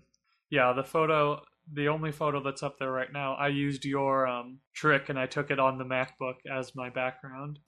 Yeah, 0.50 0.74
the 0.74 0.84
photo, 0.84 1.42
the 1.72 1.88
only 1.88 2.12
photo 2.12 2.42
that's 2.44 2.64
up 2.64 2.78
there 2.80 2.92
right 2.92 3.12
now, 3.12 3.34
I 3.36 3.48
used 3.48 3.86
your 3.86 4.28
um, 4.28 4.60
trick 4.74 5.10
and 5.10 5.18
I 5.20 5.26
took 5.26 5.52
it 5.52 5.60
on 5.60 5.78
the 5.78 5.84
MacBook 5.86 6.36
as 6.52 6.76
my 6.76 6.90
background. 6.90 7.60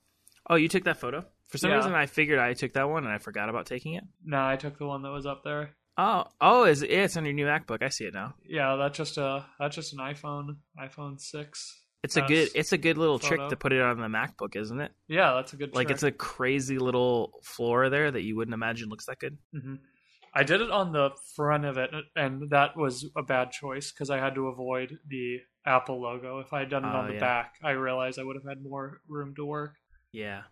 Oh, 0.50 0.56
you 0.56 0.68
took 0.70 0.84
that 0.86 0.98
photo? 0.98 1.26
For 1.50 1.58
some 1.58 1.72
Yeah. 1.72 1.78
reason, 1.78 1.94
I 1.94 2.06
figured 2.06 2.40
I 2.40 2.54
took 2.54 2.74
that 2.74 2.90
one 2.90 3.04
and 3.06 3.14
I 3.14 3.18
forgot 3.18 3.50
about 3.50 3.66
taking 3.66 3.94
it. 3.96 4.04
No, 4.24 4.46
I 4.46 4.56
took 4.56 4.78
the 4.78 4.86
one 4.86 5.02
that 5.04 5.12
was 5.12 5.26
up 5.26 5.44
there. 5.44 5.76
Oh, 5.98 6.26
oh, 6.40 6.66
is 6.66 6.84
it, 6.84 6.92
it's 6.92 7.18
on 7.18 7.26
your 7.26 7.34
new 7.34 7.46
MacBook? 7.46 7.82
I 7.82 7.90
see 7.90 8.06
it 8.06 8.14
now. 8.14 8.36
Yeah, 8.46 8.76
that's 8.76 8.98
just 8.98 9.18
a 9.18 9.46
that's 9.60 9.76
just 9.76 9.94
an 9.94 10.00
iPhone 10.00 10.58
iPhone 10.80 11.20
six. 11.20 11.82
It's 12.04 12.16
a 12.16 12.22
good. 12.22 12.50
It's 12.54 12.72
a 12.72 12.78
good 12.78 12.98
little 12.98 13.18
trick 13.18 13.42
to 13.50 13.56
put 13.56 13.74
it 13.74 13.82
on 13.82 14.00
the 14.00 14.08
MacBook, 14.08 14.56
isn't 14.56 14.80
it? 14.80 14.92
Yeah, 15.08 15.34
that's 15.34 15.54
a 15.54 15.56
good. 15.58 15.70
Trick. 15.70 15.76
Like 15.76 15.88
trick. 15.88 15.96
it's 15.96 16.04
a 16.04 16.12
crazy 16.12 16.78
little 16.78 17.32
floor 17.44 17.90
there 17.90 18.12
that 18.12 18.22
you 18.22 18.36
wouldn't 18.36 18.54
imagine 18.54 18.90
looks 18.90 19.08
that 19.08 19.18
good. 19.20 19.38
hmm 19.52 19.76
I 20.38 20.44
did 20.44 20.62
it 20.62 20.70
on 20.70 20.92
the 20.92 21.10
front 21.36 21.66
of 21.66 21.78
it, 21.78 21.90
and 22.16 22.52
that 22.52 22.78
was 22.78 23.10
a 23.18 23.24
bad 23.24 23.52
choice 23.52 23.92
because 23.92 24.12
I 24.12 24.20
had 24.20 24.36
to 24.36 24.48
avoid 24.50 25.00
the 25.08 25.40
Apple 25.66 26.00
logo. 26.00 26.40
If 26.40 26.54
I 26.54 26.60
had 26.60 26.70
done 26.70 26.86
it 26.86 26.90
Oh, 26.94 26.98
on 27.00 27.08
the 27.08 27.16
yeah. 27.16 27.20
back, 27.20 27.56
I 27.64 27.72
realized 27.72 28.20
I 28.20 28.24
would 28.24 28.36
have 28.36 28.46
had 28.48 28.62
more 28.64 29.02
room 29.08 29.34
to 29.36 29.46
work. 29.46 29.74
Yeah, 30.12 30.44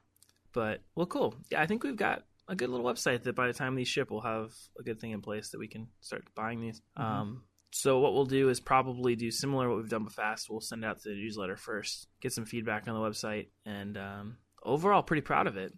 but 0.54 0.82
well, 0.96 1.06
cool. 1.06 1.36
Yeah, 1.52 1.62
I 1.62 1.68
think 1.68 1.84
we've 1.84 1.96
got 1.96 2.24
a 2.48 2.56
good 2.56 2.70
little 2.70 2.86
website 2.86 3.24
that 3.24 3.36
by 3.36 3.46
the 3.48 3.54
time 3.54 3.76
these 3.76 3.88
ship, 3.88 4.10
we'll 4.10 4.22
have 4.22 4.52
a 4.80 4.84
good 4.84 5.00
thing 5.00 5.12
in 5.12 5.22
place 5.22 5.50
that 5.50 5.60
we 5.60 5.68
can 5.68 5.88
start 6.02 6.24
buying 6.36 6.62
these. 6.62 6.82
Mhm. 6.98 7.04
Um, 7.04 7.44
so 7.72 8.00
what 8.00 8.14
we'll 8.14 8.26
do 8.26 8.50
is 8.50 8.60
probably 8.60 9.16
do 9.16 9.30
similar 9.30 9.66
to 9.66 9.70
what 9.70 9.78
we've 9.78 9.90
done 9.90 10.06
with 10.06 10.14
fast. 10.14 10.50
We'll 10.50 10.62
send 10.62 10.84
out 10.84 11.02
the 11.04 11.12
newsletter 11.12 11.58
first, 11.58 12.08
get 12.22 12.34
some 12.34 12.46
feedback 12.46 12.88
on 12.88 12.94
the 12.96 13.00
website, 13.08 13.50
and 13.66 13.98
um, 13.98 14.38
overall, 14.64 15.04
pretty 15.04 15.22
proud 15.22 15.46
of 15.48 15.58
it. 15.58 15.74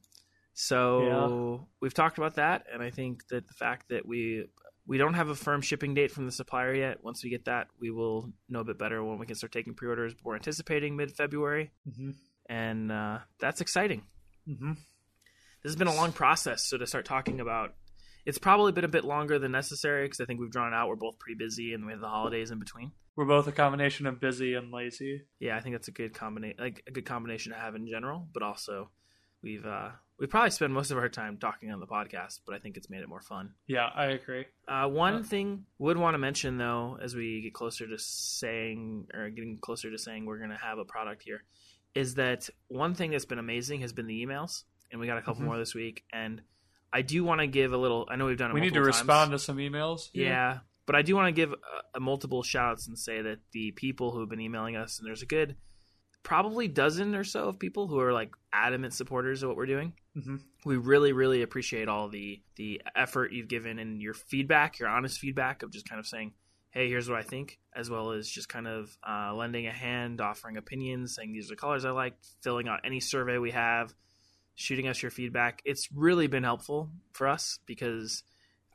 So 0.60 1.68
we've 1.82 1.94
talked 1.94 2.18
about 2.18 2.36
that, 2.36 2.66
and 2.74 2.82
I 2.82 2.90
think 2.90 3.28
that 3.28 3.48
the 3.48 3.54
fact 3.54 3.90
that 3.90 4.08
we 4.08 4.48
we 4.88 4.98
don't 4.98 5.14
have 5.14 5.30
a 5.30 5.36
firm 5.36 5.62
shipping 5.62 5.94
date 5.94 6.12
from 6.12 6.26
the 6.26 6.32
supplier 6.32 6.74
yet. 6.74 7.04
Once 7.04 7.24
we 7.24 7.30
get 7.30 7.46
that, 7.46 7.68
we 7.80 7.92
will 7.92 8.32
know 8.50 8.62
a 8.62 8.64
bit 8.64 8.80
better 8.80 9.04
when 9.04 9.20
we 9.20 9.28
can 9.28 9.36
start 9.36 9.52
taking 9.52 9.76
pre-orders. 9.76 10.16
We're 10.24 10.36
anticipating 10.36 10.96
mid 10.96 11.12
February, 11.12 11.72
hmm 11.86 12.12
and 12.50 12.92
uh, 12.92 13.20
that's 13.40 13.60
exciting 13.62 14.02
hmm 14.46 14.72
this 15.62 15.72
has 15.72 15.76
been 15.76 15.90
a 15.90 15.96
long 15.96 16.12
process. 16.14 16.64
So 16.64 16.78
to 16.78 16.88
start 16.88 17.06
talking 17.06 17.40
about 17.40 17.76
It's 18.26 18.38
probably 18.40 18.72
been 18.72 18.84
a 18.84 18.90
bit 18.90 19.06
longer 19.06 19.38
than 19.40 19.52
necessary 19.52 20.06
because 20.06 20.20
I 20.22 20.26
think 20.26 20.40
we've 20.40 20.52
drawn 20.52 20.74
out. 20.74 20.88
We're 20.90 20.96
both 20.96 21.20
pretty 21.20 21.38
busy, 21.38 21.74
and 21.74 21.86
we 21.86 21.92
have 21.92 22.02
the 22.02 22.10
holidays 22.10 22.52
in 22.52 22.60
between. 22.60 22.92
We're 23.16 23.26
both 23.26 23.48
a 23.48 23.52
combination 23.52 24.08
of 24.08 24.20
busy 24.20 24.56
and 24.56 24.72
lazy. 24.72 25.22
Yeah, 25.40 25.56
I 25.56 25.62
think 25.62 25.76
that's 25.76 25.88
a 25.88 25.92
good 25.92 26.14
combination, 26.14 26.58
like 26.60 26.84
a 26.88 26.92
good 26.92 27.06
combination 27.06 27.52
to 27.54 27.60
have 27.60 27.76
in 27.76 27.88
general. 27.88 28.28
But 28.34 28.44
also, 28.44 28.90
we've 29.42 29.66
uh, 29.66 29.92
we 30.20 30.26
probably 30.28 30.50
spend 30.50 30.74
most 30.74 30.90
of 30.92 30.98
our 30.98 31.10
time 31.10 31.38
talking 31.38 31.72
on 31.72 31.80
the 31.80 31.86
podcast, 31.88 32.40
but 32.46 32.56
I 32.56 32.60
think 32.60 32.76
it's 32.78 32.90
made 32.90 33.02
it 33.02 33.10
more 33.10 33.22
fun. 33.22 33.54
Yeah, 33.68 33.86
I 33.94 34.06
agree. 34.08 34.46
Uh, 34.68 34.88
one 34.88 35.16
Uh, 35.18 35.24
thing 35.24 35.66
would 35.78 35.98
want 35.98 36.16
to 36.16 36.18
mention 36.18 36.58
though, 36.58 36.98
as 37.02 37.16
we 37.16 37.42
get 37.42 37.54
closer 37.54 37.88
to 37.88 37.98
saying 38.00 39.08
or 39.14 39.30
getting 39.30 39.60
closer 39.60 39.92
to 39.92 39.98
saying 39.98 40.26
we're 40.26 40.40
going 40.40 40.50
to 40.50 40.58
have 40.58 40.78
a 40.80 40.86
product 40.86 41.24
here, 41.24 41.44
is 41.94 42.16
that 42.16 42.50
one 42.68 42.94
thing 42.94 43.12
that's 43.12 43.26
been 43.26 43.40
amazing 43.40 43.82
has 43.82 43.94
been 43.94 44.08
the 44.08 44.26
emails, 44.26 44.64
and 44.92 45.00
we 45.00 45.08
got 45.08 45.18
a 45.18 45.22
couple 45.22 45.42
Mhm. 45.42 45.46
more 45.46 45.58
this 45.58 45.76
week. 45.76 46.04
And 46.12 46.42
I 46.92 47.02
do 47.02 47.24
want 47.24 47.42
to 47.42 47.48
give 47.48 47.74
a 47.74 47.78
little. 47.78 48.08
I 48.10 48.16
know 48.16 48.26
we've 48.26 48.38
done. 48.38 48.54
We 48.54 48.62
need 48.62 48.70
to 48.74 48.76
times. 48.80 48.88
respond 48.88 49.32
to 49.32 49.40
some 49.40 49.58
emails. 49.58 50.10
Yeah, 50.14 50.60
but 50.86 50.96
I 50.96 51.02
do 51.02 51.16
want 51.16 51.28
to 51.28 51.32
give 51.32 51.54
a, 51.54 51.58
a 51.96 52.00
multiple 52.00 52.42
shouts 52.44 52.88
and 52.88 52.98
say 52.98 53.22
that 53.22 53.40
the 53.52 53.72
people 53.72 54.12
who 54.12 54.22
have 54.22 54.30
been 54.30 54.40
emailing 54.42 54.76
us, 54.76 54.98
and 54.98 55.08
there's 55.08 55.22
a 55.22 55.26
good 55.28 55.58
probably 56.24 56.68
dozen 56.68 57.16
or 57.16 57.24
so 57.24 57.48
of 57.48 57.60
people 57.60 57.88
who 57.88 58.00
are 58.00 58.12
like 58.14 58.32
adamant 58.52 58.94
supporters 58.94 59.44
of 59.44 59.50
what 59.50 59.58
we're 59.58 59.66
doing. 59.66 59.94
Mhm. 60.18 60.42
We 60.66 60.78
really, 60.78 61.14
really 61.14 61.44
appreciate 61.44 61.88
all 61.88 62.10
the 62.10 62.42
the 62.56 62.82
effort 62.96 63.32
you've 63.32 63.48
given 63.48 63.78
and 63.78 64.02
your 64.02 64.16
feedback, 64.16 64.80
your 64.80 64.90
honest 64.90 65.20
feedback 65.20 65.62
of 65.62 65.72
just 65.72 65.88
kind 65.88 66.00
of 66.00 66.08
saying, 66.08 66.34
"Hey, 66.72 66.90
here's 66.90 67.08
what 67.10 67.20
I 67.20 67.24
think," 67.24 67.60
as 67.76 67.90
well 67.90 68.12
as 68.12 68.28
just 68.28 68.50
kind 68.50 68.68
of 68.68 68.98
uh, 69.08 69.34
lending 69.36 69.68
a 69.68 69.72
hand, 69.72 70.20
offering 70.20 70.58
opinions, 70.58 71.16
saying 71.16 71.34
these 71.34 71.52
are 71.52 71.56
the 71.56 71.62
colors 71.62 71.86
I 71.86 71.92
like, 71.92 72.16
filling 72.42 72.68
out 72.68 72.82
any 72.84 73.00
survey 73.00 73.38
we 73.38 73.52
have, 73.52 73.94
shooting 74.56 74.88
us 74.88 75.02
your 75.04 75.12
feedback. 75.12 75.62
It's 75.66 75.92
really 75.94 76.28
been 76.28 76.44
helpful 76.44 76.90
for 77.14 77.28
us 77.28 77.60
because 77.68 78.24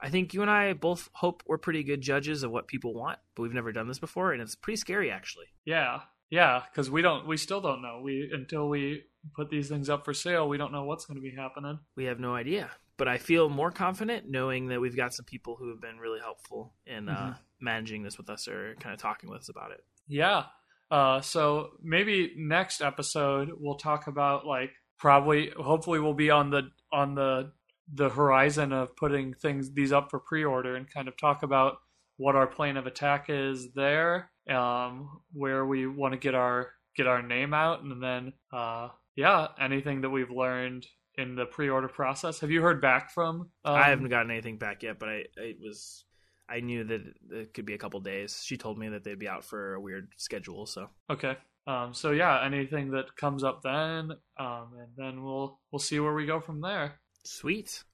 I 0.00 0.10
think 0.10 0.34
you 0.34 0.42
and 0.42 0.50
I 0.50 0.74
both 0.74 1.08
hope 1.12 1.42
we're 1.46 1.58
pretty 1.58 1.82
good 1.82 2.02
judges 2.02 2.44
of 2.44 2.52
what 2.52 2.68
people 2.68 2.94
want, 2.94 3.18
but 3.34 3.42
we've 3.42 3.52
never 3.52 3.72
done 3.72 3.88
this 3.88 3.98
before, 3.98 4.32
and 4.32 4.40
it's 4.40 4.54
pretty 4.54 4.76
scary 4.76 5.10
actually. 5.10 5.46
Yeah, 5.64 6.02
yeah, 6.30 6.62
because 6.70 6.88
we 6.88 7.02
don't, 7.02 7.26
we 7.26 7.36
still 7.36 7.60
don't 7.60 7.82
know. 7.82 8.00
We 8.00 8.30
until 8.32 8.68
we 8.68 9.04
put 9.34 9.50
these 9.50 9.68
things 9.68 9.88
up 9.88 10.04
for 10.04 10.12
sale, 10.14 10.48
we 10.48 10.58
don't 10.58 10.72
know 10.72 10.84
what's 10.84 11.04
going 11.06 11.16
to 11.16 11.22
be 11.22 11.34
happening. 11.34 11.78
We 11.96 12.04
have 12.04 12.18
no 12.20 12.34
idea, 12.34 12.70
but 12.96 13.08
I 13.08 13.18
feel 13.18 13.48
more 13.48 13.70
confident 13.70 14.28
knowing 14.28 14.68
that 14.68 14.80
we've 14.80 14.96
got 14.96 15.14
some 15.14 15.24
people 15.24 15.56
who 15.56 15.68
have 15.70 15.80
been 15.80 15.98
really 15.98 16.20
helpful 16.20 16.74
in 16.86 17.08
uh, 17.08 17.12
Mhm. 17.34 17.38
managing 17.60 18.02
this 18.02 18.18
with 18.18 18.28
us 18.30 18.48
or 18.48 18.74
kind 18.80 18.92
of 18.94 19.00
talking 19.00 19.30
with 19.30 19.40
us 19.42 19.48
about 19.48 19.70
it. 19.70 19.84
Yeah. 20.08 20.46
Uh, 20.90 21.20
so 21.20 21.70
maybe 21.82 22.34
next 22.36 22.82
episode 22.82 23.50
we'll 23.58 23.76
talk 23.76 24.06
about 24.08 24.44
like 24.46 24.72
probably, 24.98 25.50
hopefully, 25.56 25.98
we'll 26.00 26.14
be 26.14 26.30
on 26.30 26.50
the 26.50 26.70
on 26.92 27.14
the 27.14 27.52
the 27.94 28.08
horizon 28.08 28.72
of 28.72 28.94
putting 28.96 29.34
things 29.34 29.72
these 29.74 29.92
up 29.92 30.10
for 30.10 30.18
pre-order 30.20 30.76
and 30.76 30.88
kind 30.92 31.08
of 31.08 31.16
talk 31.16 31.42
about 31.42 31.78
what 32.16 32.36
our 32.36 32.46
plan 32.46 32.76
of 32.76 32.86
attack 32.86 33.26
is 33.28 33.72
there, 33.74 34.30
um, 34.48 35.20
where 35.32 35.66
we 35.66 35.86
want 35.86 36.12
to 36.12 36.18
get 36.18 36.34
our 36.34 36.70
get 36.96 37.06
our 37.06 37.22
name 37.22 37.52
out, 37.54 37.82
and 37.82 38.02
then 38.02 38.32
uh, 38.52 38.88
yeah, 39.16 39.48
anything 39.60 40.02
that 40.02 40.10
we've 40.10 40.30
learned 40.30 40.86
in 41.16 41.34
the 41.36 41.44
pre-order 41.44 41.88
process. 41.88 42.40
Have 42.40 42.50
you 42.50 42.62
heard 42.62 42.80
back 42.80 43.10
from? 43.12 43.50
Um, 43.64 43.74
I 43.74 43.88
haven't 43.90 44.08
gotten 44.08 44.30
anything 44.30 44.56
back 44.58 44.82
yet, 44.82 44.98
but 44.98 45.08
I 45.08 45.24
it 45.36 45.58
was 45.60 46.04
I 46.48 46.60
knew 46.60 46.84
that 46.84 47.02
it 47.30 47.54
could 47.54 47.66
be 47.66 47.74
a 47.74 47.78
couple 47.78 48.00
days. 48.00 48.42
She 48.44 48.56
told 48.56 48.78
me 48.78 48.88
that 48.90 49.04
they'd 49.04 49.18
be 49.18 49.28
out 49.28 49.44
for 49.44 49.74
a 49.74 49.80
weird 49.80 50.08
schedule, 50.16 50.66
so 50.66 50.88
Okay. 51.10 51.36
Um, 51.66 51.94
so 51.94 52.10
yeah, 52.10 52.44
anything 52.44 52.90
that 52.92 53.14
comes 53.16 53.44
up 53.44 53.62
then, 53.62 54.10
um, 54.38 54.70
and 54.80 54.88
then 54.96 55.22
we'll 55.22 55.60
we'll 55.70 55.78
see 55.78 56.00
where 56.00 56.14
we 56.14 56.26
go 56.26 56.40
from 56.40 56.60
there. 56.60 56.98
sweet. 57.24 57.84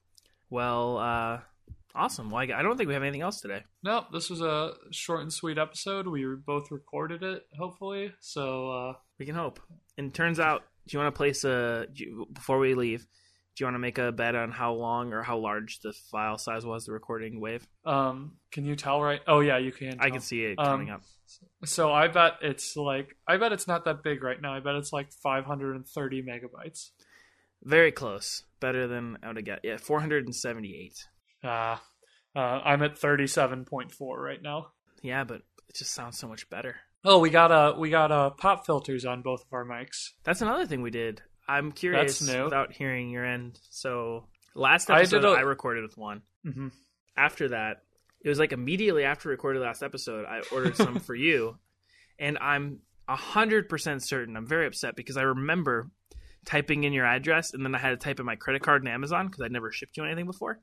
Well, 0.49 0.97
uh, 0.97 1.39
awesome. 1.93 2.31
Well, 2.31 2.41
I, 2.41 2.59
I 2.59 2.63
don't 2.63 2.77
think 2.77 2.87
we 2.87 2.95
have 2.95 3.03
anything 3.03 3.21
else 3.21 3.41
today. 3.41 3.63
Nope, 3.83 4.05
this 4.11 4.29
was 4.31 4.41
a 4.41 4.73
short 4.91 5.21
and 5.21 5.31
sweet 5.31 5.59
episode. 5.59 6.07
We 6.07 6.25
both 6.43 6.71
recorded 6.71 7.21
it, 7.21 7.43
hopefully. 7.57 8.13
So 8.19 8.71
uh, 8.71 8.93
We 9.19 9.27
can 9.27 9.35
hope. 9.35 9.59
And 9.97 10.11
turns 10.11 10.39
out, 10.39 10.63
do 10.89 10.97
you 10.97 11.03
want 11.03 11.13
to 11.13 11.17
place 11.17 11.43
a 11.43 11.85
you, 11.93 12.25
before 12.33 12.57
we 12.57 12.73
leave? 12.73 13.01
Do 13.55 13.63
you 13.63 13.65
want 13.67 13.75
to 13.75 13.79
make 13.79 13.97
a 13.99 14.11
bet 14.11 14.35
on 14.35 14.51
how 14.51 14.73
long 14.73 15.13
or 15.13 15.21
how 15.21 15.37
large 15.37 15.81
the 15.81 15.93
file 15.93 16.37
size 16.37 16.65
was, 16.65 16.85
the 16.85 16.93
recording 16.93 17.39
wave? 17.39 17.67
um, 17.85 18.37
can 18.51 18.65
you 18.65 18.75
tell 18.75 19.01
right? 19.01 19.21
Oh 19.27 19.41
yeah, 19.41 19.57
you 19.59 19.71
can. 19.71 19.99
I 19.99 20.09
can 20.09 20.21
see 20.21 20.43
it 20.45 20.57
Um, 20.57 20.65
coming 20.65 20.89
up. 20.89 21.03
So 21.65 21.91
I 21.93 22.07
bet 22.07 22.37
it's 22.41 22.75
like 22.75 23.15
I 23.27 23.37
bet 23.37 23.51
it's 23.51 23.67
not 23.67 23.85
that 23.85 24.01
big 24.01 24.23
right 24.23 24.41
now. 24.41 24.55
I 24.55 24.61
bet 24.61 24.75
it's 24.75 24.91
like 24.91 25.11
530 25.13 26.23
megabytes. 26.23 26.89
Very 27.63 27.91
close. 27.91 28.43
Better 28.59 28.87
than 28.87 29.17
I 29.21 29.27
would 29.27 29.35
have 29.37 29.45
got. 29.45 29.59
Yeah, 29.63 29.77
478. 29.77 30.93
Uh, 31.43 31.47
uh, 31.47 32.39
I'm 32.39 32.81
at 32.81 32.95
37.4 32.99 34.17
right 34.17 34.41
now. 34.41 34.67
Yeah, 35.03 35.23
but 35.25 35.41
it 35.67 35.75
just 35.75 35.91
sounds 35.93 36.17
so 36.17 36.27
much 36.27 36.49
better. 36.49 36.77
Oh, 37.05 37.19
we 37.19 37.29
got 37.29 37.51
uh 37.51 37.75
we 37.77 37.89
got 37.89 38.11
uh 38.11 38.31
pop 38.31 38.65
filters 38.65 39.05
on 39.05 39.21
both 39.21 39.41
of 39.41 39.53
our 39.53 39.65
mics. 39.65 40.09
That's 40.23 40.41
another 40.41 40.65
thing 40.65 40.81
we 40.81 40.91
did. 40.91 41.21
I'm 41.47 41.71
curious 41.71 42.19
That's 42.19 42.31
new. 42.31 42.43
without 42.43 42.73
hearing 42.73 43.09
your 43.09 43.25
end. 43.25 43.59
So 43.69 44.27
last 44.53 44.89
I 44.89 44.99
episode 44.99 45.25
I, 45.25 45.41
a- 45.41 45.45
recorded 45.45 45.83
with 45.83 45.97
one. 45.97 46.21
Mm-hmm. 46.45 46.67
After 47.17 47.49
that, 47.49 47.83
it 48.23 48.29
was 48.29 48.39
like 48.39 48.51
immediately 48.51 49.03
after 49.03 49.29
recorded 49.29 49.61
last 49.61 49.81
episode, 49.81 50.25
I 50.25 50.41
ordered 50.53 50.75
some 50.75 50.99
for 50.99 51.15
you, 51.15 51.57
and 52.19 52.37
I'm 52.39 52.79
hundred 53.07 53.69
percent 53.69 54.03
certain. 54.03 54.37
I'm 54.37 54.45
very 54.47 54.67
upset 54.67 54.95
because 54.95 55.17
I 55.17 55.23
remember 55.23 55.89
typing 56.45 56.83
in 56.83 56.93
your 56.93 57.05
address, 57.05 57.53
and 57.53 57.65
then 57.65 57.73
I 57.73 57.79
had 57.79 57.89
to 57.89 57.97
type 57.97 58.19
in 58.19 58.25
my 58.25 58.35
credit 58.35 58.61
card 58.61 58.83
in 58.83 58.87
Amazon 58.87 59.27
because 59.27 59.41
I'd 59.41 59.51
never 59.51 59.71
shipped 59.71 59.97
you 59.97 60.03
anything 60.05 60.25
before. 60.25 60.59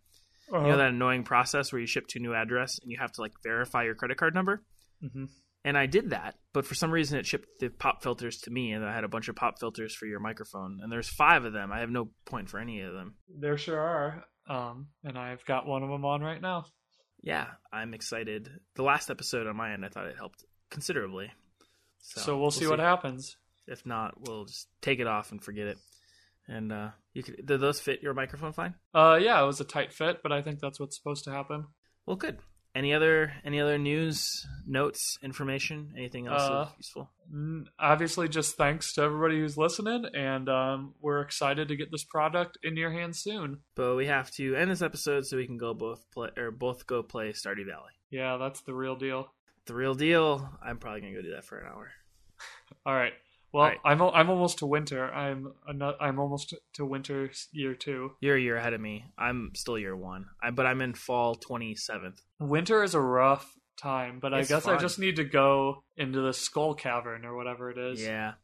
Uh-huh. 0.52 0.64
You 0.64 0.70
know 0.72 0.78
that 0.78 0.88
annoying 0.90 1.24
process 1.24 1.72
where 1.72 1.80
you 1.80 1.86
ship 1.86 2.06
to 2.08 2.18
a 2.18 2.22
new 2.22 2.34
address 2.34 2.78
and 2.80 2.90
you 2.90 2.98
have 3.00 3.10
to 3.12 3.20
like 3.20 3.32
verify 3.42 3.82
your 3.84 3.94
credit 3.96 4.16
card 4.16 4.34
number. 4.34 4.62
hmm 5.00 5.24
And 5.66 5.76
I 5.76 5.86
did 5.86 6.10
that, 6.10 6.36
but 6.52 6.64
for 6.64 6.76
some 6.76 6.92
reason 6.92 7.18
it 7.18 7.26
shipped 7.26 7.58
the 7.58 7.70
pop 7.70 8.00
filters 8.00 8.38
to 8.42 8.52
me, 8.52 8.70
and 8.70 8.84
I 8.84 8.94
had 8.94 9.02
a 9.02 9.08
bunch 9.08 9.26
of 9.26 9.34
pop 9.34 9.58
filters 9.58 9.92
for 9.92 10.06
your 10.06 10.20
microphone, 10.20 10.78
and 10.80 10.92
there's 10.92 11.08
five 11.08 11.44
of 11.44 11.52
them. 11.52 11.72
I 11.72 11.80
have 11.80 11.90
no 11.90 12.10
point 12.24 12.48
for 12.48 12.60
any 12.60 12.82
of 12.82 12.92
them. 12.92 13.16
There 13.28 13.58
sure 13.58 13.80
are. 13.80 14.24
Um, 14.48 14.90
and 15.02 15.18
I've 15.18 15.44
got 15.44 15.66
one 15.66 15.82
of 15.82 15.90
them 15.90 16.04
on 16.04 16.20
right 16.20 16.40
now. 16.40 16.66
Yeah, 17.20 17.46
I'm 17.72 17.94
excited. 17.94 18.48
The 18.76 18.84
last 18.84 19.10
episode 19.10 19.48
on 19.48 19.56
my 19.56 19.72
end, 19.72 19.84
I 19.84 19.88
thought 19.88 20.06
it 20.06 20.16
helped 20.16 20.44
considerably. 20.70 21.32
So, 21.98 22.38
we'll, 22.38 22.52
see, 22.52 22.68
what 22.68 22.78
happens. 22.78 23.36
If 23.66 23.84
not, 23.84 24.14
we'll 24.20 24.44
just 24.44 24.68
take 24.80 25.00
it 25.00 25.08
off 25.08 25.32
and 25.32 25.42
forget 25.42 25.66
it. 25.66 25.78
And 26.46 26.72
uh, 26.72 26.90
you 27.12 27.24
could, 27.24 27.44
did 27.44 27.60
those 27.60 27.80
fit 27.80 28.04
your 28.04 28.14
microphone 28.14 28.52
fine? 28.52 28.74
Uh, 28.94 29.18
yeah, 29.20 29.42
it 29.42 29.46
was 29.46 29.60
a 29.60 29.64
tight 29.64 29.92
fit, 29.92 30.22
but 30.22 30.30
I 30.30 30.42
think 30.42 30.60
that's 30.60 30.78
what's 30.78 30.96
supposed 30.96 31.24
to 31.24 31.32
happen. 31.32 31.64
Well, 32.06 32.14
good. 32.14 32.38
Any 32.76 32.92
other 32.92 33.32
any 33.42 33.58
other 33.58 33.78
news, 33.78 34.46
notes, 34.66 35.18
information, 35.22 35.94
anything 35.96 36.26
else 36.26 36.42
Uh, 36.42 36.68
useful? 36.76 37.10
Obviously, 37.78 38.28
just 38.28 38.56
thanks 38.56 38.92
to 38.94 39.02
everybody 39.02 39.38
who's 39.40 39.56
listening, 39.56 40.04
and 40.14 40.46
um, 40.50 40.92
we're 41.00 41.22
excited 41.22 41.68
to 41.68 41.76
get 41.76 41.90
this 41.90 42.04
product 42.04 42.58
in 42.62 42.76
your 42.76 42.90
hands 42.90 43.18
soon. 43.18 43.60
But 43.76 43.96
we 43.96 44.06
have 44.08 44.30
to 44.32 44.54
end 44.54 44.70
this 44.70 44.82
episode 44.82 45.24
so 45.24 45.38
we 45.38 45.46
can 45.46 45.56
go 45.56 45.72
both 45.72 46.04
play 46.12 46.28
or 46.36 46.50
both 46.50 46.86
go 46.86 47.02
play 47.02 47.30
Stardew 47.32 47.64
Valley. 47.66 47.92
Yeah, 48.10 48.36
that's 48.36 48.60
the 48.60 48.74
real 48.74 48.96
deal. 48.96 49.32
The 49.64 49.74
real 49.74 49.94
deal. 49.94 50.46
I'm 50.62 50.76
probably 50.76 51.00
gonna 51.00 51.14
go 51.14 51.22
do 51.22 51.30
that 51.34 51.46
for 51.46 51.58
an 51.58 51.68
hour. 51.72 51.90
All 52.86 52.94
right. 52.94 53.14
Well, 53.56 53.68
right. 53.68 53.78
I'm 53.86 54.02
I'm 54.02 54.28
almost 54.28 54.58
to 54.58 54.66
winter. 54.66 55.10
I'm 55.10 55.54
I'm 55.66 56.20
almost 56.20 56.54
to 56.74 56.84
winter 56.84 57.30
year 57.52 57.72
two. 57.72 58.12
You're 58.20 58.36
a 58.36 58.40
year 58.40 58.58
ahead 58.58 58.74
of 58.74 58.82
me. 58.82 59.06
I'm 59.16 59.52
still 59.54 59.78
year 59.78 59.96
one. 59.96 60.26
I, 60.42 60.50
but 60.50 60.66
I'm 60.66 60.82
in 60.82 60.92
fall 60.92 61.36
27th. 61.36 62.20
Winter 62.38 62.82
is 62.82 62.92
a 62.92 63.00
rough 63.00 63.50
time, 63.78 64.18
but 64.20 64.34
I 64.34 64.40
It's 64.40 64.50
guess 64.50 64.66
I 64.66 64.76
just 64.76 64.98
need 64.98 65.16
to 65.16 65.24
go 65.24 65.84
into 65.96 66.20
the 66.20 66.34
skull 66.34 66.74
cavern 66.74 67.24
or 67.24 67.34
whatever 67.34 67.70
it 67.70 67.78
is. 67.78 68.02
Yeah. 68.04 68.34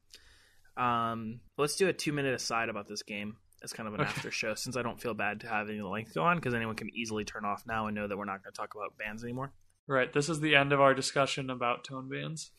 Um, 0.79 1.41
let's 1.59 1.77
do 1.77 1.89
a 1.89 1.93
two 1.93 2.15
minute 2.15 2.33
aside 2.33 2.71
about 2.71 2.89
this 2.89 3.03
game 3.03 3.37
as 3.63 3.75
kind 3.75 3.89
of 3.89 3.95
an 3.95 4.01
Okay. 4.01 4.09
after 4.09 4.31
show, 4.31 4.55
since 4.55 4.79
I 4.79 4.83
don't 4.83 4.99
feel 4.99 5.13
bad 5.13 5.41
to 5.41 5.47
have 5.47 5.69
any 5.69 5.83
length 5.83 6.15
go 6.15 6.23
on 6.23 6.39
because 6.39 6.55
anyone 6.55 6.75
can 6.75 6.89
easily 6.97 7.27
turn 7.27 7.45
off 7.45 7.65
now 7.67 7.87
and 7.87 7.95
know 7.95 8.09
that 8.09 8.17
we're 8.17 8.25
not 8.25 8.43
going 8.43 8.53
to 8.55 8.57
talk 8.57 8.75
about 8.75 8.97
bands 8.97 9.23
anymore. 9.23 9.53
Right. 9.87 10.11
This 10.11 10.31
is 10.31 10.41
the 10.41 10.57
end 10.57 10.73
of 10.73 10.81
our 10.81 10.95
discussion 10.95 11.51
about 11.51 11.85
tone 11.85 12.09
bands. 12.09 12.51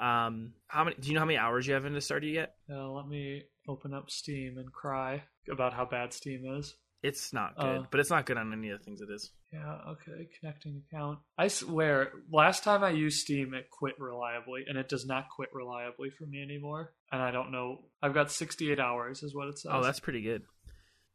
Um, 0.00 0.52
how 0.66 0.84
many? 0.84 0.96
Do 0.98 1.08
you 1.08 1.14
know 1.14 1.20
how 1.20 1.26
many 1.26 1.38
hours 1.38 1.66
you 1.66 1.74
have 1.74 1.84
into 1.84 2.00
Stardew 2.00 2.32
yet? 2.32 2.54
Uh, 2.70 2.90
let 2.90 3.06
me 3.06 3.42
open 3.68 3.94
up 3.94 4.10
Steam 4.10 4.58
and 4.58 4.72
cry 4.72 5.22
about 5.50 5.72
how 5.72 5.84
bad 5.84 6.12
Steam 6.12 6.44
is. 6.58 6.74
It's 7.02 7.32
not 7.34 7.54
good, 7.58 7.80
Uh, 7.80 7.86
but 7.90 8.00
it's 8.00 8.08
not 8.10 8.24
good 8.24 8.38
on 8.38 8.50
any 8.52 8.70
of 8.70 8.78
the 8.78 8.84
things 8.84 9.02
it 9.02 9.10
is. 9.10 9.30
Yeah, 9.52 9.76
okay, 9.88 10.26
connecting 10.40 10.82
account. 10.90 11.18
I 11.36 11.48
swear, 11.48 12.12
last 12.32 12.64
time 12.64 12.82
I 12.82 12.90
used 12.90 13.20
Steam, 13.20 13.52
it 13.52 13.68
quit 13.70 13.94
reliably, 14.00 14.64
and 14.66 14.78
it 14.78 14.88
does 14.88 15.04
not 15.04 15.28
quit 15.28 15.50
reliably 15.52 16.08
for 16.10 16.24
me 16.24 16.42
anymore. 16.42 16.94
And 17.12 17.20
I 17.20 17.30
don't 17.30 17.52
know. 17.52 17.84
I've 18.02 18.14
got 18.14 18.30
68 18.32 18.80
hours, 18.80 19.22
is 19.22 19.34
what 19.34 19.48
it 19.48 19.58
says. 19.58 19.70
Oh, 19.74 19.82
that's 19.82 20.00
pretty 20.00 20.22
good. 20.22 20.42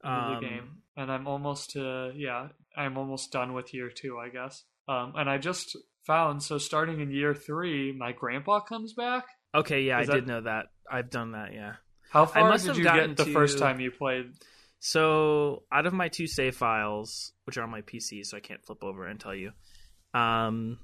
um, 0.03 0.35
the 0.35 0.47
game, 0.47 0.77
and 0.95 1.11
I'm 1.11 1.27
almost 1.27 1.71
to 1.71 2.11
yeah, 2.15 2.49
I'm 2.77 2.97
almost 2.97 3.31
done 3.31 3.53
with 3.53 3.73
year 3.73 3.89
two, 3.89 4.17
I 4.19 4.29
guess. 4.29 4.63
Um, 4.87 5.13
and 5.17 5.27
I 5.29 5.37
just 5.39 5.75
found 6.09 6.41
so 6.41 6.57
starting 6.57 7.01
in 7.01 7.11
year 7.11 7.35
three, 7.35 7.91
my 7.91 8.11
grandpa 8.13 8.61
comes 8.61 8.93
back. 8.93 9.25
Okay, 9.53 9.83
yeah, 9.83 9.99
I 9.99 10.05
that- 10.05 10.13
did 10.13 10.27
know 10.27 10.41
that. 10.41 10.65
I've 10.91 11.11
done 11.11 11.33
that. 11.33 11.53
Yeah. 11.53 11.73
How 12.09 12.25
far 12.25 12.49
must 12.49 12.63
did 12.65 12.69
have 12.69 12.77
you 12.79 12.83
gotten 12.83 13.13
get 13.13 13.17
the 13.25 13.31
first 13.31 13.59
time 13.59 13.79
you 13.79 13.91
played? 13.91 14.31
So 14.79 15.65
out 15.71 15.85
of 15.85 15.93
my 15.93 16.07
two 16.07 16.25
save 16.25 16.55
files, 16.55 17.31
which 17.43 17.57
are 17.57 17.63
on 17.63 17.69
my 17.69 17.81
PC, 17.81 18.25
so 18.25 18.37
I 18.37 18.39
can't 18.39 18.65
flip 18.65 18.83
over 18.83 19.05
and 19.05 19.19
tell 19.19 19.35
you, 19.35 19.51
um, 20.15 20.79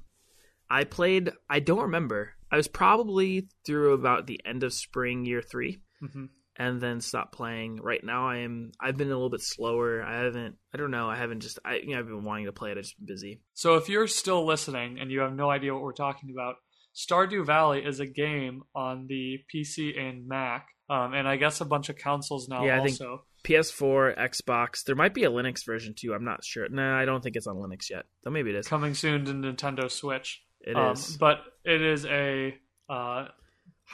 I 0.70 0.84
played. 0.84 1.32
I 1.50 1.60
don't 1.60 1.82
remember. 1.82 2.34
I 2.52 2.58
was 2.58 2.68
probably 2.68 3.48
through 3.66 3.94
about 3.94 4.28
the 4.28 4.40
end 4.46 4.62
of 4.64 4.74
spring 4.74 5.26
year 5.26 5.42
3 5.42 5.82
Mhm. 6.04 6.30
And 6.58 6.80
then 6.80 7.02
stop 7.02 7.32
playing. 7.32 7.80
Right 7.82 8.04
now, 8.04 8.28
I 8.28 8.38
am. 8.38 8.72
I've 8.80 8.98
been 8.98 9.08
a 9.08 9.16
little 9.16 9.30
bit 9.30 9.42
slower. 9.42 10.04
I 10.04 10.24
haven't. 10.24 10.56
I 10.74 10.78
don't 10.78 10.92
know. 10.92 11.10
I 11.10 11.16
haven't 11.16 11.42
just. 11.42 11.60
I 11.66 11.76
you 11.78 11.94
know 11.94 12.00
I've 12.00 12.08
been 12.08 12.24
wanting 12.24 12.46
to 12.46 12.52
play 12.52 12.72
it. 12.72 12.78
I've 12.78 12.84
just 12.84 12.98
been 12.98 13.08
busy. 13.08 13.42
So 13.54 13.76
if 13.76 13.90
you're 13.90 14.08
still 14.08 14.46
listening 14.46 15.00
and 15.00 15.12
you 15.12 15.22
have 15.22 15.34
no 15.34 15.50
idea 15.50 15.74
what 15.74 15.84
we're 15.84 15.94
talking 15.94 16.30
about, 16.32 16.56
Stardew 16.96 17.46
Valley 17.46 17.84
is 17.86 18.00
a 18.00 18.06
game 18.06 18.64
on 18.74 19.08
the 19.08 19.40
PC 19.54 20.00
and 20.00 20.28
Mac, 20.28 20.68
um, 20.90 21.14
and 21.14 21.28
I 21.28 21.36
guess 21.36 21.62
a 21.62 21.66
bunch 21.66 21.90
of 21.90 21.98
consoles 21.98 22.48
now 22.48 22.64
Yeah, 22.64 22.80
I 22.80 22.84
think- 22.86 23.02
also. 23.02 23.26
PS4, 23.44 24.18
Xbox. 24.18 24.84
There 24.86 24.96
might 24.96 25.14
be 25.14 25.24
a 25.24 25.30
Linux 25.30 25.64
version 25.64 25.94
too. 25.96 26.16
I'm 26.16 26.24
not 26.26 26.44
sure. 26.44 26.68
No, 26.68 26.96
I 26.96 27.06
don't 27.06 27.22
think 27.22 27.36
it's 27.36 27.46
on 27.46 27.58
Linux 27.58 27.92
yet. 27.92 28.06
Though 28.24 28.32
maybe 28.32 28.50
it 28.50 28.56
is. 28.56 28.68
Coming 28.68 28.96
soon 28.96 29.24
to 29.26 29.34
Nintendo 29.34 29.92
Switch. 29.92 30.42
It 30.62 30.76
um, 30.76 30.94
is. 30.94 31.16
But 31.18 31.42
it 31.64 31.80
is 31.80 32.08
a 32.08 32.56
uh, 32.90 33.28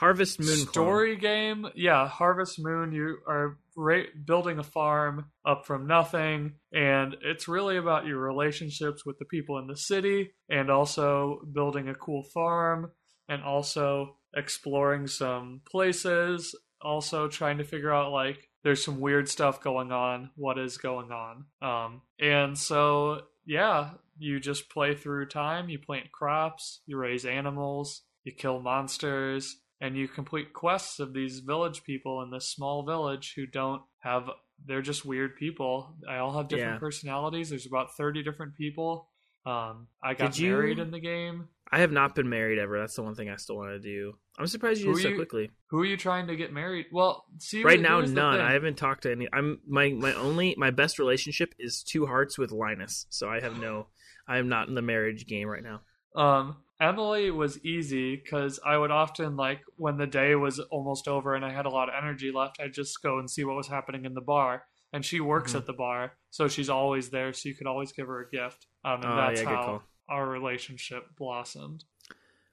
Harvest 0.02 0.40
Moon 0.40 0.48
clone. 0.48 0.66
story 0.66 1.16
game. 1.16 1.68
Yeah, 1.76 2.08
Harvest 2.08 2.58
Moon. 2.58 2.90
You 2.90 3.18
are 3.28 3.56
ra- 3.76 4.10
building 4.26 4.58
a 4.58 4.64
farm 4.64 5.26
up 5.46 5.64
from 5.64 5.86
nothing, 5.86 6.54
and 6.72 7.16
it's 7.22 7.46
really 7.46 7.76
about 7.76 8.04
your 8.04 8.18
relationships 8.18 9.06
with 9.06 9.20
the 9.20 9.26
people 9.26 9.58
in 9.58 9.68
the 9.68 9.76
city, 9.76 10.32
and 10.48 10.70
also 10.72 11.42
building 11.54 11.88
a 11.88 11.94
cool 11.94 12.24
farm, 12.34 12.90
and 13.28 13.44
also 13.44 14.16
exploring 14.34 15.06
some 15.06 15.60
places. 15.70 16.52
Also 16.80 17.28
trying 17.28 17.58
to 17.58 17.64
figure 17.64 17.94
out 17.94 18.10
like 18.10 18.50
there's 18.64 18.84
some 18.84 18.98
weird 18.98 19.28
stuff 19.28 19.60
going 19.62 19.92
on. 19.92 20.30
What 20.34 20.58
is 20.58 20.78
going 20.78 21.12
on? 21.12 21.44
Um, 21.62 22.02
and 22.18 22.58
so 22.58 23.20
yeah, 23.46 23.90
you 24.18 24.40
just 24.40 24.68
play 24.68 24.96
through 24.96 25.26
time. 25.26 25.68
You 25.68 25.78
plant 25.78 26.10
crops. 26.10 26.80
You 26.86 26.96
raise 26.96 27.24
animals. 27.24 28.02
You 28.24 28.32
kill 28.32 28.58
monsters 28.60 29.58
and 29.82 29.96
you 29.96 30.08
complete 30.08 30.52
quests 30.54 30.98
of 31.00 31.12
these 31.12 31.40
village 31.40 31.82
people 31.84 32.22
in 32.22 32.30
this 32.30 32.48
small 32.50 32.84
village 32.86 33.34
who 33.36 33.44
don't 33.46 33.82
have 33.98 34.30
they're 34.64 34.80
just 34.80 35.04
weird 35.04 35.36
people 35.36 35.94
they 36.06 36.14
all 36.16 36.32
have 36.36 36.48
different 36.48 36.74
Yeah. 36.74 36.78
personalities 36.78 37.50
there's 37.50 37.66
about 37.66 37.96
30 37.96 38.22
different 38.22 38.54
people 38.56 39.08
um 39.44 39.88
i 40.02 40.14
got 40.14 40.32
Did 40.32 40.38
you- 40.38 40.52
married 40.52 40.78
in 40.78 40.90
the 40.90 41.00
game 41.00 41.48
I 41.74 41.78
have 41.80 41.90
not 41.90 42.14
been 42.14 42.28
married 42.28 42.58
ever. 42.58 42.78
That's 42.78 42.96
the 42.96 43.02
one 43.02 43.14
thing 43.14 43.30
I 43.30 43.36
still 43.36 43.56
want 43.56 43.70
to 43.70 43.78
do. 43.78 44.12
I'm 44.38 44.46
surprised 44.46 44.82
you 44.82 44.88
Who 44.90 44.94
did 44.96 45.02
so 45.04 45.08
you- 45.08 45.16
quickly. 45.16 45.50
who 45.70 45.80
are 45.80 45.86
you 45.86 45.96
trying 45.96 46.26
to 46.26 46.36
get 46.36 46.52
married 46.52 46.84
well 46.92 47.24
see 47.38 47.62
right 47.64 47.80
now, 47.80 48.02
none. 48.02 48.40
I 48.40 48.52
haven't 48.52 48.76
talked 48.76 49.04
to 49.04 49.10
any. 49.10 49.26
I'm 49.32 49.58
my 49.66 49.88
my 49.88 50.12
only 50.12 50.54
my 50.58 50.70
best 50.70 50.98
relationship 50.98 51.54
is 51.58 51.82
two 51.82 52.04
hearts 52.04 52.36
with 52.36 52.52
Linus. 52.52 53.06
So 53.08 53.30
I 53.30 53.40
have 53.40 53.58
no. 53.58 53.86
I 54.28 54.36
am 54.36 54.50
not 54.50 54.68
in 54.68 54.74
the 54.74 54.82
marriage 54.82 55.26
game 55.26 55.48
right 55.48 55.62
now. 55.62 55.80
Um, 56.14 56.56
Emily 56.82 57.30
was 57.30 57.64
easy 57.64 58.16
because 58.16 58.58
I 58.66 58.76
would 58.76 58.90
often 58.90 59.36
like 59.36 59.60
when 59.76 59.96
the 59.98 60.06
day 60.06 60.34
was 60.34 60.58
almost 60.58 61.06
over 61.06 61.34
and 61.34 61.44
I 61.44 61.52
had 61.52 61.64
a 61.66 61.70
lot 61.70 61.88
of 61.88 61.94
energy 61.96 62.32
left, 62.32 62.58
I'd 62.60 62.74
just 62.74 63.00
go 63.02 63.18
and 63.18 63.30
see 63.30 63.44
what 63.44 63.56
was 63.56 63.68
happening 63.68 64.04
in 64.04 64.14
the 64.14 64.20
bar. 64.20 64.64
And 64.92 65.04
she 65.04 65.20
works 65.20 65.52
Mhm. 65.52 65.58
at 65.58 65.66
the 65.66 65.72
bar, 65.72 66.18
so 66.30 66.48
she's 66.48 66.68
always 66.68 67.08
there. 67.10 67.32
So 67.32 67.48
you 67.48 67.54
could 67.54 67.66
always 67.66 67.92
give 67.92 68.08
her 68.08 68.20
a 68.20 68.28
gift. 68.30 68.66
Um, 68.84 68.96
and 69.02 69.04
Oh, 69.12 69.16
that's 69.16 69.40
yeah, 69.42 69.48
how 69.48 69.82
our 70.08 70.28
relationship 70.28 71.04
blossomed. 71.16 71.84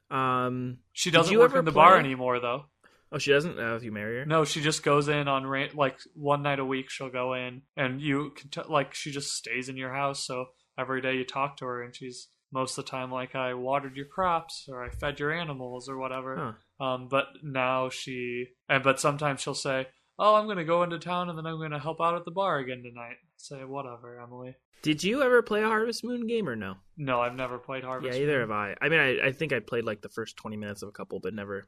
Um. 0.09 0.77
She 0.93 1.11
doesn't 1.11 1.37
work 1.37 1.53
in 1.55 1.65
the 1.65 1.71
bar 1.71 1.97
anymore, 1.97 2.39
though. 2.39 2.65
Oh, 3.11 3.17
she 3.17 3.31
doesn't. 3.31 3.59
Uh, 3.59 3.75
if 3.75 3.83
you 3.83 3.91
marry 3.91 4.19
her. 4.19 4.25
No, 4.25 4.45
she 4.45 4.61
just 4.61 4.83
goes 4.83 5.07
in 5.07 5.27
on 5.27 5.45
ra- 5.45 5.67
like 5.73 5.99
one 6.13 6.43
night 6.43 6.59
a 6.59 6.65
week. 6.65 6.89
She'll 6.89 7.09
go 7.09 7.33
in, 7.33 7.63
and 7.75 7.99
you 8.01 8.31
can 8.35 8.49
t- 8.49 8.61
like 8.69 8.93
she 8.93 9.11
just 9.11 9.29
stays 9.35 9.67
in 9.67 9.77
your 9.77 9.93
house. 9.93 10.25
So 10.25 10.45
every 10.77 11.01
day 11.01 11.15
you 11.17 11.25
talk 11.25 11.57
to 11.57 11.65
her, 11.65 11.81
and 11.83 11.95
she's 11.95 12.29
most 12.51 12.77
of 12.77 12.85
the 12.85 12.91
time 12.91 13.11
like, 13.11 13.35
"I 13.35 13.53
watered 13.53 13.95
your 13.95 14.05
crops," 14.07 14.67
or 14.69 14.83
"I 14.83 14.89
fed 14.89 15.19
your 15.19 15.31
animals," 15.31 15.87
or 15.89 15.97
whatever. 15.97 16.55
Huh. 16.79 16.85
Um, 16.85 17.07
but 17.07 17.27
now 17.43 17.89
she, 17.89 18.47
and 18.67 18.83
but 18.83 18.99
sometimes 18.99 19.41
she'll 19.41 19.53
say, 19.53 19.87
"Oh, 20.17 20.35
I'm 20.35 20.45
going 20.45 20.57
to 20.57 20.63
go 20.65 20.83
into 20.83 20.99
town, 20.99 21.29
and 21.29 21.37
then 21.37 21.45
I'm 21.45 21.57
going 21.57 21.71
to 21.71 21.79
help 21.79 21.99
out 22.01 22.15
at 22.15 22.25
the 22.25 22.31
bar 22.31 22.59
again 22.59 22.83
tonight." 22.83 23.17
say, 23.37 23.63
"Whatever, 23.63 24.19
Emily." 24.21 24.55
Did 24.81 25.03
you 25.03 25.21
ever 25.23 25.41
play 25.41 25.61
a 25.61 25.67
Harvest 25.67 26.05
Moon 26.05 26.25
game 26.25 26.47
or 26.47 26.55
no? 26.55 26.75
No, 26.95 27.19
I've 27.19 27.35
never 27.35 27.57
played 27.57 27.83
Harvest. 27.83 28.15
yeah, 28.15 28.21
either 28.23 28.39
Moon. 28.39 28.49
have 28.49 28.51
I. 28.51 28.75
I 28.81 28.87
mean, 28.89 28.99
I, 28.99 29.27
I 29.27 29.31
think 29.33 29.51
I 29.51 29.59
played 29.59 29.83
like 29.83 30.01
the 30.01 30.07
first 30.09 30.37
twenty 30.37 30.55
minutes 30.57 30.81
of 30.83 30.89
a 30.89 30.93
couple, 30.93 31.19
but 31.19 31.33
never. 31.33 31.65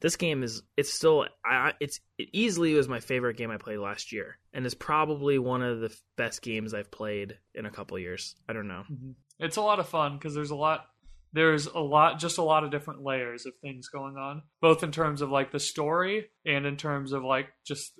This 0.00 0.16
game 0.16 0.42
is 0.42 0.62
it's 0.76 0.92
still 0.92 1.26
I 1.44 1.72
it's 1.80 2.00
it 2.18 2.28
easily 2.34 2.74
was 2.74 2.86
my 2.88 3.00
favorite 3.00 3.38
game 3.38 3.50
I 3.50 3.56
played 3.56 3.78
last 3.78 4.12
year, 4.12 4.36
and 4.52 4.66
it's 4.66 4.74
probably 4.74 5.38
one 5.38 5.62
of 5.62 5.80
the 5.80 5.90
best 6.16 6.42
games 6.42 6.74
I've 6.74 6.90
played 6.90 7.38
in 7.54 7.64
a 7.64 7.70
couple 7.70 7.98
years. 7.98 8.36
I 8.46 8.52
don't 8.52 8.68
know. 8.68 8.82
Mhm. 8.92 9.14
It's 9.38 9.56
a 9.56 9.62
lot 9.62 9.78
of 9.78 9.88
fun 9.88 10.16
because 10.16 10.34
there's 10.34 10.50
a 10.50 10.56
lot. 10.56 10.86
There's 11.32 11.66
a 11.66 11.80
lot, 11.80 12.18
just 12.18 12.38
a 12.38 12.42
lot 12.42 12.64
of 12.64 12.70
different 12.70 13.02
layers 13.02 13.44
of 13.44 13.52
things 13.60 13.88
going 13.88 14.16
on, 14.16 14.42
both 14.62 14.82
in 14.82 14.90
terms 14.90 15.20
of 15.20 15.30
like 15.30 15.52
the 15.52 15.60
story 15.60 16.28
and 16.46 16.64
in 16.64 16.76
terms 16.76 17.12
of 17.12 17.22
like 17.24 17.48
just 17.66 17.92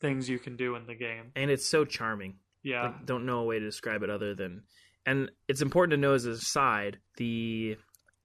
things 0.00 0.28
you 0.28 0.38
can 0.38 0.56
do 0.56 0.74
in 0.74 0.86
the 0.86 0.94
game. 0.94 1.32
And 1.36 1.50
it's 1.50 1.66
so 1.66 1.84
charming. 1.84 2.36
Yeah, 2.62 2.84
Like, 2.84 3.06
don't 3.06 3.26
know 3.26 3.40
a 3.40 3.44
way 3.44 3.58
to 3.58 3.64
describe 3.64 4.02
it 4.02 4.10
other 4.10 4.34
than 4.34 4.62
and 5.06 5.30
it's 5.46 5.62
important 5.62 5.92
to 5.92 5.96
know 5.96 6.12
as 6.14 6.26
a 6.26 6.36
side 6.36 6.98
the 7.16 7.76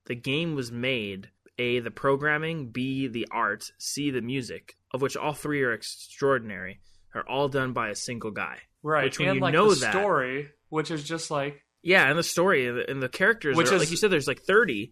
the 0.07 0.15
game 0.15 0.55
was 0.55 0.71
made 0.71 1.29
a 1.59 1.79
the 1.79 1.91
programming 1.91 2.69
b 2.71 3.07
the 3.07 3.27
art 3.31 3.71
c 3.77 4.09
the 4.09 4.21
music 4.21 4.75
of 4.91 5.01
which 5.01 5.15
all 5.15 5.33
three 5.33 5.61
are 5.61 5.71
extraordinary 5.71 6.79
are 7.13 7.23
all 7.29 7.47
done 7.47 7.73
by 7.73 7.89
a 7.89 7.95
single 7.95 8.31
guy 8.31 8.57
right. 8.81 9.05
which 9.05 9.19
when 9.19 9.29
and 9.29 9.35
you 9.35 9.41
like 9.41 9.53
know 9.53 9.69
the 9.73 9.79
that- 9.79 9.93
story, 9.93 10.49
which 10.69 10.89
is 10.91 11.03
just 11.03 11.29
like, 11.31 11.62
yeah 11.83 12.09
and 12.09 12.17
the 12.17 12.23
story 12.23 12.67
and 12.67 12.77
the, 12.77 12.89
and 12.89 13.03
the 13.03 13.09
characters 13.09 13.55
Which 13.55 13.71
are, 13.71 13.75
is- 13.75 13.81
like 13.81 13.91
you 13.91 13.97
said 13.97 14.09
there's 14.11 14.27
like 14.27 14.41
30 14.41 14.91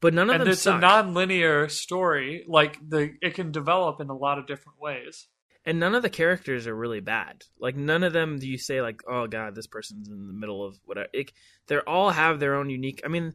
but 0.00 0.12
none 0.12 0.28
of 0.30 0.34
and 0.34 0.42
them 0.42 0.48
it's 0.48 0.62
suck 0.62 0.78
a 0.78 0.80
non-linear 0.80 1.68
story. 1.68 2.44
Like 2.48 2.76
the 2.86 3.14
it 3.22 3.34
can 3.34 3.52
develop 3.52 4.00
in 4.00 4.08
a 4.10 4.16
lot 4.16 4.38
of 4.38 4.46
different 4.48 4.80
ways. 4.80 5.28
and 5.64 5.78
none 5.78 5.94
of 5.94 6.02
the 6.02 6.10
characters 6.10 6.66
are 6.66 6.74
really 6.74 6.98
bad 7.00 7.42
like 7.60 7.76
none 7.76 8.02
of 8.02 8.12
them 8.12 8.38
do 8.40 8.48
you 8.48 8.58
say 8.58 8.82
like 8.82 9.00
oh 9.08 9.26
god 9.28 9.54
this 9.54 9.68
person's 9.68 10.08
in 10.08 10.26
the 10.26 10.32
middle 10.32 10.64
of 10.66 10.76
whatever 10.84 11.08
it, 11.12 11.30
they're 11.68 11.88
all 11.88 12.10
have 12.10 12.40
their 12.40 12.56
own 12.56 12.68
unique 12.68 13.00
i 13.04 13.08
mean 13.08 13.32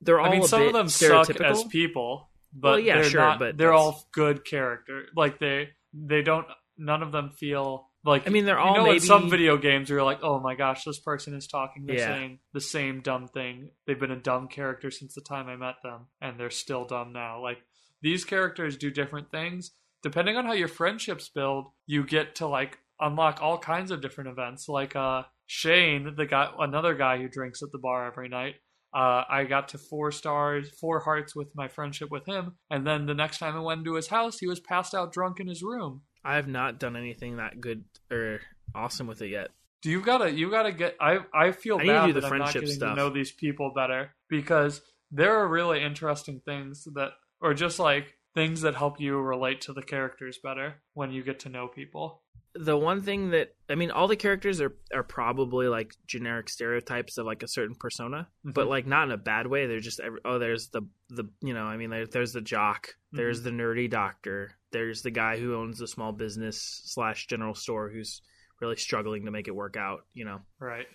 they're 0.00 0.20
all 0.20 0.26
I 0.26 0.30
mean, 0.30 0.42
some 0.44 0.62
of 0.62 0.72
them 0.72 0.88
suck 0.88 1.28
as 1.40 1.64
people, 1.64 2.30
but 2.52 2.68
Well, 2.68 2.78
yeah, 2.80 2.94
they're 3.00 3.10
sure, 3.10 3.20
not, 3.20 3.38
but 3.40 3.56
they're 3.58 3.68
that's- 3.70 3.82
all 3.84 4.08
good 4.12 4.44
character. 4.44 5.06
Like 5.16 5.40
they 5.40 5.70
they 5.92 6.22
don't. 6.22 6.46
None 6.76 7.02
of 7.02 7.10
them 7.10 7.30
feel 7.30 7.88
like. 8.04 8.26
I 8.26 8.30
mean, 8.30 8.44
they're 8.44 8.58
all 8.58 8.72
you 8.72 8.78
know, 8.78 8.84
maybe 8.84 8.96
in 8.96 9.02
some 9.02 9.30
video 9.30 9.56
games, 9.56 9.90
where 9.90 9.98
you're 9.98 10.04
like, 10.06 10.20
oh 10.22 10.40
my 10.40 10.54
gosh, 10.54 10.84
this 10.84 11.00
person 11.00 11.34
is 11.34 11.46
talking. 11.46 11.84
They're 11.86 11.96
Yeah. 11.96 12.06
saying 12.16 12.38
the 12.52 12.60
same 12.60 13.00
dumb 13.00 13.28
thing. 13.28 13.70
They've 13.86 13.98
been 13.98 14.10
a 14.10 14.16
dumb 14.20 14.48
character 14.48 14.90
since 14.90 15.14
the 15.14 15.20
time 15.22 15.48
I 15.48 15.56
met 15.56 15.76
them, 15.82 16.06
and 16.20 16.38
they're 16.38 16.50
still 16.50 16.84
dumb 16.84 17.12
now. 17.12 17.42
Like 17.42 17.58
these 18.02 18.24
characters 18.24 18.76
do 18.76 18.90
different 18.90 19.30
things 19.30 19.72
depending 20.02 20.36
on 20.36 20.44
how 20.44 20.52
your 20.52 20.68
friendships 20.68 21.28
build. 21.28 21.66
You 21.86 22.04
get 22.04 22.36
to 22.36 22.46
like 22.46 22.78
unlock 23.00 23.40
all 23.42 23.58
kinds 23.58 23.90
of 23.90 24.00
different 24.00 24.30
events. 24.30 24.68
Like 24.68 24.94
uh, 24.94 25.22
Shane, 25.46 26.14
the 26.16 26.26
guy, 26.26 26.48
another 26.58 26.94
guy 26.94 27.18
who 27.18 27.28
drinks 27.28 27.62
at 27.62 27.72
the 27.72 27.78
bar 27.78 28.06
every 28.06 28.28
night. 28.28 28.54
Uh, 28.94 29.22
I 29.28 29.44
got 29.44 29.68
to 29.70 29.78
four 29.78 30.10
stars, 30.12 30.70
four 30.80 31.00
hearts 31.00 31.36
with 31.36 31.48
my 31.54 31.68
friendship 31.68 32.10
with 32.10 32.24
him, 32.26 32.56
and 32.70 32.86
then 32.86 33.04
the 33.04 33.12
next 33.14 33.38
time 33.38 33.54
I 33.54 33.60
went 33.60 33.80
into 33.80 33.94
his 33.96 34.08
house, 34.08 34.38
he 34.38 34.46
was 34.46 34.60
passed 34.60 34.94
out 34.94 35.12
drunk 35.12 35.40
in 35.40 35.46
his 35.46 35.62
room. 35.62 36.02
I 36.24 36.36
have 36.36 36.48
not 36.48 36.78
done 36.78 36.96
anything 36.96 37.36
that 37.36 37.60
good 37.60 37.84
or 38.10 38.40
awesome 38.74 39.06
with 39.06 39.22
it 39.22 39.28
yet. 39.28 39.50
Do 39.82 39.90
you 39.90 40.02
gotta 40.02 40.30
you 40.30 40.50
gotta 40.50 40.72
get 40.72 40.96
I 41.00 41.20
I 41.32 41.52
feel 41.52 41.78
I 41.78 41.86
bad 41.86 42.14
that 42.14 42.24
I'm 42.24 42.30
not 42.30 42.50
friendship 42.50 42.62
getting 42.62 42.76
stuff. 42.76 42.90
to 42.90 42.96
know 42.96 43.10
these 43.10 43.30
people 43.30 43.72
better 43.74 44.10
because 44.28 44.82
there 45.10 45.36
are 45.36 45.46
really 45.48 45.82
interesting 45.82 46.40
things 46.44 46.86
that 46.94 47.12
or 47.40 47.54
just 47.54 47.78
like 47.78 48.14
things 48.34 48.60
that 48.62 48.74
help 48.74 49.00
you 49.00 49.18
relate 49.18 49.60
to 49.62 49.72
the 49.72 49.82
characters 49.82 50.38
better 50.42 50.76
when 50.94 51.10
you 51.12 51.22
get 51.22 51.40
to 51.40 51.48
know 51.48 51.68
people. 51.68 52.22
The 52.60 52.76
one 52.76 53.02
thing 53.02 53.30
that 53.30 53.54
I 53.68 53.74
mean, 53.76 53.90
all 53.90 54.08
the 54.08 54.16
characters 54.16 54.60
are 54.60 54.74
are 54.92 55.02
probably 55.04 55.68
like 55.68 55.94
generic 56.06 56.48
stereotypes 56.48 57.16
of 57.18 57.26
like 57.26 57.42
a 57.42 57.48
certain 57.48 57.74
persona, 57.76 58.28
but 58.44 58.66
Mhm. 58.66 58.70
like 58.70 58.86
not 58.86 59.04
in 59.08 59.12
a 59.12 59.16
bad 59.16 59.46
way. 59.46 59.66
They're 59.66 59.78
just 59.80 60.00
every, 60.00 60.20
oh, 60.24 60.38
there's 60.38 60.68
the 60.68 60.82
the 61.10 61.24
you 61.40 61.54
know, 61.54 61.64
I 61.64 61.76
mean, 61.76 61.90
there, 61.90 62.06
there's 62.06 62.32
the 62.32 62.40
jock, 62.40 62.96
there's 63.12 63.42
the 63.42 63.50
nerdy 63.50 63.88
doctor, 63.88 64.52
there's 64.72 65.02
the 65.02 65.10
guy 65.10 65.38
who 65.38 65.54
owns 65.54 65.78
the 65.78 65.86
small 65.86 66.12
business 66.12 66.82
slash 66.86 67.26
general 67.28 67.54
store 67.54 67.90
who's 67.90 68.22
really 68.60 68.76
struggling 68.76 69.24
to 69.26 69.30
make 69.30 69.46
it 69.46 69.54
work 69.54 69.76
out. 69.76 70.00
You 70.14 70.24
know, 70.24 70.40
Right. 70.58 70.86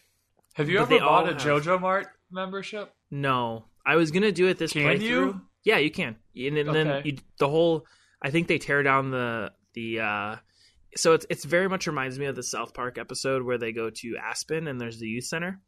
Have 0.55 0.69
you 0.69 0.77
But 0.79 0.91
ever 0.91 0.99
bought 0.99 1.29
a 1.29 1.33
have- 1.33 1.41
JoJo 1.41 1.79
Mart 1.81 2.07
membership? 2.29 2.93
No, 3.09 3.65
I 3.85 3.95
was 3.95 4.11
gonna 4.11 4.31
do 4.31 4.47
it 4.47 4.57
this 4.57 4.73
Can 4.73 4.83
playthrough. 4.83 5.01
you? 5.01 5.41
Yeah, 5.63 5.77
you 5.77 5.89
can. 5.91 6.17
And, 6.35 6.57
then- 6.57 6.67
then 6.73 7.01
you, 7.05 7.17
the 7.39 7.47
whole. 7.47 7.87
I 8.21 8.29
think 8.31 8.47
they 8.47 8.57
tear 8.57 8.83
down 8.83 9.11
the 9.11 9.53
the. 9.73 9.99
uh 10.01 10.35
So 10.95 11.13
it's 11.13 11.25
it's 11.29 11.45
very 11.45 11.67
much 11.69 11.87
reminds 11.87 12.17
me 12.19 12.25
of 12.25 12.35
the 12.35 12.43
South 12.43 12.73
Park 12.73 12.97
episode 12.97 13.43
where 13.43 13.57
they 13.57 13.71
go 13.71 13.89
to 13.89 14.17
Aspen 14.17 14.67
and 14.67 14.79
there's 14.79 14.99
the 14.99 15.07
youth 15.07 15.25
center 15.25 15.59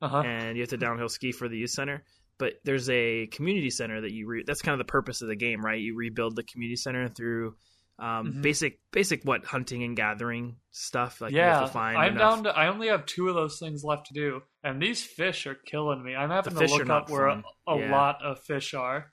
Uh-huh. 0.00 0.20
and 0.20 0.56
you 0.56 0.62
have 0.62 0.70
to 0.70 0.76
downhill 0.76 1.08
ski 1.08 1.32
for 1.32 1.48
the 1.48 1.58
youth 1.58 1.70
center. 1.70 2.04
But 2.38 2.54
there's 2.64 2.88
a 2.90 3.26
community 3.28 3.70
center 3.70 4.00
that 4.00 4.12
you 4.12 4.26
re- 4.26 4.44
that's 4.46 4.62
kind 4.62 4.72
of 4.72 4.84
the 4.84 4.90
purpose 4.90 5.22
of 5.22 5.28
the 5.28 5.36
game, 5.36 5.64
right? 5.64 5.80
You 5.80 5.94
rebuild 5.96 6.34
the 6.36 6.42
community 6.42 6.76
center 6.76 7.08
through 7.08 7.56
Um, 7.98 8.32
Mhm. 8.32 8.42
Basic, 8.42 8.80
basic 8.90 9.22
what 9.22 9.44
hunting 9.44 9.84
and 9.84 9.94
gathering 9.94 10.56
stuff. 10.72 11.20
Like 11.20 11.32
you 11.32 11.38
have 11.40 11.60
yeah, 11.60 11.66
to 11.66 11.72
find 11.72 11.96
I'm 11.98 12.12
enough- 12.16 12.34
down 12.36 12.44
to. 12.44 12.50
I 12.58 12.66
only 12.68 12.88
have 12.88 13.04
two 13.06 13.28
of 13.28 13.34
those 13.34 13.58
things 13.60 13.84
left 13.84 14.06
to 14.06 14.14
do, 14.14 14.42
and 14.64 14.82
these 14.82 15.04
fish 15.04 15.46
are 15.46 15.54
killing 15.54 16.02
me. 16.02 16.16
I'm 16.16 16.30
having 16.30 16.54
to 16.56 16.66
look 16.66 16.88
up 16.88 17.10
where 17.10 17.26
a, 17.26 17.44
a 17.68 17.78
Yeah. 17.78 17.92
lot 17.92 18.20
of 18.24 18.40
fish 18.42 18.72
are. 18.74 19.12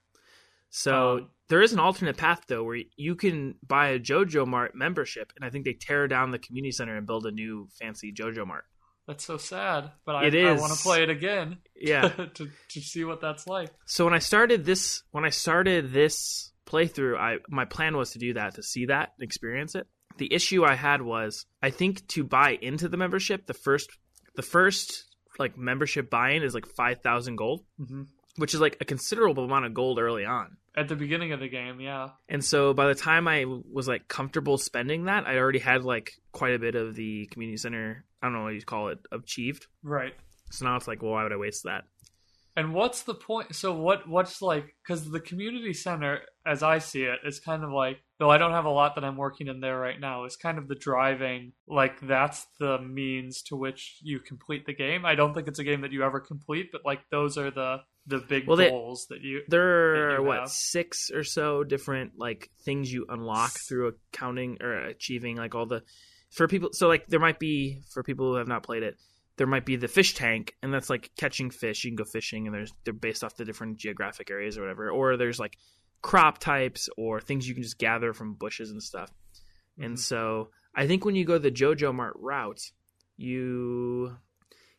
So 0.69 1.17
Um, 1.17 1.29
there 1.49 1.61
is 1.61 1.73
an 1.73 1.79
alternate 1.79 2.17
path 2.17 2.43
though, 2.47 2.63
where 2.63 2.79
you 2.95 3.15
can 3.15 3.55
buy 3.65 3.89
a 3.89 3.99
JoJo 3.99 4.47
Mart 4.47 4.75
membership, 4.75 5.33
and 5.35 5.43
I 5.43 5.49
think 5.49 5.65
they 5.65 5.73
tear 5.73 6.07
down 6.07 6.31
the 6.31 6.39
community 6.39 6.71
center 6.71 6.95
and 6.95 7.05
build 7.05 7.25
a 7.25 7.31
new 7.31 7.67
fancy 7.79 8.13
JoJo 8.13 8.47
Mart. 8.47 8.65
That's 9.07 9.25
so 9.25 9.37
sad, 9.37 9.89
but 10.05 10.15
I, 10.15 10.27
I 10.27 10.51
want 10.53 10.71
to 10.71 10.79
play 10.83 11.01
it 11.01 11.09
again. 11.09 11.57
Yeah. 11.75 12.07
to 12.35 12.49
to 12.69 12.79
see 12.79 13.03
what 13.03 13.21
that's 13.21 13.47
like. 13.47 13.71
so 13.85 14.05
when 14.05 14.13
I 14.13 14.19
started 14.19 14.65
this, 14.65 15.01
when 15.09 15.25
I 15.25 15.29
started 15.29 15.91
this 15.91 16.51
playthrough, 16.67 17.17
I 17.17 17.37
my 17.49 17.65
plan 17.65 17.97
was 17.97 18.11
to 18.11 18.19
do 18.19 18.35
that 18.35 18.55
to 18.55 18.63
see 18.63 18.85
that, 18.85 19.13
experience 19.19 19.73
it. 19.73 19.87
The 20.17 20.31
issue 20.31 20.63
I 20.63 20.75
had 20.75 21.01
was 21.01 21.47
I 21.63 21.71
think 21.71 22.07
to 22.09 22.23
buy 22.23 22.59
into 22.61 22.87
the 22.87 22.97
membership, 22.97 23.47
the 23.47 23.55
first 23.55 23.89
the 24.35 24.43
first 24.43 25.05
like 25.39 25.57
membership 25.57 26.11
buy-in 26.11 26.43
is 26.43 26.53
like 26.53 26.67
five 26.67 27.01
thousand 27.01 27.37
gold, 27.37 27.65
hmm 27.83 28.03
which 28.35 28.53
is 28.53 28.61
like 28.61 28.77
a 28.81 28.85
considerable 28.85 29.45
amount 29.45 29.65
of 29.65 29.73
gold 29.73 29.99
early 29.99 30.25
on. 30.25 30.57
At 30.77 30.87
the 30.87 30.95
beginning 30.95 31.33
of 31.33 31.39
the 31.39 31.49
game, 31.49 31.81
yeah. 31.81 32.09
And 32.29 32.43
so 32.43 32.73
by 32.73 32.87
the 32.87 32.95
time 32.95 33.27
I 33.27 33.45
was 33.45 33.87
like 33.87 34.07
comfortable 34.07 34.57
spending 34.57 35.05
that, 35.05 35.27
I 35.27 35.37
already 35.37 35.59
had 35.59 35.83
like 35.83 36.13
quite 36.31 36.53
a 36.53 36.59
bit 36.59 36.75
of 36.75 36.95
the 36.95 37.25
community 37.27 37.57
center, 37.57 38.05
I 38.21 38.27
don't 38.27 38.33
know 38.33 38.43
what 38.43 38.53
you 38.53 38.61
call 38.61 38.89
it, 38.89 38.99
achieved. 39.11 39.67
Right. 39.83 40.13
So 40.51 40.65
now 40.65 40.75
it's 40.75 40.87
like, 40.87 41.01
well, 41.01 41.11
why 41.11 41.23
would 41.23 41.33
I 41.33 41.37
waste 41.37 41.63
that? 41.63 41.83
And 42.55 42.73
what's 42.73 43.03
the 43.03 43.13
point? 43.13 43.55
So 43.55 43.73
what? 43.73 44.09
What's 44.09 44.41
like? 44.41 44.75
Because 44.83 45.09
the 45.09 45.21
community 45.21 45.71
center, 45.71 46.21
as 46.45 46.61
I 46.61 46.79
see 46.79 47.03
it, 47.03 47.19
is 47.23 47.39
kind 47.39 47.63
of 47.63 47.71
like. 47.71 47.99
Though 48.17 48.29
I 48.29 48.37
don't 48.37 48.51
have 48.51 48.65
a 48.65 48.69
lot 48.69 48.95
that 48.95 49.05
I'm 49.05 49.15
working 49.15 49.47
in 49.47 49.61
there 49.61 49.79
right 49.79 49.97
now, 49.97 50.25
is 50.25 50.35
kind 50.35 50.57
of 50.57 50.67
the 50.67 50.75
driving. 50.75 51.53
Like 51.69 52.01
that's 52.01 52.45
the 52.59 52.77
means 52.79 53.43
to 53.43 53.55
which 53.55 53.99
you 54.01 54.19
complete 54.19 54.65
the 54.65 54.73
game. 54.73 55.05
I 55.05 55.15
don't 55.15 55.33
think 55.33 55.47
it's 55.47 55.59
a 55.59 55.63
game 55.63 55.81
that 55.81 55.93
you 55.93 56.03
ever 56.03 56.19
complete, 56.19 56.69
but 56.73 56.81
like 56.83 56.99
those 57.11 57.37
are 57.37 57.49
the 57.49 57.77
the 58.09 58.17
big 58.19 58.47
Well, 58.47 58.57
goals 58.57 59.05
that 59.09 59.21
you. 59.21 59.41
There 59.47 60.15
are 60.15 60.17
you 60.17 60.23
what 60.23 60.39
have. 60.39 60.49
six 60.49 61.09
or 61.11 61.23
so 61.23 61.63
different 61.63 62.13
like 62.17 62.49
things 62.65 62.91
you 62.91 63.05
unlock 63.07 63.51
through 63.67 63.93
accounting 64.13 64.57
or 64.61 64.73
achieving 64.73 65.37
like 65.37 65.55
all 65.55 65.65
the 65.65 65.83
for 66.31 66.47
people. 66.47 66.69
So 66.73 66.87
like 66.87 67.07
there 67.07 67.19
might 67.19 67.39
be 67.39 67.81
for 67.93 68.03
people 68.03 68.27
who 68.31 68.35
have 68.35 68.47
not 68.47 68.63
played 68.63 68.83
it, 68.83 68.97
there 69.37 69.47
might 69.47 69.65
be 69.65 69.75
the 69.77 69.87
fish 69.87 70.13
tank, 70.15 70.55
and 70.61 70.73
that's 70.73 70.89
like 70.89 71.11
catching 71.17 71.49
fish. 71.49 71.83
You 71.85 71.91
can 71.91 71.95
go 71.95 72.03
fishing, 72.03 72.45
and 72.47 72.53
there's 72.53 72.73
they're 72.83 72.93
based 72.93 73.23
off 73.23 73.35
the 73.37 73.45
different 73.45 73.77
geographic 73.77 74.29
areas 74.31 74.57
or 74.57 74.61
whatever. 74.61 74.89
Or 74.91 75.15
there's 75.15 75.39
like 75.39 75.57
crop 76.01 76.37
types 76.39 76.89
or 76.97 77.21
things 77.21 77.47
you 77.47 77.53
can 77.53 77.63
just 77.63 77.77
gather 77.77 78.13
from 78.13 78.33
bushes 78.33 78.71
and 78.71 78.81
stuff. 78.81 79.11
And 79.77 79.95
Mhm. 79.95 79.99
so 79.99 80.49
I 80.75 80.87
think 80.87 81.05
when 81.05 81.15
you 81.15 81.25
go 81.25 81.37
the 81.37 81.51
JoJo 81.51 81.93
Mart 81.93 82.15
route, 82.19 82.61
you 83.17 84.15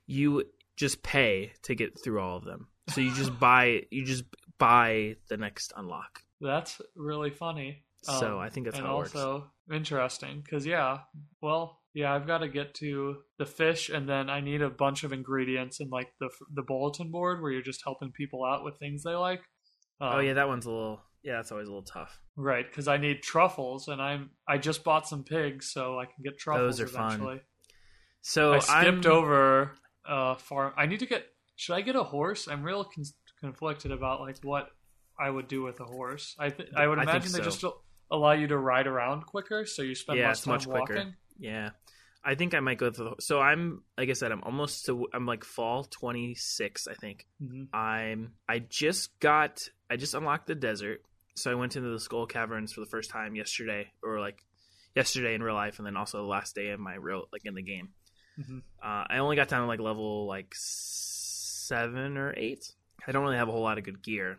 you 0.06 0.44
just 0.76 1.02
pay 1.02 1.52
to 1.62 1.74
get 1.74 2.02
through 2.02 2.20
all 2.20 2.36
of 2.36 2.44
them. 2.44 2.66
So 2.92 3.00
you 3.00 3.14
just 3.14 3.38
buy 3.38 3.82
you 3.90 4.04
just 4.04 4.24
buy 4.58 5.16
the 5.28 5.36
next 5.36 5.72
unlock. 5.76 6.20
That's 6.40 6.80
really 6.96 7.30
funny. 7.30 7.84
So 8.02 8.34
Um, 8.34 8.38
I 8.38 8.48
think 8.48 8.66
that's 8.66 8.78
and 8.78 8.86
how 8.86 8.94
it 8.94 8.98
works. 8.98 9.14
also 9.14 9.50
interesting 9.72 10.40
because 10.42 10.64
yeah, 10.66 11.00
well, 11.42 11.78
yeah, 11.92 12.14
I've 12.14 12.26
got 12.26 12.38
to 12.38 12.48
get 12.48 12.74
to 12.76 13.18
the 13.38 13.44
fish, 13.46 13.90
and 13.90 14.08
then 14.08 14.30
I 14.30 14.40
need 14.40 14.62
a 14.62 14.70
bunch 14.70 15.04
of 15.04 15.12
ingredients 15.12 15.80
in 15.80 15.88
like 15.90 16.08
the 16.20 16.30
the 16.54 16.62
bulletin 16.62 17.10
board 17.10 17.42
where 17.42 17.50
you're 17.52 17.62
just 17.62 17.82
helping 17.84 18.10
people 18.12 18.44
out 18.44 18.64
with 18.64 18.78
things 18.78 19.02
they 19.02 19.14
like. 19.14 19.40
Um, 20.00 20.14
oh 20.14 20.18
yeah, 20.20 20.34
that 20.34 20.48
one's 20.48 20.66
a 20.66 20.70
little 20.70 21.02
yeah, 21.22 21.36
that's 21.36 21.52
always 21.52 21.68
a 21.68 21.70
little 21.70 21.84
tough. 21.84 22.18
right. 22.36 22.66
Because 22.66 22.88
I 22.88 22.96
need 22.96 23.22
truffles, 23.22 23.88
and 23.88 24.00
I'm 24.00 24.30
I 24.48 24.56
just 24.58 24.82
bought 24.84 25.06
some 25.06 25.22
pigs, 25.24 25.70
so 25.70 25.98
I 25.98 26.06
can 26.06 26.22
get 26.24 26.38
truffles 26.38 26.78
Those 26.78 26.80
are 26.80 26.86
fun. 26.86 27.06
eventually. 27.06 27.40
So 28.22 28.54
I 28.54 28.58
skipped 28.60 29.06
I'm- 29.06 29.06
over 29.06 29.72
uh 30.08 30.36
farm. 30.36 30.72
I 30.76 30.86
need 30.86 31.00
to 31.00 31.06
get. 31.06 31.26
Should 31.60 31.74
I 31.74 31.82
get 31.82 31.94
a 31.94 32.02
horse? 32.02 32.48
I'm 32.48 32.62
real 32.62 32.84
con- 32.84 33.04
conflicted 33.38 33.92
about 33.92 34.22
like 34.22 34.38
what 34.42 34.70
I 35.18 35.28
would 35.28 35.46
do 35.46 35.62
with 35.62 35.78
a 35.80 35.84
horse. 35.84 36.34
I 36.38 36.48
th- 36.48 36.70
I 36.74 36.86
would 36.86 36.98
I 36.98 37.02
imagine 37.02 37.32
they 37.32 37.40
just 37.40 37.62
allow 38.10 38.32
you 38.32 38.46
to 38.46 38.56
ride 38.56 38.86
around 38.86 39.26
quicker, 39.26 39.66
so 39.66 39.82
you 39.82 39.94
spend 39.94 40.18
Yeah, 40.18 40.28
less 40.28 40.38
it's 40.38 40.46
time 40.46 40.54
much 40.54 40.66
quicker. 40.66 40.94
walking. 40.94 41.14
Yeah. 41.38 41.70
I 42.24 42.34
think 42.34 42.54
I 42.54 42.60
might 42.60 42.78
go 42.78 42.90
through 42.90 43.10
the, 43.16 43.22
so 43.22 43.40
I'm 43.42 43.82
like 43.98 44.08
I 44.08 44.14
said 44.14 44.32
I'm 44.32 44.42
almost 44.42 44.86
to 44.86 45.06
I'm 45.12 45.26
like 45.26 45.44
fall 45.44 45.84
26 45.84 46.88
I 46.88 46.94
think. 46.94 47.26
hmm 47.38 47.64
I'm 47.74 48.32
I 48.48 48.60
just 48.60 49.20
got 49.20 49.68
I 49.90 49.96
just 49.96 50.14
unlocked 50.14 50.46
the 50.46 50.54
desert. 50.54 51.02
So 51.36 51.50
I 51.50 51.56
went 51.56 51.76
into 51.76 51.90
the 51.90 52.00
skull 52.00 52.24
caverns 52.24 52.72
for 52.72 52.80
the 52.80 52.86
first 52.90 53.10
time 53.10 53.34
yesterday 53.34 53.92
or 54.02 54.18
like 54.18 54.38
yesterday 54.96 55.34
in 55.34 55.42
real 55.42 55.54
life 55.54 55.76
and 55.78 55.86
then 55.86 55.98
also 55.98 56.16
the 56.22 56.28
last 56.28 56.54
day 56.54 56.70
of 56.70 56.80
my 56.80 56.94
real 56.94 57.24
like 57.34 57.42
in 57.44 57.54
the 57.54 57.62
game. 57.62 57.90
hmm 58.42 58.60
Uh, 58.82 59.04
I 59.10 59.18
only 59.18 59.36
got 59.36 59.48
down 59.48 59.60
to 59.60 59.66
like 59.66 59.80
level 59.80 60.26
like 60.26 60.54
seven 61.70 62.16
or 62.18 62.34
eight. 62.36 62.72
I 63.06 63.12
don't 63.12 63.22
really 63.22 63.36
have 63.36 63.48
a 63.48 63.52
whole 63.52 63.62
lot 63.62 63.78
of 63.78 63.84
good 63.84 64.02
gear. 64.02 64.38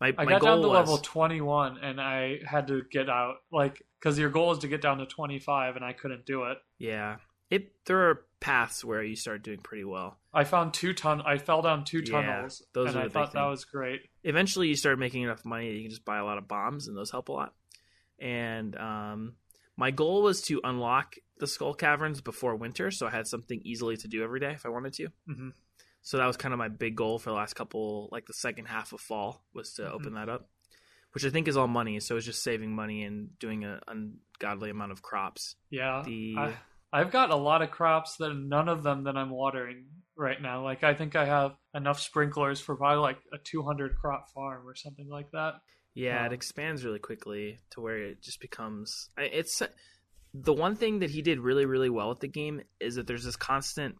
My 0.00 0.08
I 0.18 0.24
my 0.24 0.32
got 0.32 0.42
down 0.42 0.62
to 0.62 0.68
was 0.68 0.88
level 0.88 0.98
21, 0.98 1.78
and 1.78 2.00
I 2.00 2.40
had 2.44 2.66
to 2.66 2.82
get 2.90 3.08
out 3.08 3.36
like 3.52 3.82
because 3.98 4.18
your 4.18 4.30
goal 4.30 4.52
is 4.52 4.58
to 4.58 4.68
get 4.68 4.82
down 4.82 4.98
to 4.98 5.06
25, 5.06 5.76
and 5.76 5.84
I 5.84 5.92
couldn't 5.92 6.26
do 6.26 6.44
it. 6.44 6.58
yeah. 6.78 7.16
It 7.50 7.72
there 7.84 8.08
are 8.08 8.24
paths 8.40 8.82
where 8.82 9.02
you 9.02 9.14
start 9.14 9.42
doing 9.42 9.58
pretty 9.58 9.84
well. 9.84 10.16
I 10.32 10.44
found 10.44 10.72
two 10.72 10.94
ton. 10.94 11.20
I 11.20 11.36
fell 11.36 11.60
down 11.62 11.84
two 11.84 12.00
Yeah, 12.00 12.10
tunnels, 12.10 12.62
those 12.72 12.88
and 12.88 12.96
are 12.96 13.04
I 13.04 13.08
thought 13.08 13.32
that 13.34 13.44
was 13.44 13.64
great. 13.66 14.00
Eventually, 14.24 14.68
you 14.68 14.74
start 14.74 14.98
making 14.98 15.22
enough 15.22 15.44
money 15.44 15.68
that 15.68 15.74
you 15.76 15.82
can 15.82 15.90
just 15.90 16.04
buy 16.04 16.18
a 16.18 16.24
lot 16.24 16.38
of 16.38 16.48
bombs, 16.48 16.88
and 16.88 16.96
those 16.96 17.10
help 17.10 17.28
a 17.28 17.32
lot. 17.32 17.52
And 18.18 18.74
um, 18.76 19.34
my 19.76 19.90
goal 19.90 20.22
was 20.22 20.40
to 20.42 20.60
unlock 20.64 21.16
the 21.38 21.46
skull 21.46 21.74
caverns 21.74 22.20
before 22.22 22.56
winter, 22.56 22.90
so 22.90 23.06
I 23.06 23.10
had 23.10 23.26
something 23.26 23.60
easily 23.64 23.96
to 23.98 24.08
do 24.08 24.22
every 24.24 24.40
day 24.40 24.52
if 24.52 24.64
I 24.64 24.70
wanted 24.70 24.94
to. 24.94 25.08
hmm 25.26 25.48
So 26.02 26.16
that 26.18 26.26
was 26.26 26.36
kind 26.36 26.52
of 26.52 26.58
my 26.58 26.68
big 26.68 26.96
goal 26.96 27.18
for 27.18 27.30
the 27.30 27.36
last 27.36 27.54
couple, 27.54 28.08
like 28.12 28.26
the 28.26 28.32
second 28.34 28.66
half 28.66 28.92
of 28.92 29.00
fall, 29.00 29.44
was 29.54 29.72
to 29.74 29.82
Mhm. 29.82 29.92
open 29.92 30.14
that 30.14 30.28
up, 30.28 30.48
which 31.12 31.24
I 31.24 31.30
think 31.30 31.46
is 31.48 31.56
all 31.56 31.68
money. 31.68 32.00
So 32.00 32.16
it's 32.16 32.26
just 32.26 32.42
saving 32.42 32.74
money 32.74 33.04
and 33.04 33.38
doing 33.38 33.64
an 33.64 33.80
ungodly 33.86 34.70
amount 34.70 34.92
of 34.92 35.02
crops. 35.02 35.56
Yeah, 35.70 36.02
The 36.04 36.34
I, 36.36 36.56
I've 36.92 37.10
got 37.12 37.30
a 37.30 37.36
lot 37.36 37.62
of 37.62 37.70
crops 37.70 38.16
that 38.16 38.34
none 38.34 38.68
of 38.68 38.82
them 38.82 39.04
that 39.04 39.16
I'm 39.16 39.30
watering 39.30 39.86
right 40.16 40.40
now. 40.42 40.62
Like 40.64 40.82
I 40.84 40.92
think 40.94 41.14
I 41.16 41.24
have 41.24 41.56
enough 41.74 42.00
sprinklers 42.00 42.60
for 42.60 42.76
probably 42.76 42.98
like 43.00 43.18
a 43.32 43.38
200 43.38 43.96
crop 43.96 44.28
farm 44.30 44.66
or 44.68 44.74
something 44.74 45.08
like 45.08 45.30
that. 45.30 45.62
yeah, 45.94 46.24
it 46.24 46.28
Um, 46.28 46.32
expands 46.32 46.84
really 46.84 46.98
quickly 46.98 47.60
to 47.70 47.80
where 47.80 47.98
it 47.98 48.20
just 48.22 48.40
becomes. 48.40 49.10
It's 49.16 49.62
the 50.34 50.52
one 50.52 50.74
thing 50.74 50.98
that 51.00 51.10
he 51.10 51.22
did 51.22 51.38
really, 51.38 51.64
really 51.66 51.90
well 51.90 52.08
with 52.08 52.20
the 52.20 52.28
game 52.28 52.62
is 52.80 52.94
that 52.96 53.06
there's 53.06 53.24
this 53.24 53.36
constant. 53.36 53.98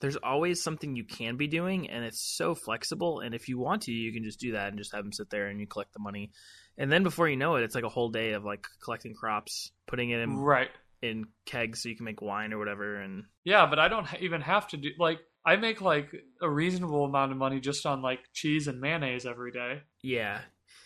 There's 0.00 0.16
always 0.16 0.62
something 0.62 0.96
you 0.96 1.04
can 1.04 1.36
be 1.36 1.46
doing, 1.46 1.90
and 1.90 2.04
it's 2.04 2.20
so 2.20 2.54
flexible. 2.54 3.20
And 3.20 3.34
if 3.34 3.48
you 3.48 3.58
want 3.58 3.82
to, 3.82 3.92
you 3.92 4.12
can 4.12 4.24
just 4.24 4.40
do 4.40 4.52
that 4.52 4.68
and 4.68 4.78
just 4.78 4.92
have 4.94 5.04
them 5.04 5.12
sit 5.12 5.30
there 5.30 5.48
and 5.48 5.60
you 5.60 5.66
collect 5.66 5.92
the 5.92 5.98
money. 6.00 6.32
And 6.78 6.90
then 6.90 7.02
before 7.02 7.28
you 7.28 7.36
know 7.36 7.56
it, 7.56 7.62
it's 7.64 7.74
like 7.74 7.84
a 7.84 7.88
whole 7.90 8.08
day 8.08 8.32
of 8.32 8.44
like 8.44 8.66
collecting 8.82 9.14
crops, 9.14 9.70
putting 9.86 10.10
it 10.10 10.20
in 10.20 10.36
Right. 10.38 10.70
in 11.02 11.26
kegs 11.44 11.82
so 11.82 11.88
you 11.90 11.96
can 11.96 12.04
make 12.06 12.22
wine 12.22 12.52
or 12.52 12.58
whatever 12.58 12.96
and 12.96 13.24
Yeah, 13.44 13.66
but 13.66 13.78
I 13.78 13.88
don't 13.88 14.06
even 14.20 14.40
have 14.40 14.68
to 14.68 14.76
do 14.78 14.88
like 14.98 15.18
I 15.44 15.56
make 15.56 15.80
like 15.80 16.10
a 16.40 16.48
reasonable 16.50 17.04
amount 17.04 17.32
of 17.32 17.38
money 17.38 17.60
just 17.60 17.84
on 17.86 18.02
like 18.02 18.20
cheese 18.32 18.68
and 18.68 18.80
mayonnaise 18.80 19.24
every 19.26 19.52
day. 19.52 19.82
yeah 20.02 20.40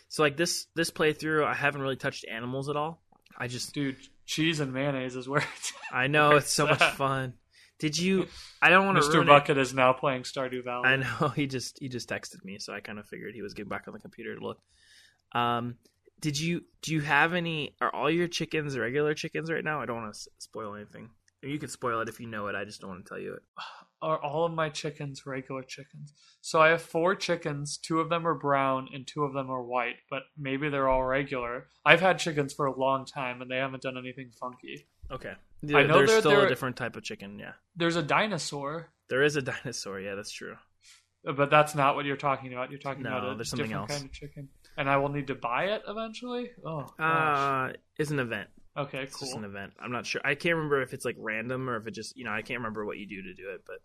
so 0.07 0.23
like 0.23 0.37
this 0.37 0.67
this 0.75 0.91
playthrough 0.91 1.45
i 1.45 1.53
haven't 1.53 1.81
really 1.81 1.95
touched 1.95 2.25
animals 2.31 2.69
at 2.69 2.75
all 2.77 3.01
i 3.37 3.47
just 3.47 3.73
Dude, 3.73 3.97
cheese 4.25 4.59
and 4.59 4.71
mayonnaise 4.71 5.15
is 5.15 5.27
where 5.27 5.43
it's 5.57 5.73
i 5.91 6.07
know 6.07 6.31
it's 6.37 6.51
so 6.53 6.65
much 6.67 6.83
fun 6.93 7.33
did 7.79 7.97
you 7.97 8.27
i 8.61 8.69
don't 8.69 8.85
want 8.85 8.97
to 8.97 9.03
Mr. 9.03 9.25
Bucket 9.25 9.57
is 9.57 9.73
now 9.73 9.93
playing 9.93 10.23
Stardew 10.23 10.63
Valley. 10.63 10.87
i 10.87 10.95
know 10.95 11.29
he 11.35 11.47
just 11.47 11.77
he 11.79 11.89
just 11.89 12.09
texted 12.09 12.43
me 12.43 12.57
so 12.59 12.73
i 12.73 12.79
kind 12.79 12.99
of 12.99 13.07
figured 13.07 13.33
he 13.33 13.41
was 13.41 13.53
getting 13.53 13.69
back 13.69 13.87
on 13.87 13.93
the 13.93 13.99
computer 13.99 14.35
to 14.35 14.45
look 14.45 14.59
um 15.33 15.75
did 16.19 16.39
you 16.39 16.61
do 16.81 16.93
you 16.93 17.01
have 17.01 17.33
any 17.33 17.75
are 17.81 17.93
all 17.93 18.09
your 18.09 18.27
chickens 18.27 18.77
regular 18.77 19.13
chickens 19.13 19.51
right 19.51 19.63
now 19.63 19.81
i 19.81 19.85
don't 19.85 20.01
want 20.01 20.13
to 20.13 20.29
spoil 20.37 20.75
anything 20.75 21.09
you 21.43 21.59
could 21.59 21.69
spoil 21.69 21.99
it 22.01 22.09
if 22.09 22.19
you 22.19 22.27
know 22.27 22.47
it 22.47 22.55
i 22.55 22.63
just 22.63 22.81
don't 22.81 22.89
want 22.91 23.05
to 23.05 23.09
tell 23.09 23.19
you 23.19 23.33
it 23.33 23.43
Are 24.01 24.21
all 24.21 24.45
of 24.45 24.51
my 24.51 24.69
chickens 24.69 25.25
regular 25.25 25.63
chickens? 25.63 26.13
So 26.41 26.61
I 26.61 26.67
have 26.67 26.81
four 26.81 27.15
chickens, 27.15 27.77
two 27.77 27.99
of 27.99 28.09
them 28.09 28.27
are 28.27 28.35
brown 28.35 28.87
and 28.93 29.07
two 29.07 29.23
of 29.23 29.33
them 29.33 29.49
are 29.49 29.63
white, 29.63 29.95
but 30.11 30.23
maybe 30.37 30.69
they're 30.69 30.89
all 30.89 31.03
regular. 31.03 31.69
I've 31.85 32.01
had 32.01 32.19
chickens 32.19 32.53
for 32.53 32.67
a 32.67 32.77
long 32.77 33.05
time 33.05 33.41
and 33.41 33.49
they 33.49 33.55
haven't 33.55 33.81
done 33.81 33.97
anything 33.97 34.29
funky. 34.39 34.85
okay 35.09 35.33
I 35.73 35.83
know 35.83 35.97
there's 35.97 36.09
they're- 36.11 36.19
still 36.19 36.31
they're- 36.31 36.45
a 36.45 36.49
different 36.49 36.75
type 36.77 36.95
of 36.95 37.03
chicken 37.03 37.39
yeah 37.39 37.53
There's 37.75 37.95
a 37.95 38.03
dinosaur, 38.03 38.89
there 39.09 39.23
is 39.23 39.35
a 39.35 39.41
dinosaur 39.53 39.99
yeah 39.99 40.15
that's 40.15 40.31
true 40.31 40.55
but 41.23 41.49
that's 41.49 41.73
not 41.73 41.95
what 41.95 42.05
you're 42.05 42.17
talking 42.17 42.53
about. 42.53 42.69
You're 42.69 42.79
talking 42.79 43.01
No, 43.01 43.17
about 43.17 43.31
a 43.31 43.35
there's 43.35 43.49
something 43.49 43.65
different 43.67 43.89
else. 43.89 43.99
kind 43.99 44.09
of 44.09 44.13
chicken. 44.15 44.49
And 44.77 44.87
I 44.87 44.97
will 44.97 45.09
need 45.09 45.25
to 45.27 45.33
buy 45.33 45.63
it 45.69 45.81
eventually? 45.87 46.51
Oh, 46.63 46.85
gosh. 46.99 47.71
Uh, 47.71 47.77
it's 47.97 48.11
an 48.11 48.19
event. 48.19 48.47
okay, 48.77 49.07
cool. 49.11 49.27
It's 49.27 49.33
an 49.35 49.43
event. 49.43 49.73
I'm 49.79 49.91
not 49.91 50.05
sure. 50.05 50.21
I 50.23 50.35
can't 50.35 50.53
remember 50.53 50.83
if 50.83 50.93
it's 50.93 51.03
like 51.03 51.15
random 51.17 51.67
or 51.67 51.77
if 51.77 51.87
it 51.87 51.95
just, 51.95 52.15
you 52.15 52.25
know, 52.25 52.31
I 52.31 52.43
can't 52.43 52.59
remember 52.59 52.85
what 52.85 52.99
you 52.99 53.07
do 53.07 53.23
to 53.23 53.33
do 53.33 53.49
it, 53.55 53.63
but 53.65 53.77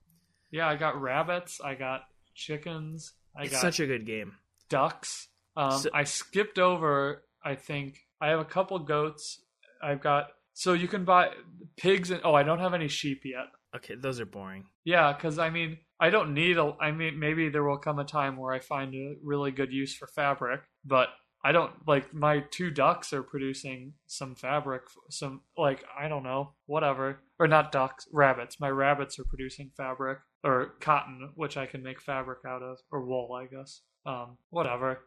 Yeah, 0.51 0.69
I 0.69 0.77
got 0.77 1.01
rabbits. 1.01 1.63
I 1.65 1.77
got 1.77 2.03
chickens. 2.35 3.15
I 3.35 3.45
it's 3.45 3.53
got 3.53 3.61
such 3.63 3.81
a 3.81 3.87
good 3.87 4.05
game. 4.05 4.35
ducks. 4.69 5.29
Um, 5.57 5.79
So- 5.79 5.91
I 5.95 6.05
skipped 6.05 6.59
over. 6.59 7.25
I 7.43 7.55
think 7.55 8.01
I 8.21 8.29
have 8.29 8.41
a 8.41 8.45
couple 8.45 8.79
goats 8.81 9.41
I've 9.83 10.03
got 10.03 10.27
so 10.61 10.75
you 10.75 10.89
can 10.89 11.07
buy 11.07 11.31
pigs 11.79 12.11
and 12.11 12.21
oh, 12.23 12.35
I 12.35 12.43
don't 12.43 12.59
have 12.59 12.75
any 12.75 12.89
sheep 12.89 13.23
yet. 13.25 13.47
Okay, 13.75 13.95
those 13.95 14.21
are 14.21 14.27
boring. 14.27 14.67
Yeah, 14.85 15.15
because 15.15 15.39
I 15.39 15.49
mean, 15.49 15.79
I 15.99 16.11
don't 16.11 16.35
need 16.35 16.59
a. 16.59 16.75
I 16.79 16.91
mean, 16.91 17.19
maybe 17.19 17.49
there 17.49 17.65
will 17.65 17.79
come 17.79 17.99
a 17.99 18.05
time 18.05 18.37
where 18.37 18.53
I 18.53 18.61
find 18.61 18.95
a 18.95 19.15
really 19.25 19.53
good 19.53 19.73
use 19.73 19.97
for 19.97 20.07
fabric, 20.07 20.61
but 20.85 21.09
I 21.43 21.53
don't 21.53 21.73
like 21.89 22.13
my 22.13 22.45
two 22.51 22.71
ducks 22.71 23.15
are 23.15 23.23
producing 23.23 23.95
some 24.07 24.35
fabric, 24.35 24.83
some 25.09 25.41
like 25.57 25.83
I 25.99 26.09
don't 26.09 26.25
know, 26.25 26.53
whatever, 26.67 27.21
or 27.39 27.49
not 27.49 27.73
ducks, 27.73 28.07
rabbits. 28.13 28.61
My 28.61 28.69
rabbits 28.69 29.19
are 29.19 29.25
producing 29.25 29.71
fabric 29.79 30.19
or 30.45 30.75
cotton, 30.81 31.31
which 31.37 31.57
I 31.57 31.65
can 31.65 31.83
make 31.83 32.03
fabric 32.03 32.41
out 32.47 32.63
of, 32.63 32.77
or 32.93 33.07
wool, 33.07 33.33
I 33.33 33.47
guess. 33.47 33.81
Um, 34.05 34.37
whatever. 34.51 34.99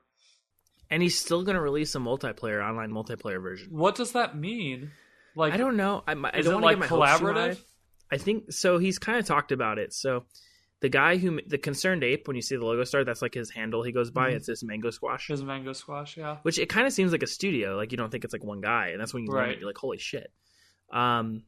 And 0.90 1.04
he's 1.04 1.20
still 1.20 1.44
going 1.44 1.56
to 1.56 1.62
release 1.62 1.94
a 1.94 2.00
multiplayer, 2.00 2.68
online 2.68 2.92
multiplayer 2.92 3.42
version. 3.42 3.68
What 3.70 3.94
does 3.94 4.14
that 4.14 4.36
mean? 4.36 4.92
Like, 5.36 5.54
I 5.54 5.58
don't 5.58 5.78
know. 5.78 6.04
I, 6.08 6.14
I 6.14 6.38
is 6.38 6.46
don't 6.46 6.54
it 6.54 6.56
wanna 6.56 6.66
like 6.66 6.80
get 6.80 6.80
my 6.80 6.88
collaborative? 6.88 7.60
I 8.12 8.18
think 8.18 8.52
so. 8.52 8.78
He's 8.78 9.00
kind 9.00 9.18
of 9.20 9.26
talked 9.26 9.52
about 9.52 9.80
it. 9.80 9.94
So 9.94 10.26
the 10.82 10.90
guy 10.90 11.18
who 11.18 11.40
the 11.48 11.58
concerned 11.58 12.04
ape, 12.04 12.28
when 12.28 12.36
you 12.36 12.42
see 12.42 12.56
the 12.58 12.66
logo 12.66 12.84
start, 12.84 13.06
that's 13.06 13.22
like 13.22 13.34
his 13.34 13.50
handle 13.50 13.84
he 13.84 13.92
goes 13.92 14.12
by. 14.12 14.32
Mhm. 14.32 14.36
It's 14.36 14.48
this 14.48 14.64
mango 14.64 14.90
squash, 14.92 15.28
His 15.28 15.44
mango 15.44 15.74
squash, 15.74 16.18
yeah. 16.18 16.38
which 16.44 16.60
it 16.60 16.70
kind 16.70 16.86
of 16.86 16.94
seems 16.94 17.12
like 17.12 17.24
a 17.24 17.28
studio. 17.28 17.76
Like 17.76 17.92
you 17.92 17.98
don't 17.98 18.12
think 18.12 18.24
it's 18.26 18.34
like 18.34 18.44
one 18.44 18.62
guy, 18.62 18.90
and 18.90 19.00
that's 19.02 19.14
when 19.14 19.24
you 19.24 19.30
learn 19.32 19.44
Right. 19.46 19.52
it. 19.54 19.60
You're 19.60 19.68
like, 19.70 19.78
holy 19.78 19.98
shit. 19.98 20.32
Um, 20.92 21.44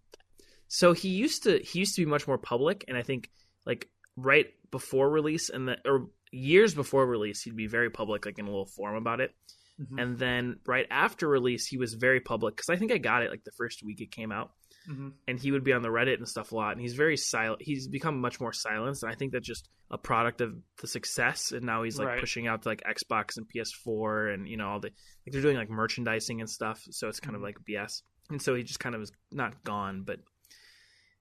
so 0.67 0.93
he 0.93 1.09
used 1.09 1.43
to 1.43 1.59
he 1.59 1.79
used 1.79 1.95
to 1.95 2.01
be 2.01 2.09
much 2.09 2.27
more 2.27 2.37
public, 2.37 2.85
and 2.87 2.97
I 2.97 3.03
think 3.03 3.29
like 3.65 3.89
right 4.15 4.47
before 4.71 5.09
release 5.09 5.49
and 5.49 5.67
the 5.67 5.77
or 5.85 6.07
years 6.31 6.73
before 6.73 7.05
release, 7.05 7.43
he'd 7.43 7.55
be 7.55 7.67
very 7.67 7.89
public, 7.89 8.25
like 8.25 8.39
in 8.39 8.45
a 8.45 8.49
little 8.49 8.65
forum 8.65 8.95
about 8.95 9.19
it. 9.21 9.35
Mhm. 9.79 10.01
And 10.01 10.17
then 10.17 10.59
right 10.65 10.87
after 10.89 11.27
release, 11.27 11.67
he 11.67 11.77
was 11.77 11.93
very 11.95 12.19
public 12.21 12.55
because 12.55 12.69
I 12.69 12.77
think 12.77 12.91
I 12.91 12.97
got 12.97 13.23
it 13.23 13.29
like 13.29 13.43
the 13.43 13.51
first 13.57 13.83
week 13.83 13.99
it 13.99 14.11
came 14.11 14.31
out 14.31 14.51
Mhm. 14.87 15.13
and 15.27 15.39
he 15.39 15.51
would 15.51 15.63
be 15.65 15.73
on 15.73 15.81
the 15.81 15.89
Reddit 15.89 16.15
and 16.17 16.27
stuff 16.29 16.51
a 16.51 16.55
lot. 16.55 16.71
And 16.71 16.81
he's 16.81 16.93
very 16.95 17.17
silent. 17.17 17.61
He's 17.61 17.87
become 17.87 18.21
much 18.21 18.39
more 18.39 18.53
silenced, 18.53 19.03
and 19.03 19.11
I 19.11 19.15
think 19.15 19.33
that's 19.33 19.45
just 19.47 19.67
a 19.91 19.97
product 19.97 20.39
of 20.41 20.55
the 20.81 20.87
success. 20.87 21.51
And 21.51 21.65
now 21.65 21.83
he's 21.83 21.99
like 21.99 22.07
Right. 22.07 22.19
pushing 22.19 22.47
out 22.47 22.61
to 22.61 22.69
like 22.69 22.83
Xbox 22.83 23.37
and 23.37 23.47
PS4, 23.49 24.29
and 24.29 24.47
you 24.47 24.55
know 24.57 24.69
all 24.69 24.79
the 24.79 24.89
like 25.25 25.33
they're 25.33 25.41
doing 25.41 25.57
like 25.57 25.69
merchandising 25.69 26.39
and 26.39 26.49
stuff. 26.49 26.81
So 26.91 27.09
it's 27.09 27.19
kind 27.19 27.35
of 27.35 27.41
Mhm. 27.41 27.45
like 27.45 27.65
BS. 27.65 28.01
And 28.29 28.41
so 28.41 28.55
he 28.55 28.63
just 28.63 28.79
kind 28.79 28.95
of 28.95 29.01
is 29.01 29.11
not 29.31 29.63
gone, 29.63 30.03
but 30.03 30.21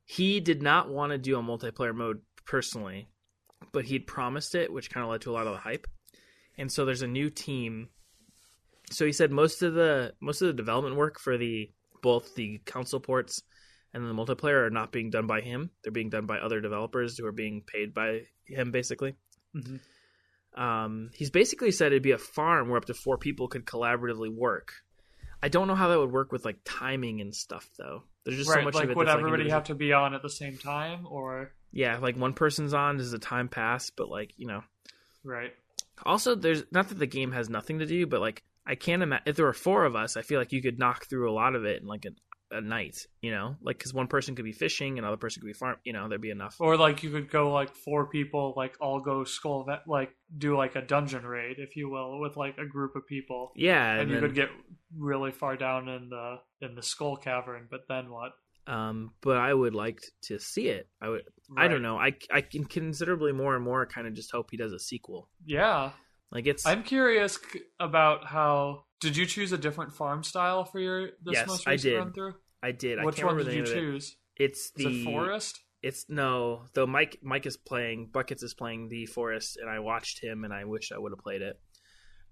he 0.05 0.39
did 0.41 0.63
not 0.63 0.89
want 0.91 1.11
to 1.13 1.19
do 1.19 1.37
a 1.39 1.43
multiplayer 1.43 1.95
mode 1.95 2.23
personally, 2.45 3.09
but 3.73 3.87
he'd 3.87 4.07
promised 4.07 4.55
it, 4.55 4.73
which 4.73 4.91
kind 4.91 5.03
of 5.05 5.11
led 5.11 5.23
to 5.23 5.31
a 5.31 5.33
lot 5.33 5.47
of 5.47 5.53
the 5.55 5.59
hype. 5.61 5.87
And 6.57 6.71
so 6.71 6.85
there's 6.85 7.03
a 7.03 7.07
new 7.09 7.31
team. 7.31 7.89
So 8.91 9.07
he 9.07 9.12
said 9.12 9.30
most 9.32 9.62
of 9.62 9.74
the 9.74 10.14
most 10.20 10.43
of 10.43 10.49
the 10.49 10.53
development 10.55 10.97
work 10.97 11.18
for 11.18 11.37
the 11.39 11.70
both 12.03 12.35
the 12.35 12.59
console 12.66 13.01
ports 13.01 13.43
and 13.93 14.05
the 14.05 14.12
multiplayer 14.12 14.66
are 14.66 14.70
not 14.70 14.93
being 14.93 15.11
done 15.11 15.26
by 15.26 15.41
him. 15.41 15.70
They're 15.82 15.93
being 15.93 16.11
done 16.11 16.26
by 16.26 16.39
other 16.39 16.61
developers 16.61 17.16
who 17.16 17.24
are 17.26 17.32
being 17.32 17.62
paid 17.66 17.95
by 17.95 18.22
him, 18.45 18.72
basically. 18.72 19.14
Mhm. 19.57 19.80
Um, 20.55 21.11
he's 21.14 21.30
basically 21.30 21.70
said 21.70 21.89
it'd 21.89 22.03
be 22.03 22.12
a 22.12 22.18
farm 22.18 22.68
where 22.68 22.76
up 22.76 22.85
to 22.87 22.95
four 22.95 23.18
people 23.18 23.49
could 23.49 23.64
collaboratively 23.64 24.30
work. 24.32 24.72
I 25.43 25.49
don't 25.49 25.68
know 25.68 25.74
how 25.74 25.89
that 25.89 25.99
would 25.99 26.12
work 26.12 26.32
with 26.32 26.45
like 26.45 26.59
timing 26.64 27.20
and 27.20 27.35
stuff, 27.35 27.68
though. 27.78 28.03
There's 28.24 28.37
just 28.39 28.49
right, 28.51 28.61
so 28.61 28.64
much 28.64 28.74
like 28.74 28.85
of 28.85 28.91
it. 28.91 28.97
would 28.97 29.07
like, 29.07 29.14
everybody 29.16 29.43
individual. 29.43 29.59
have 29.59 29.66
to 29.68 29.74
be 29.74 29.93
on 29.93 30.14
at 30.14 30.22
the 30.22 30.30
same 30.30 30.57
time, 30.57 31.07
or 31.07 31.53
Yeah, 31.72 31.99
like 31.99 32.16
one 32.16 32.32
person's 32.35 32.72
on, 32.74 32.97
does 32.99 33.11
the 33.11 33.18
time 33.18 33.49
pass? 33.49 33.91
But 33.91 34.09
like 34.09 34.32
you 34.37 34.47
know, 34.47 34.62
right? 35.22 35.53
also 36.05 36.35
there's 36.35 36.64
not 36.70 36.89
that 36.89 36.99
the 36.99 37.07
game 37.07 37.32
has 37.32 37.49
nothing 37.51 37.80
to 37.80 37.87
do, 37.87 38.07
but 38.07 38.20
like 38.20 38.43
I 38.67 38.75
can't 38.75 39.03
imagine 39.03 39.25
if 39.27 39.37
there 39.37 39.47
were 39.47 39.53
four 39.53 39.85
of 39.85 39.97
us, 39.97 40.17
I 40.17 40.23
feel 40.23 40.39
like 40.39 40.53
you 40.53 40.62
could 40.62 40.79
knock 40.79 41.07
through 41.07 41.31
a 41.31 41.35
lot 41.35 41.55
of 41.55 41.65
it 41.65 41.83
in 41.83 41.87
like 41.87 42.07
a, 42.07 42.57
a 42.57 42.61
night. 42.61 43.07
You 43.21 43.31
know, 43.31 43.57
like 43.62 43.79
because 43.79 43.93
one 43.93 44.07
person 44.07 44.35
could 44.35 44.45
be 44.45 44.53
fishing, 44.53 44.99
another 44.99 45.17
person 45.17 45.41
could 45.41 45.47
be 45.47 45.53
farm. 45.53 45.77
You 45.85 45.93
know, 45.93 46.09
there'd 46.09 46.21
be 46.21 46.31
enough. 46.31 46.57
Or 46.61 46.77
like 46.77 47.03
you 47.03 47.11
could 47.11 47.31
go 47.31 47.53
like 47.53 47.75
four 47.75 48.07
people, 48.07 48.55
like 48.57 48.75
all 48.81 49.01
go 49.01 49.25
skull, 49.25 49.65
vet, 49.65 49.83
like 49.87 50.11
do 50.37 50.57
like 50.57 50.77
a 50.77 50.83
dungeon 50.83 51.25
raid, 51.27 51.57
if 51.59 51.77
you 51.77 51.91
will, 51.91 52.21
with 52.21 52.37
like 52.37 52.59
a 52.59 52.67
group 52.67 52.97
of 52.97 53.07
people, 53.07 53.53
Yeah, 53.55 53.93
and, 53.93 54.03
and, 54.03 54.11
you 54.11 54.17
then, 54.17 54.25
could 54.25 54.35
get 54.35 54.49
really 54.97 55.33
far 55.33 55.57
down 55.57 55.89
in 55.89 56.09
the 56.09 56.37
in 56.61 56.75
the 56.75 56.83
skull 56.83 57.17
cavern. 57.17 57.69
But 57.71 57.81
then 57.89 58.11
what? 58.11 58.33
um, 58.67 59.12
but 59.21 59.37
I 59.37 59.53
would 59.53 59.75
like 59.75 60.01
to 60.23 60.39
see 60.39 60.69
it. 60.69 60.89
I 61.01 61.09
would. 61.09 61.23
I 61.57 61.69
don't 61.69 61.83
know. 61.83 61.99
I 61.99 62.15
I 62.33 62.41
can 62.41 62.65
considerably 62.65 63.33
more 63.33 63.55
and 63.55 63.65
more 63.65 63.85
kind 63.85 64.07
of 64.07 64.15
just 64.15 64.31
hope 64.31 64.51
he 64.51 64.57
does 64.57 64.73
a 64.73 64.79
sequel. 64.79 65.29
Yeah, 65.45 65.91
Like 66.33 66.47
it's 66.47 66.66
I'm 66.66 66.83
curious 66.83 67.39
about 67.81 68.25
how. 68.27 68.85
Did 69.01 69.16
you 69.16 69.27
choose 69.27 69.53
a 69.53 69.59
different 69.59 69.93
farm 69.93 70.22
style 70.25 70.64
for 70.64 70.81
your 70.81 71.07
this 71.22 71.35
Yes, 71.35 71.47
most 71.47 71.68
I 71.68 71.72
recent 71.72 71.93
did. 71.93 71.99
run 71.99 72.12
through? 72.12 72.35
I 72.62 72.72
did. 72.72 72.99
I 72.99 73.05
Which 73.05 73.16
can't 73.16 73.27
one 73.29 73.37
did 73.45 73.53
you 73.53 73.62
of 73.62 73.68
it. 73.68 73.75
choose? 73.75 74.16
It's 74.37 74.70
the 74.72 75.03
it 75.03 75.05
forest? 75.05 75.61
It's 75.83 76.07
no, 76.09 76.62
though. 76.72 76.87
Mike 76.87 77.18
Mike 77.22 77.45
is 77.47 77.57
playing. 77.59 78.09
Buckets 78.12 78.43
is 78.43 78.55
playing 78.55 78.89
the 78.89 79.05
forest, 79.07 79.59
and 79.61 79.68
I 79.68 79.81
watched 79.81 80.22
him, 80.25 80.45
and 80.45 80.53
I 80.55 80.64
wish 80.64 80.91
I 80.93 80.99
would 80.99 81.12
have 81.12 81.18
played 81.18 81.43
it. 81.43 81.61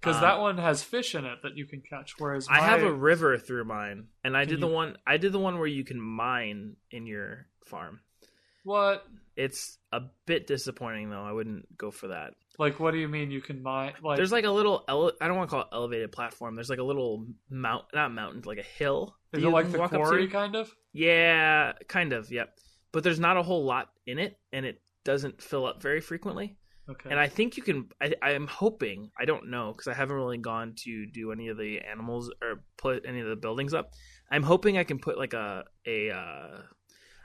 Because 0.01 0.16
Um, 0.16 0.22
that 0.22 0.40
one 0.40 0.57
has 0.59 0.82
fish 0.82 1.14
in 1.14 1.26
it 1.26 1.40
that 1.43 1.57
you 1.57 1.66
can 1.66 1.82
catch, 1.82 2.14
whereas 2.18 2.49
I 2.51 2.61
have 2.62 2.82
a 2.82 2.93
river 2.93 3.36
through 3.38 3.64
mine, 3.66 4.09
and 4.24 4.36
I 4.36 4.45
Can 4.45 4.55
did 4.55 4.61
the 4.61 4.66
one. 4.68 4.97
I 5.07 5.18
did 5.18 5.32
the 5.32 5.38
one 5.38 5.59
where 5.59 5.68
you 5.68 5.84
can 5.84 6.01
mine 6.01 6.76
in 6.90 7.07
your 7.07 7.47
farm. 7.66 8.01
what? 8.64 9.07
It's 9.36 9.78
a 9.93 10.01
bit 10.26 10.47
disappointing, 10.47 11.11
though. 11.11 11.22
I 11.22 11.32
wouldn't 11.32 11.76
go 11.78 11.90
for 11.90 12.09
that. 12.09 12.34
Like, 12.59 12.78
what 12.78 12.90
do 12.90 12.98
you 12.98 13.09
mean 13.09 13.30
you 13.30 13.40
can 13.40 13.62
mine? 13.62 13.94
Like, 14.03 14.16
There's 14.16 14.32
like 14.32 14.44
a 14.44 14.50
little. 14.50 14.84
Ele- 14.88 15.12
I 15.20 15.26
don't 15.28 15.36
want 15.36 15.48
to 15.48 15.55
call 15.55 15.62
it 15.62 15.68
elevated 15.72 16.12
platform. 16.12 16.55
There's 16.55 16.70
like 16.70 16.78
a 16.78 16.84
little 16.84 17.26
mount, 17.50 17.84
not 17.94 18.12
mountain, 18.12 18.42
like 18.44 18.59
a 18.59 18.62
hill. 18.62 19.16
is 19.32 19.42
it 19.42 19.48
like 19.48 19.70
the 19.72 19.78
walk 19.78 19.92
up 19.92 20.00
to. 20.00 20.07
quarry 20.07 20.28
kind 20.28 20.55
of? 20.55 20.70
Yeah, 20.92 21.72
kind 21.88 22.12
of. 22.12 22.30
Yep. 22.30 22.59
But 22.92 23.05
there's 23.05 23.20
not 23.20 23.38
a 23.38 23.42
whole 23.42 23.64
lot 23.64 23.88
in 24.07 24.18
it, 24.18 24.38
and 24.53 24.66
it 24.66 24.82
doesn't 25.05 25.42
fill 25.42 25.64
up 25.66 25.82
very 25.82 26.00
frequently. 26.00 26.57
Okay. 26.90 27.11
And 27.11 27.18
I 27.18 27.28
think 27.28 27.57
you 27.57 27.62
can. 27.62 27.88
I, 28.00 28.12
I 28.20 28.32
am 28.32 28.46
hoping. 28.46 29.11
I 29.18 29.24
don't 29.24 29.50
know 29.50 29.72
because 29.72 29.88
I 29.88 29.94
haven't 29.94 30.16
really 30.16 30.38
gone 30.38 30.74
to 30.84 31.07
do 31.07 31.32
any 31.32 31.48
of 31.48 31.57
the 31.57 31.80
animals 31.80 32.30
or 32.42 32.64
put 32.76 33.07
any 33.07 33.20
of 33.20 33.28
the 33.28 33.36
buildings 33.36 33.72
up. 33.72 33.92
I'm 34.30 34.42
hoping 34.42 34.76
I 34.76 34.84
can 34.84 34.98
put 34.98 35.16
like 35.16 35.32
a 35.32 35.64
a. 35.86 36.11
Uh, 36.11 36.62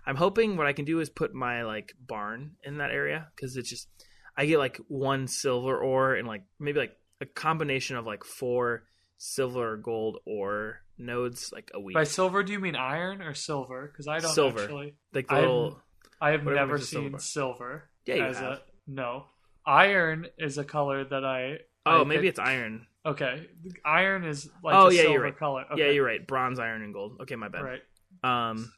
I'm 0.05 0.15
hoping 0.15 0.55
what 0.55 0.67
I 0.67 0.73
can 0.73 0.85
do 0.85 1.01
is 1.01 1.09
put 1.09 1.33
my 1.33 1.63
like 1.63 1.93
barn 1.99 2.51
in 2.63 2.77
that 2.77 2.91
area 2.91 3.27
because 3.35 3.57
it's 3.57 3.69
just 3.69 3.89
I 4.37 4.45
get 4.45 4.59
like 4.59 4.79
one 4.87 5.27
silver 5.27 5.77
ore 5.77 6.13
and 6.15 6.27
like 6.27 6.43
maybe 6.59 6.79
like 6.79 6.95
a 7.19 7.25
combination 7.25 7.95
of 7.97 8.05
like 8.05 8.23
four 8.23 8.83
silver 9.17 9.73
or 9.73 9.77
gold 9.77 10.19
ore 10.25 10.81
nodes 10.97 11.51
like 11.51 11.71
a 11.73 11.79
week. 11.79 11.95
By 11.95 12.03
silver, 12.03 12.43
do 12.43 12.53
you 12.53 12.59
mean 12.59 12.75
iron 12.75 13.21
or 13.21 13.33
silver? 13.33 13.87
Because 13.91 14.07
I 14.07 14.19
don't 14.19 14.31
Silver. 14.33 14.61
actually. 14.63 14.95
like 15.13 15.31
little. 15.31 15.81
I 16.21 16.31
have 16.31 16.43
never 16.45 16.77
seen 16.77 17.17
silver. 17.17 17.19
silver. 17.19 17.89
Yeah, 18.05 18.15
you 18.15 18.21
have. 18.23 18.35
a 18.35 18.61
no. 18.87 19.25
Iron 19.65 20.27
is 20.37 20.57
a 20.57 20.63
color 20.63 21.03
that 21.03 21.25
I. 21.25 21.57
Oh, 21.85 22.01
I 22.01 22.03
maybe 22.03 22.27
it's 22.27 22.39
iron. 22.39 22.85
Okay, 23.05 23.47
iron 23.85 24.23
is 24.25 24.49
like 24.63 24.75
Oh, 24.75 24.87
a 24.87 24.93
yeah, 24.93 25.01
you're 25.03 25.11
silver 25.11 25.23
right. 25.23 25.37
color. 25.37 25.65
Yeah, 25.75 25.89
you're 25.89 26.05
right. 26.05 26.25
Bronze, 26.25 26.59
iron, 26.59 26.81
and 26.83 26.93
gold. 26.93 27.17
Okay, 27.21 27.35
my 27.35 27.47
bad. 27.47 27.63
right. 27.63 27.81
Um, 28.51 28.71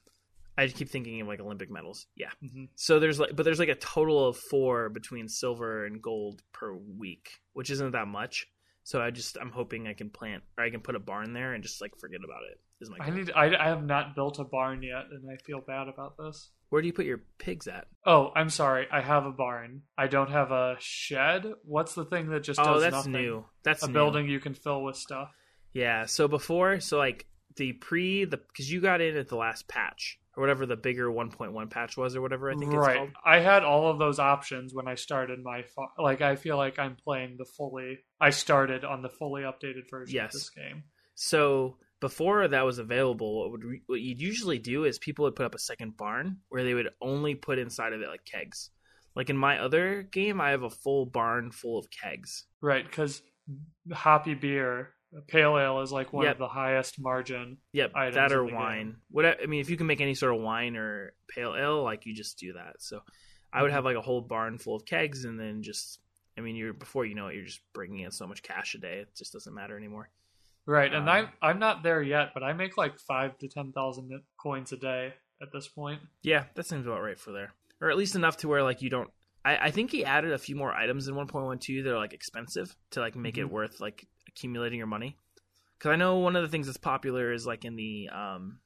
I 0.59 0.65
just 0.65 0.77
keep 0.77 0.89
thinking 0.89 1.21
of 1.21 1.27
like 1.27 1.39
Olympic 1.39 1.71
medals. 1.71 2.05
Yeah. 2.15 2.29
hmm 2.41 2.65
So 2.75 2.99
there's 2.99 3.19
like, 3.19 3.35
but 3.35 3.43
there's 3.43 3.59
like 3.59 3.69
a 3.69 3.75
total 3.75 4.27
of 4.27 4.37
four 4.37 4.89
between 4.89 5.27
silver 5.27 5.85
and 5.85 6.01
gold 6.01 6.41
per 6.53 6.73
week, 6.73 7.29
which 7.53 7.69
isn't 7.69 7.91
that 7.91 8.07
much. 8.07 8.47
So 8.83 9.01
I 9.01 9.11
just 9.11 9.37
I'm 9.39 9.51
hoping 9.51 9.87
I 9.87 9.93
can 9.93 10.09
plant 10.09 10.43
or 10.57 10.63
I 10.63 10.69
can 10.69 10.81
put 10.81 10.95
a 10.95 10.99
barn 10.99 11.33
there 11.33 11.53
and 11.53 11.63
just 11.63 11.79
like 11.81 11.95
forget 11.99 12.21
about 12.23 12.41
it. 12.51 12.59
Is 12.81 12.89
my 12.89 12.97
I 12.99 13.09
goal. 13.09 13.17
need. 13.17 13.31
I, 13.35 13.55
I 13.55 13.67
have 13.69 13.83
not 13.83 14.15
built 14.15 14.39
a 14.39 14.43
barn 14.45 14.81
yet, 14.81 15.05
and 15.11 15.29
I 15.29 15.35
feel 15.43 15.59
bad 15.61 15.87
about 15.89 16.15
this. 16.17 16.49
Where 16.69 16.81
do 16.81 16.87
you 16.87 16.93
put 16.93 17.05
your 17.05 17.21
pigs 17.37 17.67
at? 17.67 17.87
Oh, 18.05 18.31
I'm 18.35 18.49
sorry. 18.49 18.87
I 18.91 19.01
have 19.01 19.25
a 19.25 19.31
barn. 19.31 19.81
I 19.97 20.07
don't 20.07 20.29
have 20.31 20.51
a 20.51 20.75
shed. 20.79 21.45
What's 21.63 21.93
the 21.93 22.05
thing 22.05 22.29
that 22.29 22.43
just 22.43 22.59
oh, 22.59 22.73
does 22.75 22.83
that's 22.83 22.95
nothing? 22.95 23.11
new. 23.11 23.45
That's 23.63 23.83
A 23.83 23.87
new. 23.87 23.93
building 23.93 24.29
you 24.29 24.39
can 24.39 24.53
fill 24.53 24.83
with 24.83 24.95
stuff. 24.95 25.29
Yeah. 25.73 26.05
So 26.05 26.27
before, 26.27 26.79
so 26.79 26.97
like 26.97 27.25
the 27.57 27.73
pre 27.73 28.25
the 28.25 28.37
because 28.37 28.71
you 28.71 28.81
got 28.81 29.01
in 29.01 29.17
at 29.17 29.27
the 29.27 29.35
last 29.35 29.67
patch 29.67 30.19
or 30.39 30.41
whatever 30.41 30.65
the 30.65 30.77
bigger 30.77 31.09
1.1 31.09 31.69
patch 31.69 31.97
was 31.97 32.15
or 32.15 32.21
whatever 32.21 32.49
I 32.49 32.55
think 32.55 32.71
it's 32.73 32.75
right. 32.75 33.11
I 33.25 33.39
had 33.39 33.63
all 33.63 33.89
of 33.91 33.99
those 33.99 34.19
options 34.19 34.73
when 34.73 34.87
I 34.87 34.95
started 34.95 35.43
my 35.43 35.63
fa- 35.63 36.01
like. 36.01 36.21
I 36.21 36.37
feel 36.37 36.55
like 36.55 36.79
I'm 36.79 36.95
playing 36.95 37.35
the 37.37 37.45
fully. 37.45 37.99
I 38.21 38.29
started 38.29 38.85
on 38.85 39.01
the 39.01 39.09
fully 39.09 39.41
updated 39.41 39.89
version 39.91 40.15
Yes. 40.15 40.33
of 40.33 40.39
this 40.39 40.49
game. 40.51 40.83
So 41.15 41.77
before 41.99 42.47
that 42.47 42.63
was 42.65 42.79
available, 42.79 43.39
what 43.41 43.51
would 43.51 43.63
re- 43.65 43.83
what 43.87 43.99
you'd 43.99 44.21
usually 44.21 44.59
do 44.59 44.85
is 44.85 44.97
people 44.97 45.25
would 45.25 45.35
put 45.35 45.45
up 45.45 45.55
a 45.55 45.59
second 45.59 45.97
barn 45.97 46.37
where 46.47 46.63
they 46.63 46.73
would 46.73 46.89
only 47.01 47.35
put 47.35 47.59
inside 47.59 47.91
of 47.91 48.01
it 48.01 48.07
like 48.07 48.23
kegs. 48.23 48.69
Like 49.15 49.29
in 49.29 49.35
my 49.37 49.59
other 49.59 50.03
game, 50.03 50.39
I 50.39 50.51
have 50.51 50.63
a 50.63 50.69
full 50.69 51.05
barn 51.05 51.51
full 51.51 51.77
of 51.77 51.87
kegs. 51.91 52.45
Right, 52.61 52.85
because 52.85 53.21
hoppy 53.91 54.35
beer, 54.35 54.91
pale 55.27 55.57
ale 55.57 55.81
is 55.81 55.91
like 55.91 56.13
one 56.13 56.25
Yep. 56.25 56.33
of 56.33 56.39
the 56.39 56.47
highest 56.47 56.99
margin. 56.99 57.57
Yep, 57.73 57.91
Items 57.95 58.15
that 58.15 58.31
or 58.31 58.45
game. 58.45 58.55
wine. 58.55 58.95
What 59.11 59.25
I 59.25 59.45
mean, 59.47 59.59
if 59.61 59.69
you 59.69 59.77
can 59.77 59.87
make 59.87 60.01
any 60.01 60.13
sort 60.15 60.35
of 60.35 60.41
wine 60.41 60.75
or 60.75 61.13
pale 61.27 61.55
ale, 61.55 61.83
like 61.83 62.05
you 62.05 62.13
just 62.13 62.37
do 62.37 62.53
that. 62.53 62.75
So 62.79 63.01
I 63.51 63.61
would 63.63 63.71
have 63.71 63.85
like 63.85 63.95
a 63.97 64.01
whole 64.01 64.21
barn 64.21 64.57
full 64.59 64.75
of 64.75 64.85
kegs, 64.85 65.25
and 65.25 65.39
then 65.39 65.63
just, 65.63 65.99
I 66.37 66.41
mean, 66.41 66.55
you're 66.55 66.73
before 66.73 67.05
you 67.05 67.15
know 67.15 67.27
it, 67.27 67.35
you're 67.35 67.45
just 67.45 67.61
bringing 67.73 68.01
in 68.01 68.11
so 68.11 68.27
much 68.27 68.43
cash 68.43 68.75
a 68.75 68.77
day, 68.77 68.99
it 68.99 69.15
just 69.15 69.33
doesn't 69.33 69.53
matter 69.53 69.75
anymore. 69.77 70.09
Right, 70.65 70.93
and 70.93 71.09
Uh, 71.09 71.11
I'm 71.13 71.29
I'm 71.41 71.59
not 71.59 71.81
there 71.81 72.01
yet, 72.03 72.29
but 72.35 72.43
I 72.43 72.53
make 72.53 72.77
like 72.77 72.99
five 72.99 73.37
to 73.39 73.47
ten 73.47 73.71
thousand 73.71 74.11
coins 74.37 74.71
a 74.71 74.77
day 74.77 75.13
at 75.41 75.51
this 75.51 75.67
point. 75.67 76.01
Yeah, 76.21 76.43
that 76.53 76.67
seems 76.67 76.85
about 76.85 77.01
right 77.01 77.17
for 77.19 77.31
there, 77.31 77.53
or 77.81 77.89
at 77.89 77.97
least 77.97 78.15
enough 78.15 78.37
to 78.37 78.47
where 78.47 78.61
like 78.61 78.83
you 78.83 78.91
don't. 78.91 79.09
I, 79.43 79.57
I 79.57 79.71
think 79.71 79.89
he 79.89 80.05
added 80.05 80.33
a 80.33 80.37
few 80.37 80.55
more 80.57 80.73
items 80.73 81.07
in 81.07 81.15
1.12 81.15 81.83
that 81.85 81.93
are 81.93 81.97
like 81.97 82.11
expensive 82.13 82.75
to 82.91 82.99
like 82.99 83.15
make 83.15 83.35
Mhm. 83.35 83.39
it 83.43 83.49
worth 83.49 83.79
like 83.79 84.05
accumulating 84.29 84.77
your 84.77 84.87
money. 84.87 85.17
Because 85.77 85.91
I 85.91 85.95
know 85.95 86.17
one 86.17 86.35
of 86.35 86.41
the 86.41 86.49
things 86.49 86.65
that's 86.65 86.77
popular 86.77 87.31
is 87.31 87.45
like 87.45 87.65
in 87.65 87.75
the 87.75 88.09
um, 88.09 88.59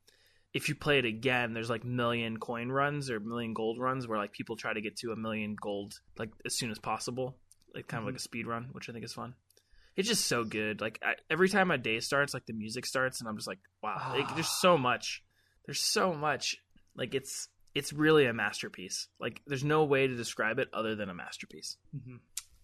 if 0.53 0.70
you 0.70 0.76
play 0.76 0.99
it 0.99 1.05
again, 1.05 1.53
there's 1.53 1.70
like 1.70 1.84
million 1.84 2.38
coin 2.38 2.70
runs 2.70 3.09
or 3.09 3.20
million 3.20 3.53
gold 3.53 3.80
runs 3.80 4.07
where 4.07 4.18
like 4.18 4.32
people 4.32 4.55
try 4.55 4.74
to 4.74 4.82
get 4.82 4.95
to 4.97 5.11
a 5.11 5.16
million 5.16 5.55
gold 5.59 5.93
like 6.18 6.30
as 6.45 6.55
soon 6.57 6.72
as 6.72 6.80
possible, 6.80 7.36
like 7.74 7.88
kind 7.88 8.01
of 8.01 8.05
like 8.05 8.16
a 8.16 8.20
speed 8.20 8.47
run, 8.47 8.70
which 8.72 8.89
I 8.89 8.93
think 8.93 9.05
is 9.05 9.14
fun. 9.14 9.36
It's 9.95 10.07
just 10.07 10.26
so 10.26 10.43
good. 10.43 10.82
Like 10.82 10.99
I, 11.03 11.14
every 11.30 11.49
time 11.49 11.68
my 11.68 11.78
day 11.78 11.99
starts, 11.99 12.34
like 12.34 12.45
the 12.47 12.53
music 12.53 12.86
starts, 12.86 13.20
and 13.20 13.30
I'm 13.30 13.36
just 13.36 13.47
like, 13.47 13.59
wow, 13.82 14.14
like, 14.16 14.34
there's 14.34 14.49
so 14.59 14.78
much. 14.78 15.24
There's 15.66 15.80
so 15.80 16.14
much. 16.14 16.57
Like 16.95 17.14
it's 17.14 17.47
it's 17.76 17.93
really 17.93 18.26
a 18.26 18.34
masterpiece. 18.34 19.07
Like 19.20 19.41
there's 19.45 19.64
no 19.64 19.84
way 19.84 20.07
to 20.07 20.16
describe 20.16 20.57
it 20.59 20.70
other 20.74 20.95
than 20.95 21.09
a 21.09 21.14
masterpiece. 21.14 21.78
hmm 21.91 22.16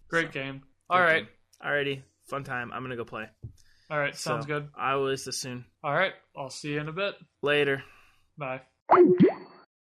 Great 0.08 0.28
So, 0.28 0.32
game. 0.32 0.64
All 0.90 1.00
right, 1.00 1.24
game. 1.26 1.30
Alrighty, 1.64 2.02
fun 2.30 2.44
time. 2.44 2.72
I'm 2.74 2.82
gonna 2.84 2.96
go 2.96 3.06
play. 3.06 3.26
all 3.90 4.00
right, 4.00 4.16
sounds 4.16 4.46
So, 4.46 4.48
good. 4.48 4.70
I 4.78 4.96
will 4.96 5.06
list 5.06 5.26
this 5.26 5.38
soon. 5.38 5.66
All 5.84 5.94
right, 5.94 6.14
I'll 6.38 6.50
see 6.50 6.74
you 6.74 6.80
in 6.80 6.88
a 6.88 6.94
bit. 6.94 7.16
Later. 7.42 7.84
Bye. 8.38 8.62